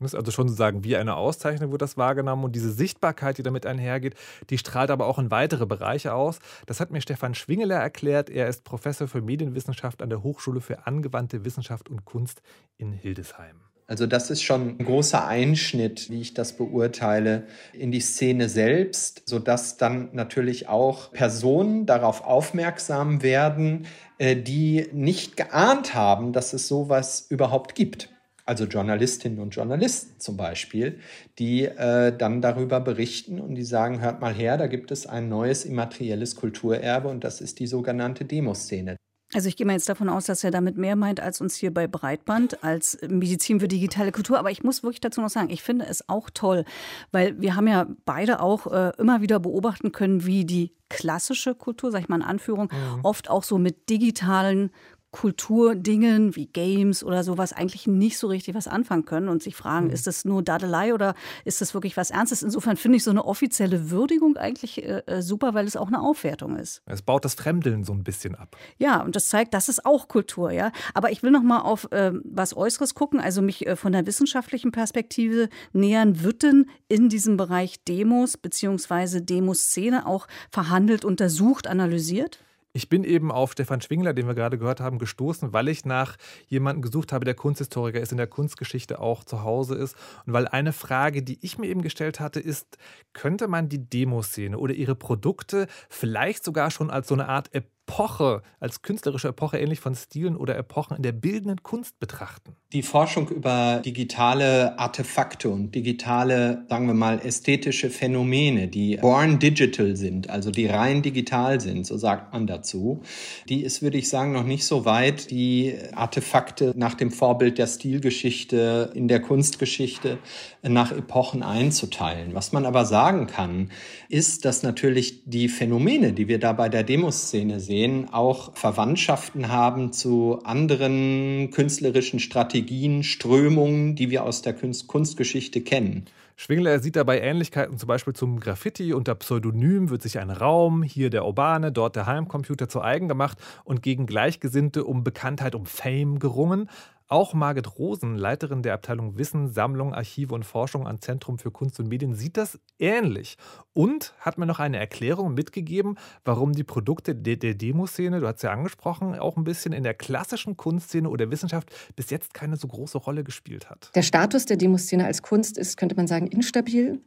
Also 0.00 0.30
schon 0.30 0.48
sozusagen 0.48 0.82
wie 0.82 0.96
eine 0.96 1.16
Auszeichnung 1.16 1.72
wird 1.72 1.82
das 1.82 1.96
wahrgenommen 1.96 2.44
und 2.44 2.56
diese 2.56 2.72
Sichtbarkeit, 2.72 3.36
die 3.38 3.42
damit 3.42 3.66
einhergeht, 3.66 4.14
die 4.48 4.58
strahlt 4.58 4.90
aber 4.90 5.06
auch 5.06 5.18
in 5.18 5.30
weitere 5.30 5.66
Bereiche 5.66 6.14
aus. 6.14 6.38
Das 6.66 6.80
hat 6.80 6.90
mir 6.90 7.02
Stefan 7.02 7.34
Schwingeler 7.34 7.76
erklärt. 7.76 8.30
Er 8.30 8.48
ist 8.48 8.64
Professor 8.64 9.08
für 9.08 9.20
Medienwissenschaft 9.20 10.02
an 10.02 10.08
der 10.08 10.22
Hochschule 10.22 10.60
für 10.60 10.86
angewandte 10.86 11.44
Wissenschaft 11.44 11.88
und 11.88 12.04
Kunst 12.04 12.40
in 12.78 12.92
Hildesheim. 12.92 13.60
Also 13.90 14.06
das 14.06 14.30
ist 14.30 14.44
schon 14.44 14.76
ein 14.78 14.84
großer 14.84 15.26
Einschnitt, 15.26 16.10
wie 16.10 16.20
ich 16.20 16.32
das 16.32 16.56
beurteile, 16.56 17.48
in 17.72 17.90
die 17.90 17.98
Szene 17.98 18.48
selbst, 18.48 19.22
sodass 19.26 19.78
dann 19.78 20.10
natürlich 20.12 20.68
auch 20.68 21.10
Personen 21.10 21.86
darauf 21.86 22.24
aufmerksam 22.24 23.24
werden, 23.24 23.86
äh, 24.18 24.36
die 24.36 24.86
nicht 24.92 25.36
geahnt 25.36 25.92
haben, 25.92 26.32
dass 26.32 26.52
es 26.52 26.68
sowas 26.68 27.26
überhaupt 27.30 27.74
gibt 27.74 28.09
also 28.50 28.64
Journalistinnen 28.64 29.38
und 29.38 29.54
Journalisten 29.54 30.18
zum 30.18 30.36
Beispiel, 30.36 30.98
die 31.38 31.66
äh, 31.66 32.12
dann 32.16 32.42
darüber 32.42 32.80
berichten 32.80 33.40
und 33.40 33.54
die 33.54 33.62
sagen, 33.62 34.00
hört 34.00 34.20
mal 34.20 34.34
her, 34.34 34.58
da 34.58 34.66
gibt 34.66 34.90
es 34.90 35.06
ein 35.06 35.28
neues 35.28 35.64
immaterielles 35.64 36.34
Kulturerbe 36.34 37.06
und 37.06 37.22
das 37.22 37.40
ist 37.40 37.60
die 37.60 37.68
sogenannte 37.68 38.24
Demoszene. 38.24 38.96
Also 39.32 39.48
ich 39.48 39.56
gehe 39.56 39.64
mal 39.64 39.74
jetzt 39.74 39.88
davon 39.88 40.08
aus, 40.08 40.26
dass 40.26 40.42
er 40.42 40.50
damit 40.50 40.76
mehr 40.76 40.96
meint 40.96 41.20
als 41.20 41.40
uns 41.40 41.54
hier 41.54 41.72
bei 41.72 41.86
Breitband, 41.86 42.64
als 42.64 42.98
Medizin 43.08 43.60
für 43.60 43.68
digitale 43.68 44.10
Kultur. 44.10 44.40
Aber 44.40 44.50
ich 44.50 44.64
muss 44.64 44.82
wirklich 44.82 45.00
dazu 45.00 45.20
noch 45.20 45.30
sagen, 45.30 45.50
ich 45.50 45.62
finde 45.62 45.86
es 45.86 46.08
auch 46.08 46.28
toll, 46.30 46.64
weil 47.12 47.40
wir 47.40 47.54
haben 47.54 47.68
ja 47.68 47.86
beide 48.04 48.40
auch 48.40 48.66
äh, 48.66 48.90
immer 48.98 49.20
wieder 49.20 49.38
beobachten 49.38 49.92
können, 49.92 50.26
wie 50.26 50.44
die 50.44 50.72
klassische 50.88 51.54
Kultur, 51.54 51.92
sag 51.92 52.00
ich 52.00 52.08
mal 52.08 52.16
in 52.16 52.22
Anführung, 52.22 52.72
mhm. 52.72 53.04
oft 53.04 53.30
auch 53.30 53.44
so 53.44 53.58
mit 53.58 53.88
digitalen 53.88 54.72
Kulturdingen 55.12 56.36
wie 56.36 56.46
Games 56.46 57.02
oder 57.02 57.24
sowas 57.24 57.52
eigentlich 57.52 57.86
nicht 57.86 58.16
so 58.16 58.28
richtig 58.28 58.54
was 58.54 58.68
anfangen 58.68 59.04
können 59.04 59.28
und 59.28 59.42
sich 59.42 59.56
fragen, 59.56 59.86
mhm. 59.86 59.92
ist 59.92 60.06
das 60.06 60.24
nur 60.24 60.42
Dadelei 60.42 60.94
oder 60.94 61.14
ist 61.44 61.60
das 61.60 61.74
wirklich 61.74 61.96
was 61.96 62.10
Ernstes? 62.10 62.42
Insofern 62.42 62.76
finde 62.76 62.96
ich 62.96 63.04
so 63.04 63.10
eine 63.10 63.24
offizielle 63.24 63.90
Würdigung 63.90 64.36
eigentlich 64.36 64.84
äh, 64.84 65.02
äh, 65.06 65.22
super, 65.22 65.52
weil 65.54 65.66
es 65.66 65.76
auch 65.76 65.88
eine 65.88 66.00
Aufwertung 66.00 66.56
ist. 66.56 66.82
Es 66.86 67.02
baut 67.02 67.24
das 67.24 67.34
Fremdeln 67.34 67.82
so 67.82 67.92
ein 67.92 68.04
bisschen 68.04 68.36
ab. 68.36 68.56
Ja, 68.78 69.02
und 69.02 69.16
das 69.16 69.28
zeigt, 69.28 69.52
das 69.54 69.68
ist 69.68 69.84
auch 69.84 70.06
Kultur, 70.06 70.52
ja. 70.52 70.70
Aber 70.94 71.10
ich 71.10 71.22
will 71.22 71.30
noch 71.32 71.42
mal 71.42 71.60
auf 71.60 71.90
äh, 71.90 72.12
was 72.24 72.56
Äußeres 72.56 72.94
gucken, 72.94 73.20
also 73.20 73.42
mich 73.42 73.66
äh, 73.66 73.74
von 73.76 73.92
der 73.92 74.06
wissenschaftlichen 74.06 74.70
Perspektive 74.70 75.48
nähern. 75.72 76.22
Wird 76.22 76.42
denn 76.42 76.66
in 76.88 77.08
diesem 77.08 77.36
Bereich 77.36 77.82
Demos 77.84 78.36
bzw. 78.36 79.20
Demoszene 79.20 80.06
auch 80.06 80.28
verhandelt, 80.50 81.04
untersucht, 81.04 81.66
analysiert? 81.66 82.38
Ich 82.72 82.88
bin 82.88 83.02
eben 83.02 83.32
auf 83.32 83.52
Stefan 83.52 83.80
Schwingler, 83.80 84.12
den 84.12 84.28
wir 84.28 84.34
gerade 84.34 84.56
gehört 84.56 84.80
haben, 84.80 84.98
gestoßen, 84.98 85.52
weil 85.52 85.68
ich 85.68 85.84
nach 85.84 86.16
jemandem 86.46 86.82
gesucht 86.82 87.12
habe, 87.12 87.24
der 87.24 87.34
Kunsthistoriker 87.34 88.00
ist, 88.00 88.12
in 88.12 88.18
der 88.18 88.28
Kunstgeschichte 88.28 89.00
auch 89.00 89.24
zu 89.24 89.42
Hause 89.42 89.74
ist. 89.74 89.96
Und 90.24 90.34
weil 90.34 90.46
eine 90.46 90.72
Frage, 90.72 91.24
die 91.24 91.38
ich 91.42 91.58
mir 91.58 91.66
eben 91.66 91.82
gestellt 91.82 92.20
hatte, 92.20 92.38
ist, 92.38 92.78
könnte 93.12 93.48
man 93.48 93.68
die 93.68 93.90
Demoszene 93.90 94.56
oder 94.56 94.72
ihre 94.72 94.94
Produkte 94.94 95.66
vielleicht 95.88 96.44
sogar 96.44 96.70
schon 96.70 96.90
als 96.90 97.08
so 97.08 97.14
eine 97.14 97.28
Art 97.28 97.52
Epoche, 97.90 98.42
als 98.60 98.82
künstlerische 98.82 99.28
Epoche 99.28 99.58
ähnlich 99.58 99.80
von 99.80 99.96
Stilen 99.96 100.36
oder 100.36 100.56
Epochen 100.56 100.96
in 100.96 101.02
der 101.02 101.12
bildenden 101.12 101.62
Kunst 101.62 101.98
betrachten? 101.98 102.54
Die 102.72 102.82
Forschung 102.82 103.28
über 103.28 103.82
digitale 103.84 104.78
Artefakte 104.78 105.50
und 105.50 105.74
digitale, 105.74 106.64
sagen 106.68 106.86
wir 106.86 106.94
mal, 106.94 107.18
ästhetische 107.18 107.90
Phänomene, 107.90 108.68
die 108.68 108.96
born 108.96 109.40
digital 109.40 109.96
sind, 109.96 110.30
also 110.30 110.52
die 110.52 110.66
rein 110.66 111.02
digital 111.02 111.60
sind, 111.60 111.84
so 111.84 111.96
sagt 111.96 112.32
man 112.32 112.46
dazu, 112.46 113.02
die 113.48 113.62
ist, 113.64 113.82
würde 113.82 113.98
ich 113.98 114.08
sagen, 114.08 114.32
noch 114.32 114.44
nicht 114.44 114.64
so 114.64 114.84
weit, 114.84 115.30
die 115.32 115.74
Artefakte 115.92 116.72
nach 116.76 116.94
dem 116.94 117.10
Vorbild 117.10 117.58
der 117.58 117.66
Stilgeschichte 117.66 118.92
in 118.94 119.08
der 119.08 119.20
Kunstgeschichte 119.20 120.18
nach 120.62 120.92
Epochen 120.92 121.42
einzuteilen. 121.42 122.34
Was 122.34 122.52
man 122.52 122.66
aber 122.66 122.84
sagen 122.84 123.26
kann, 123.26 123.70
ist, 124.10 124.44
dass 124.44 124.62
natürlich 124.62 125.22
die 125.24 125.48
Phänomene, 125.48 126.12
die 126.12 126.28
wir 126.28 126.38
da 126.38 126.52
bei 126.52 126.68
der 126.68 126.82
Demoszene 126.82 127.60
sehen, 127.60 128.08
auch 128.12 128.56
Verwandtschaften 128.56 129.48
haben 129.48 129.92
zu 129.92 130.40
anderen 130.44 131.50
künstlerischen 131.50 132.20
Strategien, 132.20 133.02
Strömungen, 133.02 133.94
die 133.94 134.10
wir 134.10 134.24
aus 134.24 134.42
der 134.42 134.54
Kunst 134.54 134.88
Kunstgeschichte 134.88 135.60
kennen. 135.60 136.06
Schwingler 136.36 136.78
sieht 136.78 136.96
dabei 136.96 137.20
Ähnlichkeiten 137.20 137.76
zum 137.76 137.86
Beispiel 137.86 138.14
zum 138.14 138.40
Graffiti. 138.40 138.94
Unter 138.94 139.14
Pseudonym 139.14 139.90
wird 139.90 140.00
sich 140.00 140.18
ein 140.18 140.30
Raum, 140.30 140.82
hier 140.82 141.10
der 141.10 141.26
urbane, 141.26 141.70
dort 141.70 141.96
der 141.96 142.06
Heimcomputer 142.06 142.66
zu 142.66 142.80
eigen 142.80 143.08
gemacht 143.08 143.36
und 143.62 143.82
gegen 143.82 144.06
Gleichgesinnte 144.06 144.84
um 144.84 145.04
Bekanntheit, 145.04 145.54
um 145.54 145.66
Fame 145.66 146.18
gerungen. 146.18 146.70
Auch 147.12 147.34
Margit 147.34 147.76
Rosen, 147.76 148.16
Leiterin 148.16 148.62
der 148.62 148.72
Abteilung 148.72 149.18
Wissen, 149.18 149.48
Sammlung, 149.48 149.92
Archive 149.92 150.32
und 150.32 150.44
Forschung 150.44 150.86
am 150.86 151.00
Zentrum 151.00 151.38
für 151.38 151.50
Kunst 151.50 151.80
und 151.80 151.88
Medien, 151.88 152.14
sieht 152.14 152.36
das 152.36 152.60
ähnlich 152.78 153.36
und 153.72 154.14
hat 154.20 154.38
mir 154.38 154.46
noch 154.46 154.60
eine 154.60 154.78
Erklärung 154.78 155.34
mitgegeben, 155.34 155.98
warum 156.24 156.52
die 156.52 156.62
Produkte 156.62 157.16
der, 157.16 157.34
der 157.34 157.54
Demoszene, 157.54 158.20
du 158.20 158.28
hast 158.28 158.44
ja 158.44 158.52
angesprochen, 158.52 159.18
auch 159.18 159.36
ein 159.36 159.42
bisschen 159.42 159.72
in 159.72 159.82
der 159.82 159.94
klassischen 159.94 160.56
Kunstszene 160.56 161.10
oder 161.10 161.32
Wissenschaft 161.32 161.74
bis 161.96 162.10
jetzt 162.10 162.32
keine 162.32 162.56
so 162.56 162.68
große 162.68 162.98
Rolle 162.98 163.24
gespielt 163.24 163.68
hat. 163.68 163.90
Der 163.96 164.02
Status 164.02 164.44
der 164.44 164.56
Demoszene 164.56 165.04
als 165.04 165.20
Kunst 165.20 165.58
ist, 165.58 165.76
könnte 165.76 165.96
man 165.96 166.06
sagen, 166.06 166.28
instabil 166.28 167.00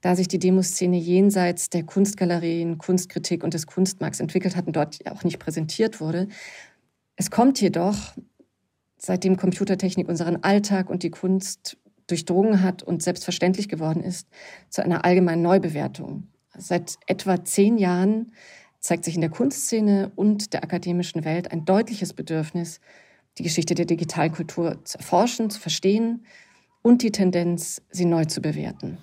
da 0.00 0.14
sich 0.14 0.28
die 0.28 0.38
Demoszene 0.38 0.96
jenseits 0.96 1.70
der 1.70 1.82
Kunstgalerien, 1.82 2.78
Kunstkritik 2.78 3.42
und 3.42 3.54
des 3.54 3.66
Kunstmarkts 3.66 4.20
entwickelt 4.20 4.54
hat 4.54 4.66
und 4.66 4.76
dort 4.76 4.98
auch 5.10 5.24
nicht 5.24 5.40
präsentiert 5.40 6.00
wurde. 6.00 6.28
Es 7.16 7.32
kommt 7.32 7.60
jedoch 7.60 8.14
seitdem 8.98 9.36
Computertechnik 9.36 10.08
unseren 10.08 10.42
Alltag 10.42 10.90
und 10.90 11.02
die 11.02 11.10
Kunst 11.10 11.76
durchdrungen 12.06 12.62
hat 12.62 12.82
und 12.82 13.02
selbstverständlich 13.02 13.68
geworden 13.68 14.02
ist, 14.02 14.28
zu 14.70 14.82
einer 14.82 15.04
allgemeinen 15.04 15.42
Neubewertung. 15.42 16.28
Seit 16.56 16.96
etwa 17.06 17.44
zehn 17.44 17.78
Jahren 17.78 18.32
zeigt 18.80 19.04
sich 19.04 19.14
in 19.14 19.20
der 19.20 19.30
Kunstszene 19.30 20.10
und 20.16 20.52
der 20.52 20.64
akademischen 20.64 21.24
Welt 21.24 21.52
ein 21.52 21.64
deutliches 21.64 22.12
Bedürfnis, 22.12 22.80
die 23.36 23.42
Geschichte 23.42 23.74
der 23.74 23.84
Digitalkultur 23.84 24.84
zu 24.84 24.98
erforschen, 24.98 25.50
zu 25.50 25.60
verstehen 25.60 26.24
und 26.82 27.02
die 27.02 27.12
Tendenz, 27.12 27.82
sie 27.90 28.04
neu 28.04 28.24
zu 28.24 28.40
bewerten. 28.40 28.98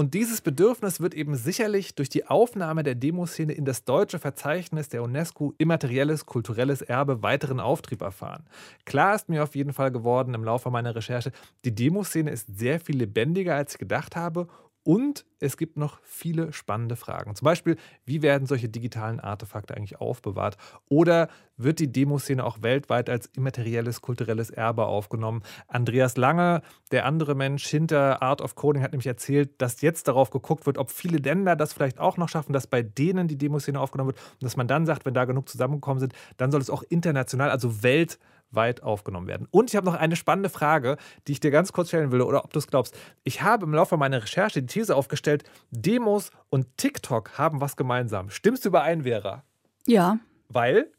Und 0.00 0.14
dieses 0.14 0.40
Bedürfnis 0.40 1.00
wird 1.00 1.12
eben 1.12 1.34
sicherlich 1.34 1.94
durch 1.94 2.08
die 2.08 2.26
Aufnahme 2.26 2.82
der 2.82 2.94
Demoszene 2.94 3.52
in 3.52 3.66
das 3.66 3.84
deutsche 3.84 4.18
Verzeichnis 4.18 4.88
der 4.88 5.02
UNESCO 5.02 5.52
immaterielles 5.58 6.24
kulturelles 6.24 6.80
Erbe 6.80 7.22
weiteren 7.22 7.60
Auftrieb 7.60 8.00
erfahren. 8.00 8.46
Klar 8.86 9.14
ist 9.14 9.28
mir 9.28 9.42
auf 9.42 9.54
jeden 9.54 9.74
Fall 9.74 9.90
geworden 9.90 10.32
im 10.32 10.42
Laufe 10.42 10.70
meiner 10.70 10.96
Recherche, 10.96 11.32
die 11.66 11.74
Demoszene 11.74 12.30
ist 12.30 12.46
sehr 12.56 12.80
viel 12.80 12.96
lebendiger, 12.96 13.56
als 13.56 13.72
ich 13.74 13.78
gedacht 13.78 14.16
habe 14.16 14.48
und 14.82 15.26
es 15.40 15.56
gibt 15.56 15.76
noch 15.76 16.00
viele 16.02 16.52
spannende 16.52 16.96
Fragen. 16.96 17.34
Zum 17.34 17.44
Beispiel, 17.44 17.76
wie 18.04 18.22
werden 18.22 18.46
solche 18.46 18.68
digitalen 18.68 19.20
Artefakte 19.20 19.76
eigentlich 19.76 20.00
aufbewahrt? 20.00 20.56
Oder 20.88 21.28
wird 21.56 21.78
die 21.80 21.92
Demoszene 21.92 22.44
auch 22.44 22.62
weltweit 22.62 23.10
als 23.10 23.26
immaterielles 23.36 24.00
kulturelles 24.00 24.50
Erbe 24.50 24.86
aufgenommen? 24.86 25.42
Andreas 25.68 26.16
Lange, 26.16 26.62
der 26.92 27.04
andere 27.04 27.34
Mensch 27.34 27.66
hinter 27.66 28.22
Art 28.22 28.40
of 28.40 28.54
Coding, 28.54 28.82
hat 28.82 28.92
nämlich 28.92 29.06
erzählt, 29.06 29.60
dass 29.60 29.82
jetzt 29.82 30.08
darauf 30.08 30.30
geguckt 30.30 30.66
wird, 30.66 30.78
ob 30.78 30.90
viele 30.90 31.18
Länder 31.18 31.56
das 31.56 31.72
vielleicht 31.72 31.98
auch 31.98 32.16
noch 32.16 32.28
schaffen, 32.28 32.52
dass 32.52 32.66
bei 32.66 32.82
denen 32.82 33.28
die 33.28 33.38
Demoszene 33.38 33.78
aufgenommen 33.78 34.08
wird 34.08 34.18
und 34.34 34.42
dass 34.44 34.56
man 34.56 34.68
dann 34.68 34.86
sagt, 34.86 35.04
wenn 35.04 35.14
da 35.14 35.24
genug 35.26 35.48
zusammengekommen 35.48 36.00
sind, 36.00 36.14
dann 36.38 36.50
soll 36.50 36.60
es 36.60 36.70
auch 36.70 36.82
international, 36.88 37.50
also 37.50 37.82
weltweit 37.82 38.18
weit 38.50 38.82
aufgenommen 38.82 39.26
werden. 39.26 39.46
Und 39.50 39.70
ich 39.70 39.76
habe 39.76 39.86
noch 39.86 39.94
eine 39.94 40.16
spannende 40.16 40.48
Frage, 40.48 40.96
die 41.26 41.32
ich 41.32 41.40
dir 41.40 41.50
ganz 41.50 41.72
kurz 41.72 41.88
stellen 41.88 42.12
will, 42.12 42.20
oder 42.20 42.44
ob 42.44 42.52
du 42.52 42.58
es 42.58 42.66
glaubst. 42.66 42.96
Ich 43.24 43.42
habe 43.42 43.66
im 43.66 43.74
Laufe 43.74 43.96
meiner 43.96 44.22
Recherche 44.22 44.60
die 44.60 44.66
These 44.66 44.94
aufgestellt, 44.94 45.44
Demos 45.70 46.30
und 46.48 46.76
TikTok 46.76 47.38
haben 47.38 47.60
was 47.60 47.76
gemeinsam. 47.76 48.30
Stimmst 48.30 48.64
du 48.64 48.70
überein, 48.70 49.02
Vera? 49.02 49.44
Ja. 49.86 50.18
Weil? 50.48 50.90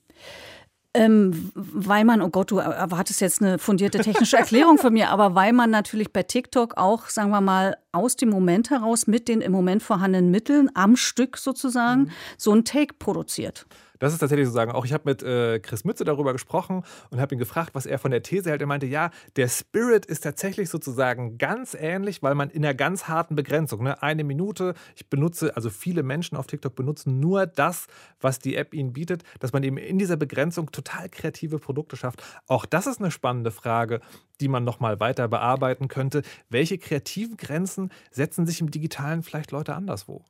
Ähm, 0.94 1.52
weil 1.56 2.04
man, 2.04 2.22
oh 2.22 2.30
Gott, 2.30 2.52
du 2.52 2.58
erwartest 2.58 3.22
jetzt 3.22 3.42
eine 3.42 3.60
fundierte 3.60 4.00
technische 4.00 4.36
Erklärung 4.36 4.78
von 4.78 4.92
mir, 4.92 5.10
aber 5.10 5.36
weil 5.36 5.54
man 5.54 5.70
natürlich 5.70 6.12
bei 6.12 6.24
TikTok 6.24 6.76
auch, 6.76 7.08
sagen 7.08 7.30
wir 7.30 7.40
mal, 7.40 7.78
aus 7.94 8.18
dem 8.18 8.30
Moment 8.30 8.72
heraus 8.72 9.08
mit 9.08 9.30
den 9.30 9.40
im 9.40 9.54
Moment 9.54 9.84
vorhandenen 9.84 10.32
Mitteln 10.32 10.70
am 10.74 10.98
Stück 10.98 11.38
sozusagen 11.38 12.02
mhm. 12.02 12.12
so 12.38 12.52
ein 12.52 12.66
Take 12.66 12.96
produziert. 13.00 13.66
Das 14.02 14.14
ist 14.14 14.20
tatsächlich 14.20 14.48
so 14.48 14.52
sagen. 14.52 14.72
Auch 14.72 14.84
ich 14.84 14.94
habe 14.94 15.04
mit 15.06 15.22
äh, 15.22 15.60
Chris 15.60 15.84
Mütze 15.84 16.04
darüber 16.04 16.34
gesprochen 16.34 16.84
und 17.12 17.22
habe 17.22 17.36
ihn 17.36 17.38
gefragt, 17.38 17.76
was 17.76 17.86
er 17.86 18.00
von 18.00 18.10
der 18.10 18.24
These 18.24 18.50
hält. 18.50 18.60
Er 18.60 18.66
meinte, 18.66 18.88
ja, 18.88 19.12
der 19.36 19.48
Spirit 19.48 20.08
ist 20.08 20.22
tatsächlich 20.22 20.72
sozusagen 20.72 21.38
ganz 21.38 21.78
ähnlich, 21.80 22.24
weil 22.24 22.34
man 22.34 22.50
in 22.50 22.66
einer 22.66 22.74
ganz 22.74 23.08
harten 23.08 23.36
Begrenzung, 23.36 23.84
ne, 23.84 24.02
eine 24.02 24.24
Minute, 24.24 24.74
ich 24.96 25.08
benutze, 25.08 25.56
also 25.56 25.70
viele 25.70 26.02
Menschen 26.02 26.36
auf 26.36 26.48
TikTok 26.48 26.74
benutzen 26.74 27.20
nur 27.20 27.46
das, 27.46 27.86
was 28.20 28.40
die 28.40 28.56
App 28.56 28.74
ihnen 28.74 28.92
bietet, 28.92 29.22
dass 29.40 29.54
man 29.54 29.62
eben 29.62 29.78
in 29.78 30.00
dieser 30.00 30.18
Begrenzung 30.18 30.72
total 30.72 31.08
kreative 31.08 31.60
Produkte 31.60 31.96
schafft. 31.96 32.24
Auch 32.48 32.66
das 32.66 32.88
ist 32.88 33.02
eine 33.02 33.12
spannende 33.12 33.52
Frage, 33.52 34.02
die 34.40 34.48
man 34.48 34.64
nochmal 34.64 35.00
weiter 35.00 35.28
bearbeiten 35.28 35.90
könnte. 35.90 36.24
Welche 36.50 36.80
kreativen 36.80 37.38
Grenzen 37.38 37.92
setzen 38.10 38.48
sich 38.48 38.62
im 38.62 38.72
Digitalen 38.72 39.22
vielleicht 39.22 39.52
Leute 39.52 39.76
anderswo? 39.76 40.26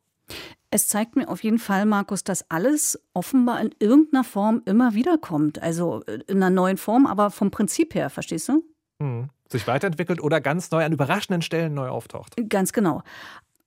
Es 0.74 0.88
zeigt 0.88 1.18
mir 1.18 1.28
auf 1.28 1.44
jeden 1.44 1.60
Fall, 1.60 1.86
Markus, 1.86 2.24
dass 2.24 2.50
alles 2.50 2.98
offenbar 3.14 3.60
in 3.60 3.76
irgendeiner 3.80 4.24
Form 4.24 4.62
immer 4.66 4.94
wieder 4.94 5.18
kommt. 5.18 5.62
Also 5.62 6.02
äh, 6.08 6.20
in 6.28 6.38
einer 6.38 6.50
neuen 6.50 6.78
Form, 6.78 7.06
aber 7.06 7.30
vom 7.30 7.52
Prinzip 7.52 7.94
her, 7.94 8.10
verstehst 8.10 8.48
du? 8.48 8.64
Hm. 9.02 9.30
Sich 9.50 9.68
weiterentwickelt 9.68 10.24
oder 10.24 10.40
ganz 10.40 10.72
neu 10.72 10.86
an 10.86 10.94
überraschenden 10.94 11.42
Stellen 11.42 11.74
neu 11.74 11.90
auftaucht. 11.90 12.36
Ganz 12.48 12.72
genau. 12.72 13.04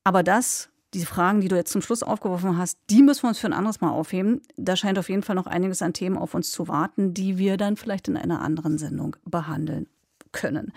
Aber 0.03 0.23
das, 0.23 0.71
diese 0.95 1.05
Fragen, 1.05 1.43
die 1.43 1.49
du 1.49 1.57
jetzt 1.57 1.73
zum 1.73 1.83
Schluss 1.83 2.03
aufgeworfen 2.03 2.57
hast, 2.57 2.79
die 2.89 3.03
müssen 3.03 3.25
wir 3.25 3.29
uns 3.29 3.39
für 3.39 3.49
ein 3.49 3.53
anderes 3.53 3.83
Mal 3.83 3.91
aufheben. 3.91 4.41
Da 4.57 4.75
scheint 4.75 4.99
auf 4.99 5.11
jeden 5.11 5.23
Fall 5.23 5.37
noch 5.37 5.47
einiges 5.47 5.83
an 5.83 5.93
Themen 5.93 6.17
auf 6.17 6.35
uns 6.35 6.51
zu 6.51 6.69
warten, 6.69 7.13
die 7.13 7.37
wir 7.37 7.59
dann 7.59 7.77
vielleicht 7.77 8.09
in 8.09 8.17
einer 8.17 8.41
anderen 8.41 8.79
Sendung 8.79 9.17
behandeln 9.27 9.89
können. 10.33 10.73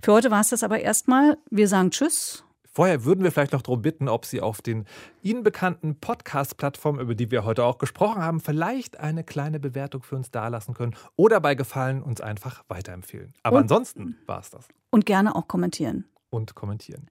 Für 0.00 0.12
heute 0.14 0.30
war 0.30 0.40
es 0.40 0.48
das 0.48 0.62
aber 0.62 0.80
erstmal. 0.80 1.36
Wir 1.50 1.68
sagen 1.68 1.90
Tschüss 1.90 2.45
Vorher 2.76 3.06
würden 3.06 3.24
wir 3.24 3.32
vielleicht 3.32 3.54
noch 3.54 3.62
darum 3.62 3.80
bitten, 3.80 4.06
ob 4.06 4.26
Sie 4.26 4.42
auf 4.42 4.60
den 4.60 4.84
Ihnen 5.22 5.42
bekannten 5.42 5.98
Podcast-Plattformen, 5.98 7.00
über 7.00 7.14
die 7.14 7.30
wir 7.30 7.46
heute 7.46 7.64
auch 7.64 7.78
gesprochen 7.78 8.20
haben, 8.20 8.38
vielleicht 8.38 9.00
eine 9.00 9.24
kleine 9.24 9.58
Bewertung 9.58 10.02
für 10.02 10.14
uns 10.14 10.30
dalassen 10.30 10.74
können 10.74 10.94
oder 11.16 11.40
bei 11.40 11.54
Gefallen 11.54 12.02
uns 12.02 12.20
einfach 12.20 12.64
weiterempfehlen. 12.68 13.32
Aber 13.42 13.56
und, 13.56 13.62
ansonsten 13.62 14.18
war 14.26 14.40
es 14.40 14.50
das. 14.50 14.68
Und 14.90 15.06
gerne 15.06 15.36
auch 15.36 15.48
kommentieren. 15.48 16.04
Und 16.28 16.54
kommentieren. 16.54 17.08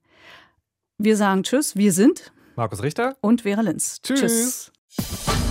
Wir 1.00 1.18
sagen 1.18 1.42
Tschüss, 1.42 1.76
wir 1.76 1.94
sind 1.94 2.32
Markus 2.56 2.84
Richter 2.84 3.18
und 3.22 3.42
Vera 3.42 3.62
Linz. 3.62 4.04
Tschüss. 4.04 4.72
tschüss. 4.88 5.45